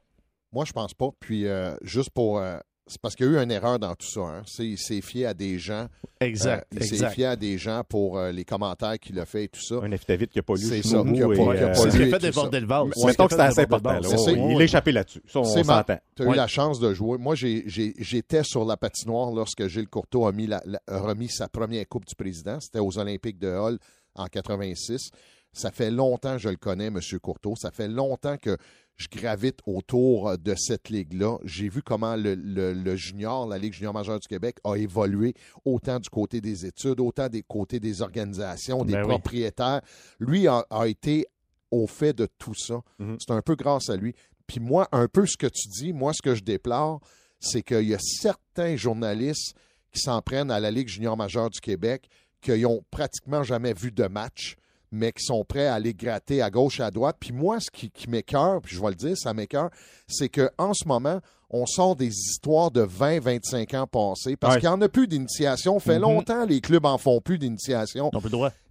[0.52, 1.10] Moi, je pense pas.
[1.20, 2.38] Puis, euh, juste pour.
[2.38, 2.58] Euh,
[2.90, 4.20] c'est parce qu'il y a eu une erreur dans tout ça.
[4.20, 4.42] Hein.
[4.46, 5.86] C'est, c'est fié à des gens.
[6.20, 6.66] Exact.
[6.72, 9.76] il s'est fié à des gens pour les commentaires qu'il a fait et tout ça.
[9.76, 10.62] Un affidavit qui n'a pas lu.
[10.62, 11.02] C'est ça.
[11.02, 11.74] Qui a pas, lu.
[11.74, 12.88] C'est ce qui fait déborder le vase.
[13.04, 14.00] Mettons que c'était assez important.
[14.26, 15.22] il est échappé là-dessus.
[15.26, 15.98] Ça, on s'entend.
[16.16, 17.16] Tu as eu la chance de jouer.
[17.18, 22.06] Moi, j'étais sur la patinoire lorsque Gilles Courteau a, mis la, remis sa première Coupe
[22.06, 22.58] du Président.
[22.60, 23.78] C'était aux Olympiques de Hall
[24.14, 25.10] en 86.
[25.52, 27.00] Ça fait longtemps que je le connais, M.
[27.20, 27.54] Courteau.
[27.56, 28.56] Ça fait longtemps que
[29.00, 31.38] je gravite autour de cette ligue-là.
[31.44, 35.32] J'ai vu comment le, junior, la Ligue junior majeure du Québec, a évolué
[35.64, 39.80] autant du côté des études, autant des côtés des organisations, des ben propriétaires.
[40.18, 41.26] Lui a, été
[41.70, 42.82] au fait de tout ça.
[42.98, 43.16] Mhm.
[43.18, 44.14] C'est un peu grâce à lui.
[44.46, 47.00] Puis moi, un peu ce que tu dis, moi, ce que je déplore,
[47.38, 49.54] c'est qu'il y a certains journalistes
[49.92, 52.06] qui s'en prennent à la Ligue junior majeure du Québec
[52.42, 54.56] qui n'ont pratiquement jamais vu de match
[54.92, 57.16] mais qui sont prêts à aller gratter à gauche et à droite.
[57.20, 59.70] Puis moi, ce qui, qui m'écœure, puis je vais le dire, ça m'écœure,
[60.08, 61.20] c'est qu'en ce moment,
[61.50, 65.08] on sort des histoires de 20, 25 ans passés parce qu'il n'y en a plus
[65.08, 65.78] d'initiation.
[65.80, 66.00] fait mm-hmm.
[66.00, 68.10] longtemps, les clubs en font plus d'initiation.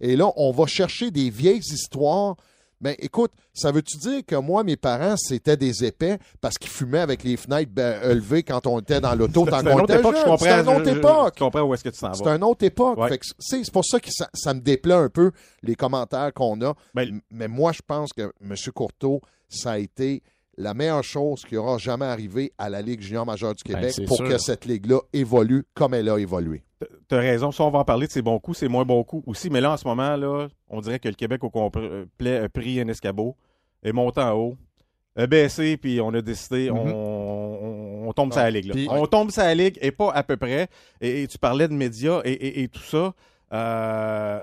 [0.00, 2.36] Et là, on va chercher des vieilles histoires
[2.80, 7.00] ben, écoute, ça veut-tu dire que moi, mes parents, c'était des épais parce qu'ils fumaient
[7.00, 10.60] avec les fenêtres ben, élevées quand on était dans l'auto C'est une autre époque, C'est
[10.60, 11.34] une autre époque.
[11.36, 12.14] Je comprends où est-ce que tu s'en vas.
[12.14, 12.98] C'est une autre époque.
[13.38, 16.74] C'est pour ça que ça, me déplaît un peu, les commentaires qu'on a.
[16.94, 18.54] Ben, Mais moi, je pense que M.
[18.74, 20.22] Courteau, ça a été
[20.60, 24.18] la meilleure chose qui aura jamais arrivé à la Ligue junior majeure du Québec pour
[24.18, 26.62] que cette ligue-là évolue comme elle a évolué.
[27.08, 27.50] Tu as raison.
[27.50, 29.50] Si on va en parler de ses bons coups, c'est moins bons coups aussi.
[29.50, 32.80] Mais là, en ce moment, là, on dirait que le Québec au complet a pris
[32.80, 33.36] un escabeau,
[33.82, 34.56] est monté en haut,
[35.16, 36.92] a baissé, puis on a décidé, mm-hmm.
[38.06, 38.88] on, tombe sur la Ligue.
[38.90, 40.68] on tombe sur la Ligue et pas à peu près.
[41.00, 43.14] Et, tu parlais de médias et, tout ça.
[43.52, 44.40] Euh,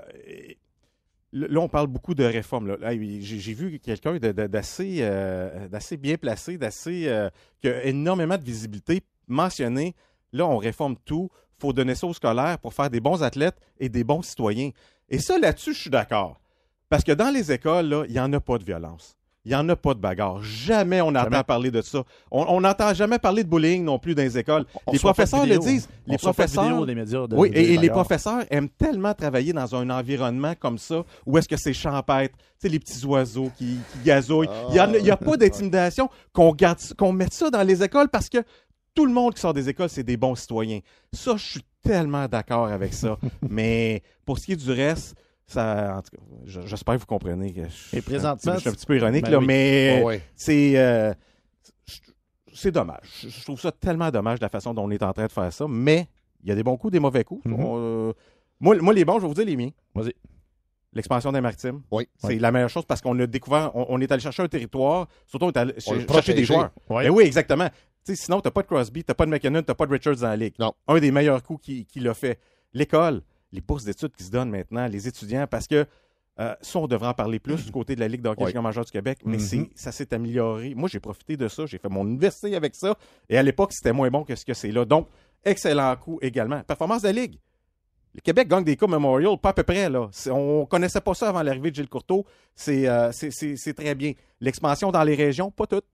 [1.32, 2.76] Là, on parle beaucoup de réformes.
[3.20, 7.28] J'ai vu quelqu'un d'assez euh, d'assez bien placé, d'assez euh,
[7.60, 9.94] qui a énormément de visibilité mentionné.
[10.32, 11.28] Là, on réforme tout.
[11.58, 14.70] Il faut donner ça aux scolaires pour faire des bons athlètes et des bons citoyens.
[15.10, 16.40] Et ça, là-dessus, je suis d'accord.
[16.88, 19.17] Parce que dans les écoles, il n'y en a pas de violence.
[19.48, 20.42] Il n'y en a pas de bagarre.
[20.42, 22.04] Jamais on entend parler de ça.
[22.30, 24.66] On n'entend jamais parler de bullying non plus dans les écoles.
[24.92, 25.88] les professeurs le disent.
[26.06, 26.86] Les professeurs.
[27.32, 31.56] oui, et, les professeurs aiment tellement travailler dans un environnement comme ça où est-ce que
[31.56, 34.50] c'est champêtre, tu sais, les petits oiseaux qui, gazouillent.
[34.68, 38.38] Il n'y a, pas d'intimidation qu'on garde, qu'on mette ça dans les écoles parce que
[38.94, 40.80] tout le monde qui sort des écoles, c'est des bons citoyens.
[41.10, 43.16] Ça, je suis tellement d'accord avec ça.
[43.48, 45.16] Mais pour ce qui est du reste,
[45.48, 47.52] ça, en tout cas, j'espère que vous comprenez.
[47.52, 51.12] Que je, Et présentement, je suis un petit peu ironique, ben là, mais c'est euh,
[52.52, 53.26] c'est dommage.
[53.26, 55.52] Je trouve ça tellement dommage de la façon dont on est en train de faire
[55.52, 56.08] ça, mais
[56.42, 57.44] il y a des bons coups, des mauvais coups.
[57.46, 57.76] Mm-hmm.
[57.76, 58.12] Euh,
[58.60, 59.70] moi, moi, les bons, je vais vous dire les miens.
[59.94, 60.12] Vas-y.
[60.92, 61.82] L'expansion des maritimes.
[61.90, 62.08] Oui.
[62.16, 65.46] C'est la meilleure chose parce qu'on a découvert, on, est allé chercher un territoire, surtout
[65.46, 66.70] on est allé chercher des joueurs.
[66.88, 67.68] Oui, ben oui exactement.
[68.04, 69.92] sinon, tu n'as pas de Crosby, tu n'as pas de McKinnon, tu n'as pas de
[69.92, 70.54] Richards dans la ligue.
[70.58, 70.72] Non.
[70.88, 72.40] Un des meilleurs coups qu'il qui l'a fait.
[72.72, 73.22] L'école
[73.52, 75.86] les bourses d'études qui se donnent maintenant, les étudiants, parce que
[76.40, 78.62] euh, ça, on devrait en parler plus du côté de la Ligue d'hockey ouais.
[78.62, 79.70] majeur du Québec, mais mm-hmm.
[79.74, 80.74] ça s'est amélioré.
[80.74, 81.66] Moi, j'ai profité de ça.
[81.66, 82.96] J'ai fait mon université avec ça.
[83.28, 84.84] Et à l'époque, c'était moins bon que ce que c'est là.
[84.84, 85.08] Donc,
[85.44, 86.62] excellent coup également.
[86.62, 87.38] Performance de la Ligue.
[88.14, 89.90] Le Québec gagne des Coupes Memorial, pas à peu près.
[89.90, 90.08] Là.
[90.30, 92.24] On connaissait pas ça avant l'arrivée de Gilles Courteau.
[92.68, 94.12] Euh, c'est très bien.
[94.40, 95.86] L'expansion dans les régions, pas toutes.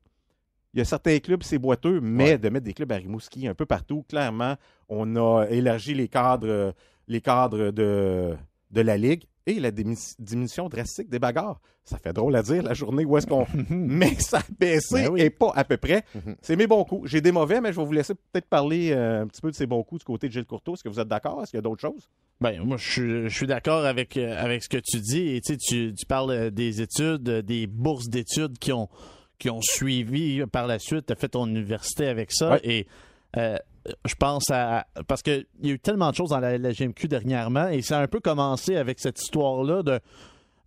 [0.75, 3.55] Il y a certains clubs, c'est boiteux, mais de mettre des clubs à Rimouski un
[3.55, 4.57] peu partout, clairement,
[4.89, 6.75] on a élargi les cadres
[7.09, 8.37] les cadres de,
[8.71, 11.61] de la Ligue et la diminution drastique des bagarres.
[11.85, 13.47] Ça fait drôle à dire, la journée où est-ce qu'on...
[13.69, 16.03] mais ça a baissé ben et pas à peu près.
[16.15, 16.37] Mhm.
[16.41, 17.11] C'est mes bons coups.
[17.11, 19.55] J'ai des mauvais, mais je vais vous laisser peut-être parler euh, un petit peu de
[19.57, 20.75] ces bons coups du côté de Gilles Courteau.
[20.75, 21.43] Est-ce que vous êtes d'accord?
[21.43, 22.09] Est-ce qu'il y a d'autres choses?
[22.41, 25.37] Ben, moi, je, suis d'accord avec, euh, avec ce que tu dis.
[25.37, 28.89] Et, tu, tu parles euh, des études, des bourses d'études qui ont,
[29.39, 31.07] qui ont suivi par la suite.
[31.07, 32.59] Tu as fait ton université avec ça.
[32.65, 32.87] Et
[34.05, 34.87] je pense à.
[35.07, 38.03] Parce qu'il y a eu tellement de choses dans la, GMQ dernièrement et ça a
[38.03, 40.01] un peu commencé avec cette histoire-là de.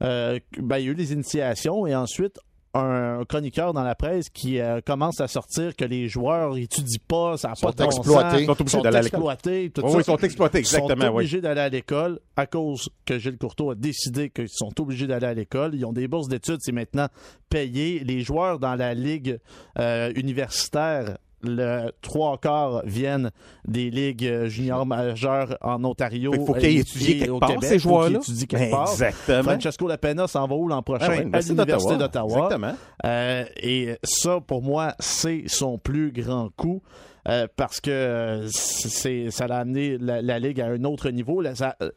[0.04, 2.40] Euh, ben, il y a eu des initiations et ensuite
[2.78, 7.38] un chroniqueur dans la presse qui euh, commence à sortir que les joueurs n'étudient pas,
[7.38, 8.44] ça n'a pas de exploités.
[8.44, 9.70] Ils sont exploités.
[9.72, 10.96] Tout Ils sont exploités, exactement.
[10.96, 14.80] Ils sont obligés d'aller à l'école à cause que Gilles Courteau a décidé qu'ils sont
[14.80, 15.74] obligés d'aller à l'école.
[15.76, 17.08] Ils ont des bourses d'études, c'est maintenant
[17.50, 18.00] payé.
[18.00, 19.40] Les joueurs dans la ligue
[19.80, 23.32] euh, universitaire le trois quarts viennent
[23.68, 26.32] des ligues juniors majeures en Ontario.
[26.34, 28.20] Il faut qu'ils étudient quelque part, ces joueurs-là.
[28.20, 29.44] Exactement.
[29.44, 31.28] Francesco Lapena s'en va où l'an prochain?
[31.34, 32.46] Ah à l'Université d'Ottawa.
[32.46, 32.76] Exactement.
[33.06, 36.82] Euh, et ça, pour moi, c'est son plus grand coup.
[37.28, 41.44] Euh, parce que c'est, ça a amené la, Ligue à un autre niveau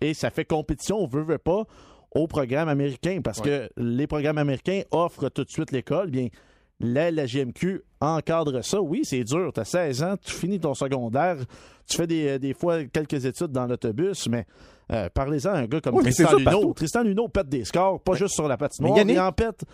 [0.01, 1.67] et ça fait compétition, on veut, veut pas,
[2.13, 6.11] au programme américain parce que les programmes américains offrent tout de suite l'école.
[6.11, 6.29] Bien,
[6.81, 8.81] la, la GMQ encadre ça.
[8.81, 9.53] Oui, c'est dur.
[9.53, 11.37] Tu as 16 ans, tu finis ton secondaire,
[11.87, 14.47] tu fais des, des fois quelques études dans l'autobus, mais
[14.93, 16.73] euh, parlez-en à un gars comme Tristan Luneau.
[16.73, 19.65] Tristan Luneau pète des scores, pas juste sur la patinoire, mais il en pète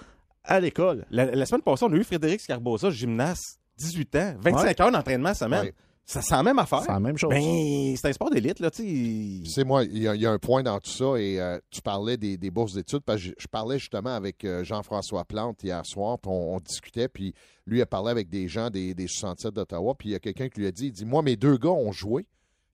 [0.44, 1.04] à l'école.
[1.10, 5.70] La, semaine passée, on a eu Frédéric Scarbosa, gymnaste 18 ans, 25 heures d'entraînement semaine.
[6.06, 6.82] Sent la même affaire.
[6.82, 7.30] C'est la même chose.
[7.30, 9.64] Ben, c'est un sport d'élite, là, tu sais.
[9.64, 12.74] moi, il y, a un point dans tout ça, et euh, tu parlais des, bourses
[12.74, 17.08] d'études, parce que je, parlais justement avec euh, Jean-François Plante hier soir, puis on, discutait,
[17.08, 17.34] puis
[17.66, 20.48] lui a parlé avec des gens des, des 67 d'Ottawa, puis il y a quelqu'un
[20.48, 22.26] qui lui a dit, il dit, moi, mes deux gars ont joué.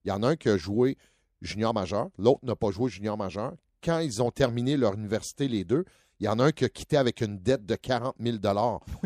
[0.04, 0.98] Il y en a un qui a joué
[1.40, 3.54] junior majeur, l'autre n'a pas joué junior majeur.
[3.82, 5.84] Quand ils ont terminé leur université, les deux,
[6.22, 8.36] il y en a un qui a quitté avec une dette de 40 000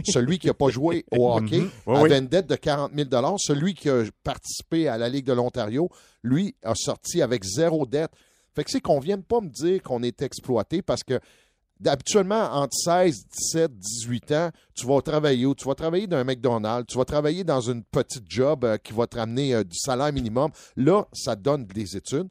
[0.04, 1.94] Celui qui n'a pas joué au hockey mhm.
[1.94, 3.08] avait une dette de 40 000
[3.38, 5.88] Celui qui a participé à la Ligue de l'Ontario,
[6.22, 8.10] lui, a sorti avec zéro dette.
[8.54, 11.18] Fait que c'est qu'on ne vienne pas me dire qu'on est exploité parce que
[11.86, 15.54] habituellement, entre 16, 17, 18 ans, tu vas travailler où?
[15.54, 18.92] Tu vas travailler dans un McDonald's, tu vas travailler dans une petite job euh, qui
[18.92, 20.50] va te ramener euh, du salaire minimum.
[20.76, 22.28] Là, ça te donne des études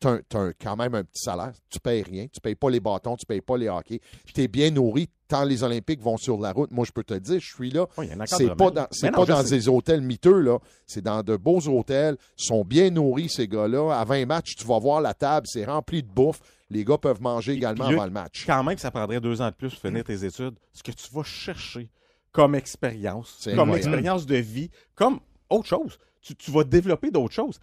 [0.00, 1.52] tu as, quand même un petit salaire.
[1.68, 2.24] Tu ne payes rien.
[2.24, 4.00] Tu ne payes pas les bâtons, tu ne payes pas les hockey.
[4.32, 6.70] Tu es bien nourri tant les Olympiques vont sur la route.
[6.72, 7.86] Moi, je peux te dire, je suis là.
[8.26, 10.58] c'est pas dans, pas dans des hôtels miteux, là.
[10.86, 12.16] C'est dans de beaux hôtels.
[12.38, 13.92] Ils sont bien nourris, ces gars-là.
[13.98, 16.40] À 20 matchs, tu vas voir la table, c'est rempli de bouffe.
[16.68, 18.44] Les gars peuvent manger également avant le match.
[18.46, 20.54] Quand même, ça prendrait deux ans de plus pour finir tes études.
[20.72, 21.90] Ce que tu vas chercher
[22.32, 25.98] comme expérience, comme expérience de vie, comme autre chose.
[26.20, 27.58] Tu, tu vas développer d'autres choses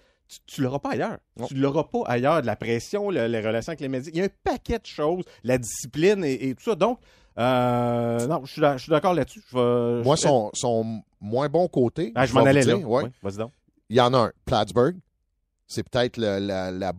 [0.45, 1.17] tu, ne l'auras pas ailleurs.
[1.47, 2.41] Tu ne l'auras pas ailleurs.
[2.41, 4.11] De la pression, les relations avec les médias.
[4.13, 6.75] Il y a un paquet de choses, la discipline et, tout ça.
[6.75, 6.99] Donc,
[7.38, 9.43] euh, non, je suis d'accord là-dessus.
[9.53, 12.11] Moi, son, moins bon côté.
[12.15, 12.75] Ah, je, m'en allais là.
[13.21, 13.51] Vas-y donc.
[13.89, 14.97] Il y en a un, Plattsburgh.
[15.67, 16.93] C'est peut-être la,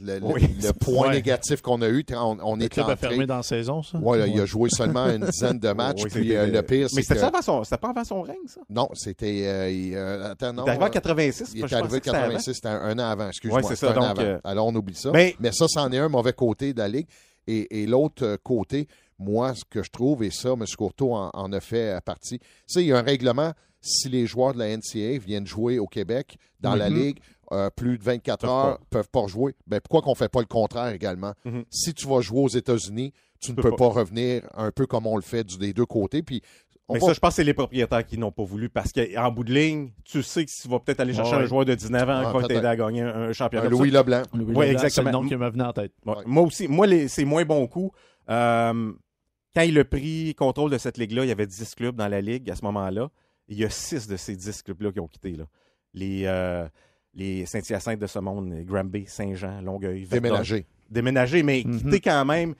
[0.00, 2.04] le, point négatif qu'on a eu.
[2.12, 3.98] On, on le est club a fermé dans la saison, ça?
[4.00, 6.02] Oui, il a joué seulement une dizaine de matchs.
[6.10, 8.60] puis euh, le pire, Mais c'était pas avant son règne, ça?
[8.68, 9.46] Non, c'était.
[9.46, 10.64] Euh, il, euh, attends, non.
[10.64, 11.52] Il est arrivé en 86.
[11.54, 13.28] Il est arrivé en 86, c'était un, an avant.
[13.28, 13.62] Excuse-moi.
[13.62, 13.92] c'est ça.
[13.92, 15.10] Donc, Alors, on oublie ça.
[15.12, 17.06] Mais, ça, c'en est un mauvais côté de la Ligue.
[17.46, 20.64] Et, l'autre côté, moi, ce que je trouve, et ça, M.
[20.76, 24.58] Courteau en, a fait partie, c'est il y a un règlement si les joueurs de
[24.58, 26.94] la NCA viennent jouer au Québec dans la mm-hmm.
[26.94, 27.18] Ligue,
[27.52, 29.54] euh, plus de 24 heures, ne peuvent pas jouer.
[29.66, 31.32] Ben, pourquoi qu'on ne fait pas le contraire également?
[31.44, 31.64] Mhm.
[31.70, 33.88] Si tu vas jouer aux États-Unis, tu ne peux pas.
[33.88, 36.22] revenir un peu comme on le fait des deux côtés.
[36.22, 36.42] Puis
[36.90, 39.44] mais ça, je pense que c'est les propriétaires qui n'ont pas voulu parce qu'en bout
[39.44, 42.32] de ligne, tu sais que tu vas peut-être aller chercher un joueur de 19 ans
[42.32, 43.68] qui va t'aider à gagner un, championnat.
[43.68, 44.22] Louis Leblanc.
[44.32, 44.90] Oui, exactement.
[44.90, 45.92] C'est le nom qui m'a venu en tête.
[46.04, 47.92] Moi aussi, moi, c'est moins bon coup.
[48.30, 48.92] Euh,
[49.54, 52.20] quand il a pris contrôle de cette ligue-là, il y avait 10 clubs dans la
[52.20, 53.10] ligue à ce moment-là.
[53.48, 55.32] Il y a 6 de ces 10 clubs-là qui ont quitté.
[55.32, 55.44] Là.
[55.94, 56.68] Les, euh,
[57.18, 60.06] les Saint-Hyacinthe de ce monde, Granby, Saint-Jean, Longueuil.
[60.06, 60.66] Déménager.
[60.88, 62.54] Déménager, mais mm quitter quand même.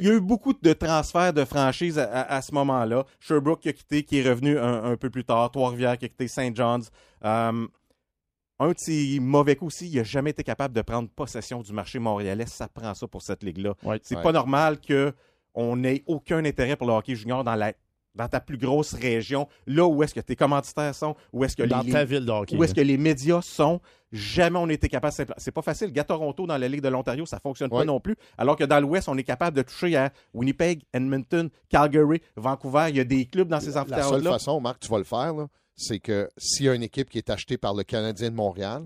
[0.00, 3.04] Il y a eu beaucoup de transferts de franchises à, ce moment-là.
[3.20, 5.50] Sherbrooke qui a quitté, qui est revenu un, peu plus tard.
[5.50, 6.90] Trois-Rivières qui a quitté, Saint John's.
[7.24, 7.66] Euh,
[8.60, 11.98] un petit mauvais coup aussi, il n'a jamais été capable de prendre possession du marché
[11.98, 12.46] montréalais.
[12.46, 13.74] Ça prend ça pour cette ligue-là.
[14.02, 17.72] C'est pas normal qu'on n'ait aucun intérêt pour le hockey junior dans la
[18.14, 21.62] dans ta plus grosse région, là où est-ce que tes commanditaires sont, où est-ce que
[21.62, 23.80] dans les, ta ville de où est-ce que les médias sont,
[24.12, 25.14] jamais on était capable.
[25.36, 25.92] C'est pas facile.
[25.92, 28.16] Gars Toronto dans la Ligue de l'Ontario, ça fonctionne pas non plus.
[28.36, 32.86] Alors que dans l'Ouest, on est capable de toucher à Winnipeg, Edmonton, Calgary, Vancouver.
[32.90, 34.18] Il y a des clubs dans ces amphithéâtres-là.
[34.18, 35.34] La seule façon, Marc, tu vas le faire,
[35.76, 38.84] c'est que s'il y a une équipe qui est achetée par le Canadien de Montréal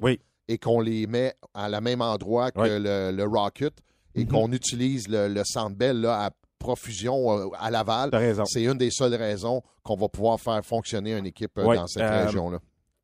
[0.49, 3.73] et qu'on les met à la même endroit que le, Rocket
[4.15, 4.29] et mm-hmm.
[4.29, 6.31] qu'on utilise le, le Centre Bell là, à
[6.63, 8.11] profusion euh, à Laval.
[8.47, 12.03] C'est une des seules raisons qu'on va pouvoir faire fonctionner une équipe euh, dans cette
[12.03, 12.59] euh, région-là.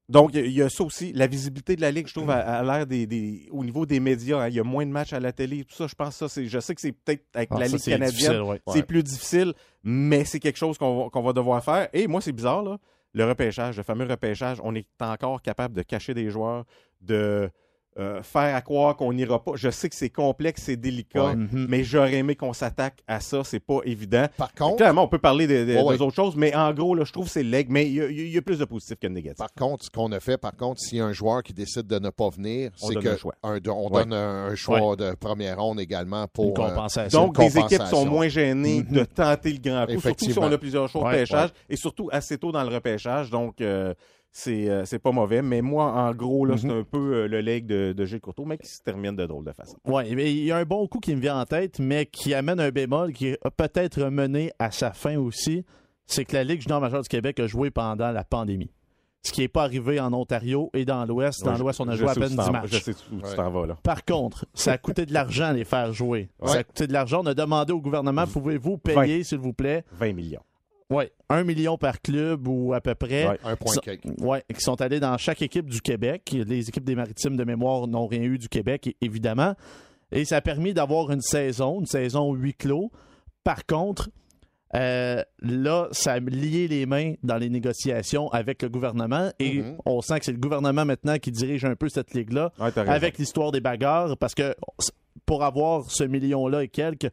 [0.09, 1.13] Donc, il y a ça aussi.
[1.13, 4.49] La visibilité de la Ligue, je trouve, à, l'air des, au niveau des médias, hein,
[4.49, 5.65] il y a moins de matchs à la télé.
[5.65, 8.59] Tout ça, je pense ça, je sais que c'est peut-être avec ah, la Ligue canadienne,
[8.69, 9.53] c'est plus difficile,
[9.83, 11.89] mais c'est quelque chose qu'on va, devoir faire.
[11.93, 12.79] Et moi, c'est bizarre, là,
[13.13, 16.65] le repêchage, le fameux repêchage, on est encore capable de cacher des joueurs,
[17.03, 17.51] de
[17.99, 19.53] euh, faire à croire qu'on n'ira pas.
[19.57, 21.67] Je sais que c'est complexe, c'est délicat, Mhm.
[21.69, 23.43] mais j'aurais aimé qu'on s'attaque à ça.
[23.45, 24.27] C'est pas évident.
[24.37, 25.97] Par contre, Clairement, on peut parler de, de- Ouais, ouais.
[25.97, 27.67] des autres choses, mais en gros, là, je trouve que c'est leg.
[27.71, 29.39] Mais il y, a- il y a plus de positif que de négatif.
[29.39, 31.87] Par contre, ce qu'on a fait, par contre, s'il y a un joueur qui décide
[31.87, 33.35] de ne pas venir, c'est que un choix.
[33.43, 34.03] un- on Ouais.
[34.05, 37.27] donne un, un choix de première ronde également pour Une euh, compensation.
[37.27, 38.93] Donc, les équipes sont moins gênées Mhm.
[38.93, 40.47] de tenter le grand coup, surtout si Effectivement.
[40.47, 43.31] on a plusieurs choix de Ouais, repêchage, et surtout assez tôt dans le repêchage.
[43.31, 43.93] Donc, euh,
[44.39, 45.43] c'est euh, c'est pas mauvais.
[45.43, 46.59] Mais moi, en gros, là, Mhm.
[46.61, 49.27] c'est un peu euh, le leg de, de Gilles Courteau, mais qui se termine de
[49.27, 49.77] drôle de façon.
[49.85, 52.35] Oui, mais il y a un bon coup qui me vient en tête, mais qui
[52.35, 55.65] amène un bémol qui a peut-être mené à sa fin aussi.
[56.07, 58.71] C'est que la Ligue junior majeure du Québec a joué pendant la pandémie.
[59.25, 61.45] Ce qui n'est pas arrivé en Ontario et dans l'Ouest.
[61.45, 62.71] Dans Ouais, l'Ouest, on a joué à peine tu 10 t'en- matchs.
[62.71, 63.29] Je sais où Ouais.
[63.29, 63.77] tu t'en vas, là.
[63.83, 66.31] Par contre, ça a coûté de l'argent les faire jouer.
[66.45, 67.23] Ça a coûté de l'argent.
[67.23, 69.85] On a demandé au gouvernement, pouvez-vous payer, s'il vous plaît?
[69.99, 70.41] 20 millions.
[70.91, 73.29] Oui, un million par club ou à peu près.
[73.29, 73.39] Ouais.
[73.45, 74.01] un point cake.
[74.21, 76.31] Ouais, qui sont allés dans chaque équipe du Québec.
[76.35, 79.55] Les équipes des maritimes de mémoire n'ont rien eu du Québec, évidemment.
[80.13, 82.91] Et ça a permis d'avoir une saison, une saison huis clos.
[83.45, 84.09] Par contre,
[84.75, 89.31] euh, là, ça a lié les mains dans les négociations avec le gouvernement.
[89.39, 89.77] Et Mhm.
[89.85, 93.19] on sent que c'est le gouvernement maintenant qui dirige un peu cette ligue-là Ouais, avec
[93.19, 94.55] l'histoire des bagarres, parce que
[95.27, 97.11] pour avoir ce million-là et quelques,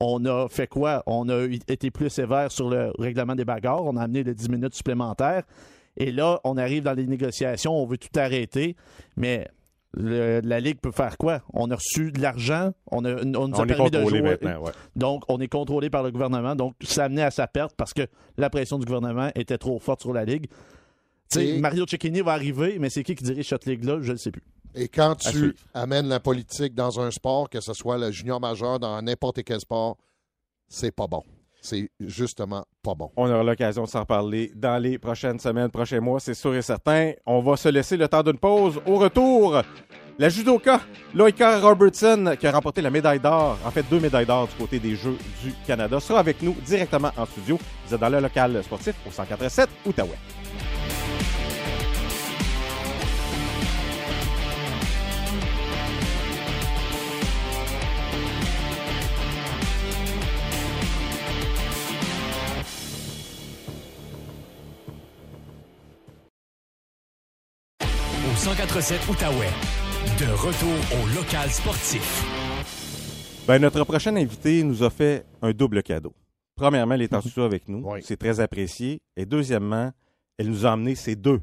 [0.00, 1.02] on a fait quoi?
[1.06, 3.84] On a été plus sévère sur le règlement des bagarres.
[3.84, 5.42] On a amené les 10 minutes supplémentaires.
[5.96, 8.76] Et là, on arrive dans les négociations, on veut tout arrêter.
[9.16, 9.48] Mais
[9.94, 11.40] le- la Ligue peut faire quoi?
[11.52, 14.20] On a reçu de l'argent, on, a, on nous a On permis de jouer.
[14.20, 14.72] ouais.
[14.94, 16.54] Donc, on est contrôlé par le gouvernement.
[16.54, 18.02] Donc, ça a amené à sa perte parce que
[18.36, 20.46] la pression du gouvernement était trop forte sur la Ligue.
[21.30, 23.98] Tu sais, Et- Mario Cecchini va arriver, mais c'est qui qui dirige cette Ligue-là?
[24.00, 24.42] Je ne sais plus.
[24.74, 28.78] Et quand tu amènes la politique dans un sport, que ce soit le junior majeur
[28.78, 29.96] dans n'importe quel sport,
[30.68, 31.22] c'est pas bon.
[31.60, 33.10] C'est justement pas bon.
[33.16, 36.62] On aura l'occasion de s'en parler dans les prochaines semaines, prochains mois, c'est sûr et
[36.62, 37.12] certain.
[37.26, 38.80] On va se laisser le temps d'une pause.
[38.86, 39.60] Au retour,
[40.18, 40.80] la judoka
[41.14, 44.78] Loïka Robertson, qui a remporté la médaille d'or, en fait deux médailles d'or du côté
[44.78, 47.58] des Jeux du Canada, sera avec nous directement en studio.
[47.86, 50.18] Vous êtes dans le local sportif au 147 Outaouais.
[68.38, 69.50] Au 147 Outaouais.
[70.16, 72.24] De retour au local sportif.
[73.48, 76.14] Ben, notre prochain invité nous a fait un double cadeau.
[76.54, 77.82] Premièrement, elle est en studio avec nous.
[77.84, 77.98] Oui.
[78.04, 79.00] C'est très apprécié.
[79.16, 79.90] Et deuxièmement,
[80.38, 81.40] elle nous a amené ses deux.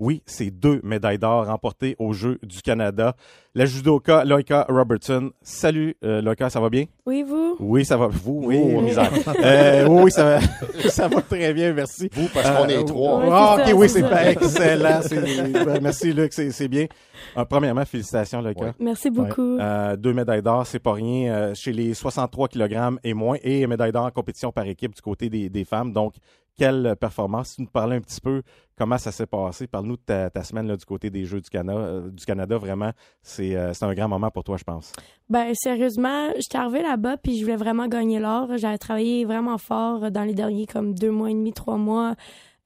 [0.00, 3.14] Oui, ses deux médailles d'or remportées aux Jeux du Canada.
[3.54, 5.30] La judoka Loïka Robertson.
[5.42, 6.86] Salut, euh, Loïka, ça va bien?
[7.04, 7.56] Oui, vous?
[7.60, 8.06] Oui, ça va.
[8.06, 8.80] Vous, oui, Oh.
[8.80, 9.10] misère.
[9.44, 10.40] Euh, oui, ça va,
[10.88, 12.08] ça va très bien, merci.
[12.14, 13.22] Vous, parce qu'on Euh, est trois.
[13.30, 15.00] Ah, c'est ok, ça, oui, c'est c'est pas excellent.
[15.02, 16.86] C'est- ben, merci, Luc, c'est c'est bien.
[17.36, 18.64] Euh, premièrement, félicitations, Loïka.
[18.64, 18.72] Ouais.
[18.80, 19.58] Merci beaucoup.
[19.58, 21.32] Euh, deux médailles d'or, c'est pas rien.
[21.32, 25.02] euh, chez les 63 kg et moins, et médaille d'or en compétition par équipe du
[25.02, 25.92] côté des, des femmes.
[25.92, 26.14] Donc,
[26.60, 27.54] quelle performance.
[27.56, 28.42] Tu nous parlais un petit peu
[28.76, 31.78] comment ça s'est passé, parle-nous de ta, semaine là, du côté des Jeux du Canada.
[31.78, 32.90] euh, du Canada vraiment,
[33.22, 34.92] c'est euh, c'est un grand moment pour toi, je pense.
[35.30, 38.58] Ben, sérieusement, j'étais arrivée là-bas puis je voulais vraiment gagner l'or.
[38.58, 42.14] J'avais travaillé vraiment fort dans les derniers comme deux mois et demi, trois mois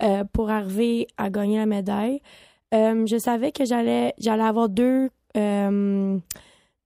[0.03, 2.21] euh, pour arriver à gagner la médaille.
[2.75, 6.19] Euh, je savais que j'allais j'allais avoir deux euh,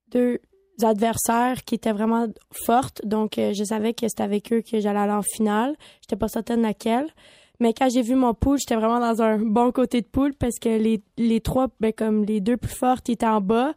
[0.08, 0.40] deux
[0.84, 3.00] adversaires qui étaient vraiment fortes.
[3.04, 5.74] Donc, euh, je savais que c'était avec eux que j'allais aller en finale.
[6.02, 7.06] J'étais pas certaine laquelle.
[7.60, 10.58] Mais quand j'ai vu mon pool, j'étais vraiment dans un bon côté de pool parce
[10.60, 13.72] que les, les trois, ben, comme les deux plus fortes, étaient en bas.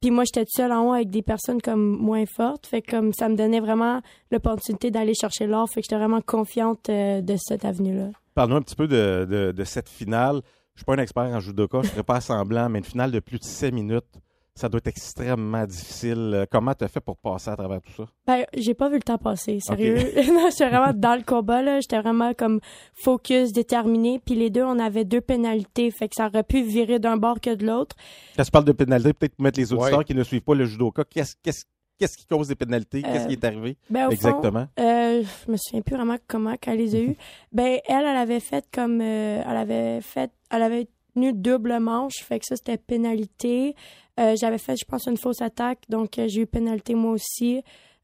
[0.00, 2.66] Puis moi, j'étais seule en haut avec des personnes comme moins fortes.
[2.66, 4.00] Fait que comme ça me donnait vraiment
[4.32, 5.68] l'opportunité d'aller chercher l'or.
[5.68, 8.08] Fait que j'étais vraiment confiante euh, de cette avenue-là.
[8.34, 10.40] Parle-nous un petit peu de, de- de cette finale.
[10.74, 13.12] Je suis pas un expert en judoka, je ne ferai pas semblant, mais une finale
[13.12, 14.06] de plus de 7 minutes,
[14.54, 16.30] ça doit être extrêmement difficile.
[16.34, 18.04] Euh, Comment tu as fait pour passer à travers tout ça?
[18.26, 19.96] Ben, j'ai pas vu le temps passer, sérieux.
[20.32, 21.80] non, j'étais vraiment dans le combat, là.
[21.80, 22.60] J'étais vraiment comme
[22.94, 24.20] focus, déterminé.
[24.24, 25.90] Puis les deux, on avait deux pénalités.
[25.90, 27.96] Fait que ça aurait pu virer d'un bord que de l'autre.
[28.36, 30.04] Quand tu parles de pénalité, peut-être pour mettre les auditeurs Ouais.
[30.04, 31.64] qui ne suivent pas le judoka, qu'est-ce qu'est-ce-
[31.98, 33.00] qu'est-ce qui cause des pénalités?
[33.02, 33.76] Qu'est-ce Euh, qui est arrivé?
[33.88, 34.66] Ben, au Exactement.
[34.76, 37.16] Fond, euh, je me souviens plus vraiment comment qu'elle les a eu.
[37.52, 42.16] ben, elle, elle avait fait comme, euh, elle avait fait, elle avait tenu double manche.
[42.24, 43.74] Fait que ça, c'était pénalité.
[44.20, 45.80] Euh, j'avais fait, je pense, une fausse attaque.
[45.88, 47.62] Donc, euh, j'ai eu pénalité moi aussi.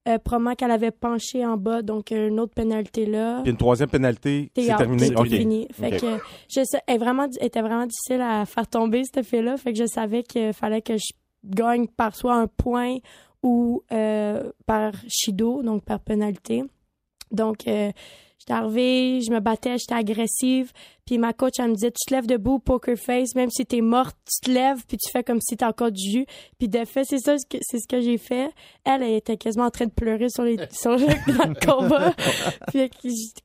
[0.09, 1.83] Euh, probablement qu'elle avait penché en bas.
[1.83, 3.41] Donc, euh, une autre pénalité là.
[3.43, 5.11] Puis une troisième pénalité, c'est terminé.
[5.11, 5.29] t'es OK.
[5.29, 5.69] fini.
[5.73, 6.07] Fait que
[6.49, 9.59] je elle, vraiment, elle était vraiment difficile à faire tomber, cette fille-là.
[9.59, 11.13] Fait que je savais qu'il fallait que je
[11.45, 12.97] gagne par soit un point
[13.43, 13.83] ou
[14.67, 16.65] par Shido, donc par pénalité.
[17.31, 20.73] Donc, j'étais arrivée, je me battais, j'étais agressive.
[21.09, 23.81] Puis ma coach, elle me disait, tu te lèves debout, poker face, même si t'es
[23.81, 26.27] morte, tu te lèves, puis tu fais comme si t'as encore du jus.
[26.59, 28.51] Puis de fait, c'est ça, c'est ce que j'ai fait.
[28.85, 31.07] Elle, elle était quasiment en train de pleurer sur les, sur le,
[31.39, 32.13] dans le combat.
[32.67, 32.91] puis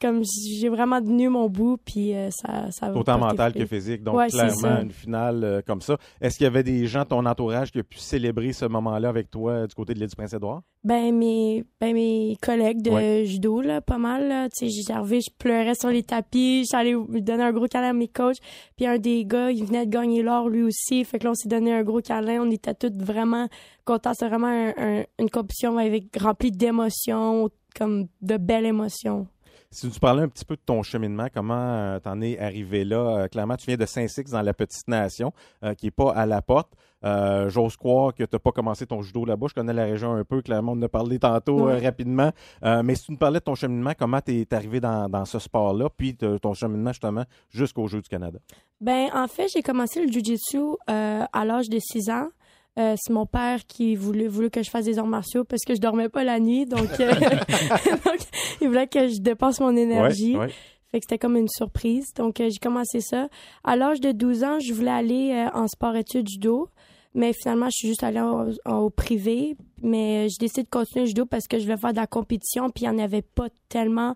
[0.02, 0.24] comme
[0.60, 4.04] j'ai vraiment tenu mon bout, puis euh, ça, ça Autant mental que physique.
[4.04, 5.96] Donc, clairement, une finale euh, comme ça.
[6.20, 9.08] Est-ce qu'il y avait des gens de ton entourage qui ont pu célébrer ce moment-là
[9.08, 10.64] avec toi euh, du côté de l'île du Prince-Édouard?
[10.84, 14.28] Ben mes, ben, mes collègues de judo, là, pas mal.
[14.28, 14.50] Là.
[14.86, 18.38] J'arrivais, je pleurais sur les tapis, j'allais donner un gros câlin à mes coachs.
[18.76, 21.04] Puis un des gars, il venait de gagner l'or lui aussi.
[21.06, 22.42] Fait que là, on s'est donné un gros câlin.
[22.42, 23.48] On était tous vraiment
[23.86, 24.14] contents.
[24.14, 24.74] C'est vraiment
[25.20, 25.78] une compétition
[26.20, 29.28] remplie d'émotions, comme de belles émotions.
[29.74, 33.24] Si tu parlais un petit peu de ton cheminement, comment euh, t'en es arrivé là?
[33.24, 35.34] Euh, clairement, tu viens de Saint-Six dans la petite nation,
[35.64, 36.72] euh, qui est pas à la porte.
[37.48, 39.48] J'ose croire que tu n'as pas commencé ton judo là-bas.
[39.50, 42.32] Je connais la région un peu, clairement, on en a parlé tantôt rapidement.
[42.62, 45.90] mais si tu nous parlais de ton cheminement, comment tu es arrivé dans, ce sport-là,
[45.90, 48.40] puis ton cheminement justement jusqu'au Jeux du Canada?
[48.80, 52.30] Ben, en fait, j'ai commencé le jiu-jitsu à l'âge de 6 ans.
[52.80, 55.76] Euh, c'est mon père qui voulait, voulait que je fasse des arts martiaux parce que
[55.76, 56.66] je dormais pas la nuit.
[56.66, 57.12] Donc, euh,
[58.62, 60.36] il voulait que je dépense mon énergie.
[60.92, 62.14] Fait que c'était comme une surprise.
[62.16, 63.28] Donc, euh, j'ai commencé ça.
[63.64, 66.70] À l'âge de 12 ans, je voulais aller en sport-études judo.
[67.16, 68.24] Mais finalement, je suis juste allée
[68.66, 69.56] au, privé.
[69.84, 72.72] Mais j'ai décidé de continuer le judo parce que je voulais faire de la compétition.
[72.72, 74.16] Puis il n'y en avait pas tellement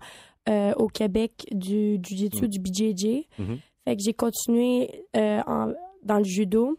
[0.78, 2.48] au Québec du, du jiu-jitsu, mm.
[2.48, 3.06] du BJJ.
[3.40, 3.58] Mm-hmm.
[3.86, 6.78] Fait que j'ai continué dans le judo.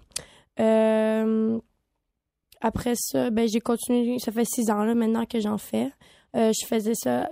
[0.60, 1.60] Euh,
[2.60, 4.18] après ça, ben, j'ai continué.
[4.18, 5.90] Ça fait six ans là, maintenant que j'en fais.
[6.36, 7.28] Euh, je faisais ça.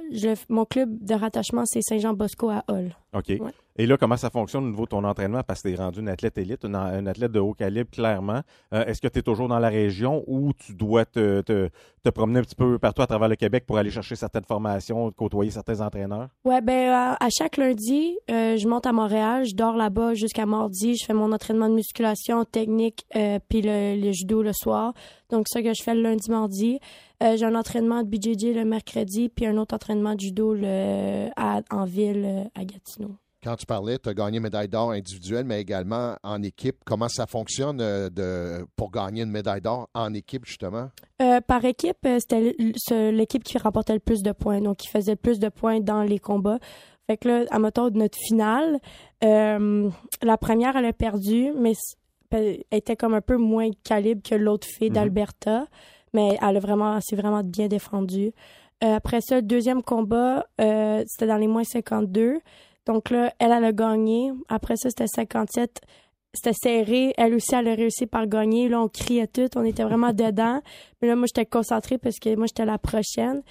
[0.48, 2.96] mon club de rattachement, c'est Saint-Jean-Bosco à Hall.
[3.12, 3.32] OK.
[3.78, 5.42] Et là, comment ça fonctionne au niveau de ton entraînement?
[5.46, 8.40] Parce que tu es rendu une athlète élite, une, athlète de haut calibre, clairement.
[8.72, 11.68] Euh, est-ce que tu es toujours dans la région ou tu dois te,
[12.14, 15.50] promener un petit peu partout à travers le Québec pour aller chercher certaines formations, côtoyer
[15.50, 16.28] certains entraîneurs?
[16.44, 20.46] Ouais, ben euh, à chaque lundi, euh, je monte à Montréal, je dors là-bas jusqu'à
[20.46, 24.94] mardi, je fais mon entraînement de musculation, technique, puis le, judo le soir.
[25.28, 26.78] Donc, ça que je fais le lundi, mardi.
[27.20, 32.48] j'ai un entraînement de BJJ le mercredi, puis un autre entraînement de judo en ville
[32.54, 33.16] à Gatineau
[33.46, 36.78] quand tu parlais, tu as gagné médaille d'or individuelle, mais également en équipe.
[36.84, 40.88] Comment ça fonctionne euh, de, pour gagner une médaille d'or en équipe, justement?
[41.22, 42.56] Euh, par équipe, euh, c'était
[43.12, 46.02] l'équipe qui remportait le plus de points, donc qui faisait le plus de points dans
[46.02, 46.58] les combats.
[47.06, 47.58] Fait que là, à
[47.90, 48.80] de notre finale,
[49.22, 51.74] la première, elle a perdu, mais
[52.32, 54.94] elle était comme un peu moins calibre que l'autre fille mhm.
[54.94, 55.66] d'Alberta,
[56.14, 58.32] mais elle a vraiment, s'est vraiment bien défendue.
[58.80, 62.40] après ça, le deuxième combat, c'était dans les moins 52.
[62.86, 64.32] Donc là, elle, elle a gagné.
[64.48, 65.80] Après ça, c'était 57.
[66.32, 67.14] C'était serré.
[67.16, 68.68] Elle aussi, elle a réussi par gagner.
[68.68, 69.48] Là, on criait tout.
[69.56, 70.60] On était vraiment dedans.
[71.00, 73.42] Mais là, moi, j'étais concentrée parce que moi, j'étais la prochaine.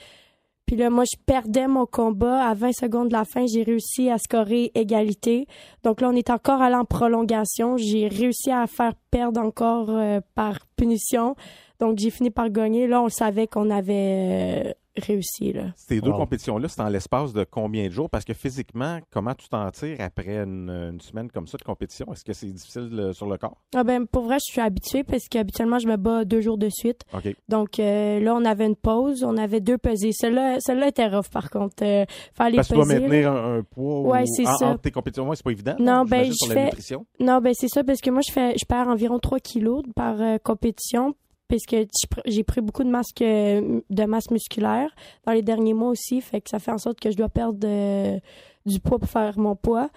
[0.65, 2.47] Puis là, moi, je perdais mon combat.
[2.47, 5.47] À 20 secondes de la fin, j'ai réussi à scorer égalité.
[5.83, 7.77] Donc là, on est encore allé en prolongation.
[7.77, 11.35] J'ai réussi à faire perdre encore euh, par punition.
[11.79, 12.87] Donc, j'ai fini par gagner.
[12.87, 15.53] Là, on savait qu'on avait euh, réussi.
[15.53, 15.73] Là.
[15.75, 18.09] Ces deux compétitions-là, c'est en l'espace de combien de jours?
[18.09, 22.11] Parce que physiquement, comment tu t'en tires après une, semaine comme ça de compétition?
[22.11, 23.57] Est-ce que c'est difficile euh, sur le corps?
[23.75, 26.69] Ah ben, pour vrai, je suis habituée parce qu'habituellement, je me bats deux jours de
[26.69, 27.01] suite.
[27.49, 30.11] Donc euh, là, on avait une pause, on avait deux pesées.
[30.11, 31.83] Celle-là, celle-là était rough, par contre.
[31.83, 34.67] Euh, faire les parce que tu dois maintenir un, poids ouais, c'est ça.
[34.69, 35.33] entre tes compétitions.
[35.33, 35.75] c'est pas évident.
[35.79, 36.71] Non, ben, je fais...
[37.19, 40.17] Non, ben, c'est ça, parce que moi, je fais, je perds environ 3 kilos par
[40.43, 41.15] compétition
[41.47, 41.75] puisque
[42.25, 44.89] j'ai pris beaucoup de masse, de masse musculaire
[45.25, 47.59] dans les derniers mois aussi, fait que ça fait en sorte que je dois perdre
[48.65, 49.89] du poids pour faire mon poids.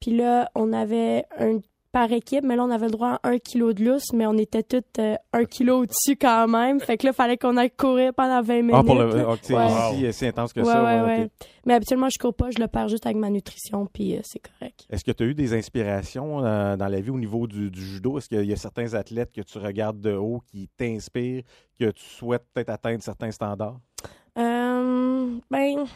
[0.00, 1.60] Puis là, on avait un
[1.94, 4.36] par équipe, mais là, on avait le droit à un kilo de lousse, mais on
[4.36, 6.80] était tous euh, un kilo au-dessus quand même.
[6.80, 8.74] Fait que là, il fallait qu'on aille courir pendant 20 minutes.
[8.74, 9.28] Ah, pour le.
[9.28, 10.82] Okay, si, intense que ça.
[10.82, 11.30] Ouais, ouais.
[11.64, 14.40] Mais habituellement, je cours pas, je le perds juste avec ma nutrition, puis euh, c'est
[14.40, 14.86] correct.
[14.90, 18.18] Est-ce que tu as eu des inspirations euh, dans la vie au niveau du, judo?
[18.18, 21.44] Est-ce qu'il y a certains athlètes que tu regardes de haut qui t'inspirent,
[21.78, 23.78] que tu souhaites peut-être atteindre certains standards?
[24.36, 25.86] Euh, ben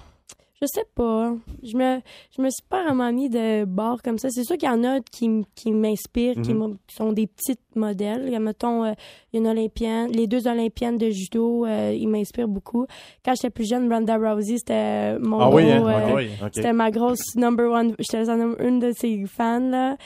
[0.60, 1.34] je sais pas.
[1.62, 2.00] Je me,
[2.36, 4.28] je me suis pas vraiment mis de bord comme ça.
[4.30, 6.78] C'est sûr qu'il y en a qui, qui m'inspirent, qui, mhm.
[6.88, 8.24] sont des petites modèles.
[8.26, 8.92] Il y a, mettons, euh,
[9.32, 12.86] une Olympienne, les deux Olympiennes de judo, euh, ils m'inspirent beaucoup.
[13.24, 15.86] Quand j'étais plus jeune, Ronda Rousey, c'était mon ah, oui, hein?
[15.86, 17.94] euh, C'était ma grosse number one.
[18.00, 19.96] J'étais une de ses fans, là.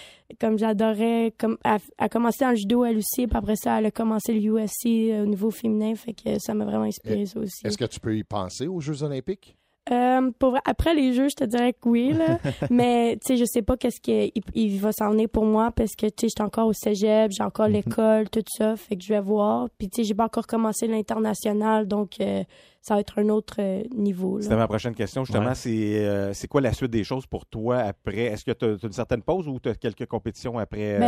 [0.41, 3.91] Comme j'adorais, comme, elle, a commencé en judo, elle aussi, puis après ça, elle a
[3.91, 7.67] commencé le UFC au niveau féminin, fait que ça m'a vraiment inspiré, ça aussi.
[7.67, 9.57] Est-ce que tu peux y penser aux Jeux olympiques?
[9.91, 12.39] Euh, pour, après les jeux, je te dirais que oui, là.
[12.71, 15.97] mais, tu sais, je sais pas qu'est-ce qu'il il va s'en venir pour moi parce
[15.97, 17.75] que, tu sais, j'étais encore au cégep, j'ai encore mhm.
[17.75, 18.77] l'école, tout ça.
[18.77, 19.69] Fait que je vais voir.
[19.79, 22.45] Puis, tu sais, j'ai pas encore commencé l'international, donc, euh,
[22.83, 23.61] ça va être un autre
[23.95, 24.41] niveau.
[24.41, 25.55] C'était ma prochaine question, justement.
[25.55, 28.25] C'est quoi la suite des choses pour toi après?
[28.25, 30.99] Est-ce que tu as, une certaine pause ou tu as quelques compétitions après,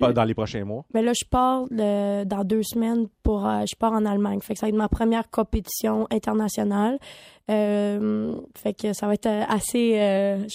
[0.00, 0.84] ben, dans les prochains mois?
[0.92, 3.40] Ben là, je pars dans deux semaines pour.
[3.42, 4.40] je pars en Allemagne.
[4.40, 6.98] Fait que ça va être ma première compétition internationale.
[7.46, 10.46] fait que ça va être assez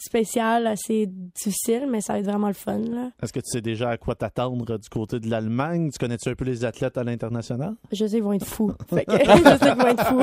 [0.00, 2.80] spécial, assez difficile, mais ça va être vraiment le fun.
[3.22, 5.90] Est-ce que tu sais déjà à quoi t'attendre du côté de l'Allemagne?
[5.90, 7.74] Tu connais-tu un peu les athlètes à l'international?
[7.92, 8.72] Je sais qu'ils vont être fous.
[8.88, 10.22] fait que, je sais qu'ils vont être fous.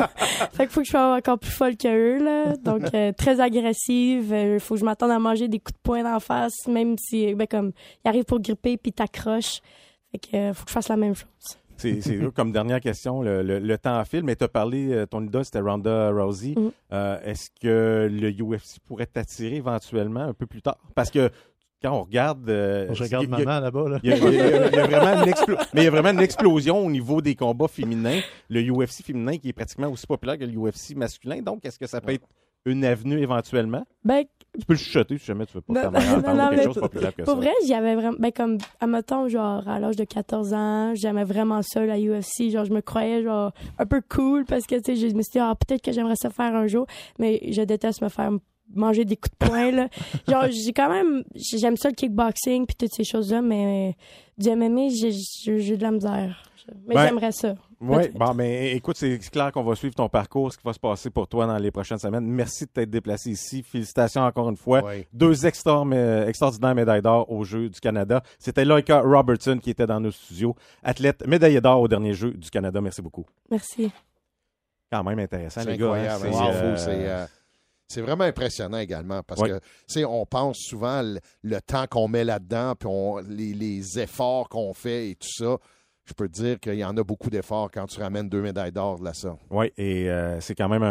[0.53, 2.23] Fait qu'il faut que je sois encore plus folle qu'eux.
[2.23, 2.55] Là.
[2.57, 4.27] Donc, euh, très agressive.
[4.29, 6.95] Il euh, faut que je m'attende à manger des coups de poing d'en face, même
[6.97, 7.71] si, ben, comme,
[8.03, 9.61] il arrive pour gripper puis t'accroche.
[10.11, 11.57] Fait que, euh, faut que je fasse la même chose.
[11.77, 15.45] C'est comme dernière question, le, le, temps file, mais tu as parlé, euh, ton idole
[15.45, 16.55] c'était Ronda Rousey.
[16.57, 16.71] Mm.
[16.93, 20.77] Euh, est-ce que le UFC pourrait t'attirer éventuellement un peu plus tard?
[20.95, 21.29] Parce que
[21.81, 22.49] quand on regarde.
[22.49, 23.99] Euh, je regarde maman là-bas.
[24.03, 25.33] Il y, a vraiment une
[25.73, 28.21] mais il y a vraiment une explosion au niveau des combats féminins.
[28.49, 31.41] Le UFC féminin qui est pratiquement aussi populaire que le UFC masculin.
[31.41, 32.25] Donc, est-ce que ça peut être
[32.65, 33.85] une avenue éventuellement?
[34.03, 34.23] Ben,
[34.59, 37.15] tu peux le chuchoter si jamais tu veux pas faire non, non, quelque chose populaire
[37.15, 41.23] que pour vrai, j'avais vraiment, ben comme, admettons, genre, à l'âge de 14 ans, j'aimais
[41.23, 44.95] vraiment ça, la UFC, genre, je me croyais, genre, un peu cool, parce que, tu
[44.95, 46.87] sais, je me suis dit, ah, peut-être que j'aimerais ça faire un jour,
[47.19, 48.31] mais je déteste me faire
[48.73, 49.89] manger des coups de poing, là.
[50.27, 53.95] genre, j'ai quand même, j'aime ça le kickboxing puis toutes ces choses-là, mais
[54.37, 56.43] du MMA, j'ai de la misère.
[56.87, 57.55] Mais ben, j'aimerais ça.
[57.81, 60.79] Oui, bon, mais écoute, c'est clair qu'on va suivre ton parcours, ce qui va se
[60.79, 62.25] passer pour toi dans les prochaines semaines.
[62.25, 63.63] Merci de t'être déplacé ici.
[63.63, 64.83] Félicitations encore une fois.
[65.13, 68.21] Deux extraordinaires médailles d'or aux Jeux du Canada.
[68.39, 72.49] C'était Loika Robertson qui était dans nos studios, athlète médaillé d'or au dernier Jeux du
[72.49, 72.79] Canada.
[72.81, 73.25] Merci beaucoup.
[73.49, 73.91] Merci.
[74.91, 75.93] Quand même intéressant, les gars.
[75.93, 76.19] Hein.
[76.23, 77.27] Euh, euh,
[77.87, 82.75] c'est vraiment impressionnant également parce que, tu on pense souvent le, temps qu'on met là-dedans,
[82.75, 82.89] puis
[83.27, 85.57] les, les efforts qu'on fait et tout ça
[86.05, 88.71] je peux te dire qu'il y en a beaucoup d'efforts quand tu ramènes deux médailles
[88.71, 89.41] d'or de la sorte.
[89.49, 90.83] Oui, et euh, c'est quand même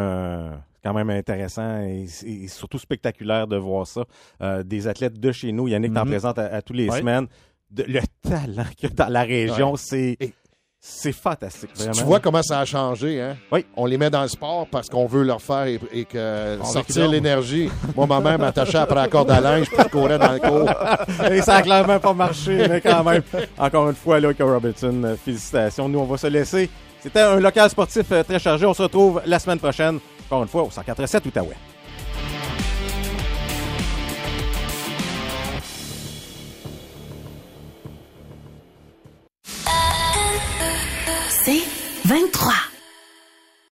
[0.85, 2.07] quand même intéressant et,
[2.49, 4.05] surtout spectaculaire de voir ça.
[4.43, 7.27] Euh, des athlètes de chez nous, Yannick t'en mm présente à, tous les semaines.
[7.75, 10.19] le talent qu'il y a dans la région, c'est
[10.87, 13.39] c'est fantastique, Tu vois comment ça a changé, hein?
[13.51, 13.65] Oui.
[13.75, 17.71] On les met dans le sport parce qu'on veut leur faire et, que sortir l'énergie.
[17.97, 20.69] Moi, ma mère m'attachait après la corde à linge puis courais dans le cours.
[21.33, 23.23] et ça a clairement pas marché, mais quand même.
[23.57, 25.89] Encore une fois, Luke Robertson, euh, félicitations.
[25.89, 26.69] Nous, on va se laisser.
[27.03, 28.67] C'était un local sportif euh, très chargé.
[28.67, 31.74] On se retrouve la semaine prochaine, encore une fois, au 147 Outaouais.
[41.45, 41.63] C'est
[42.07, 42.64] 23.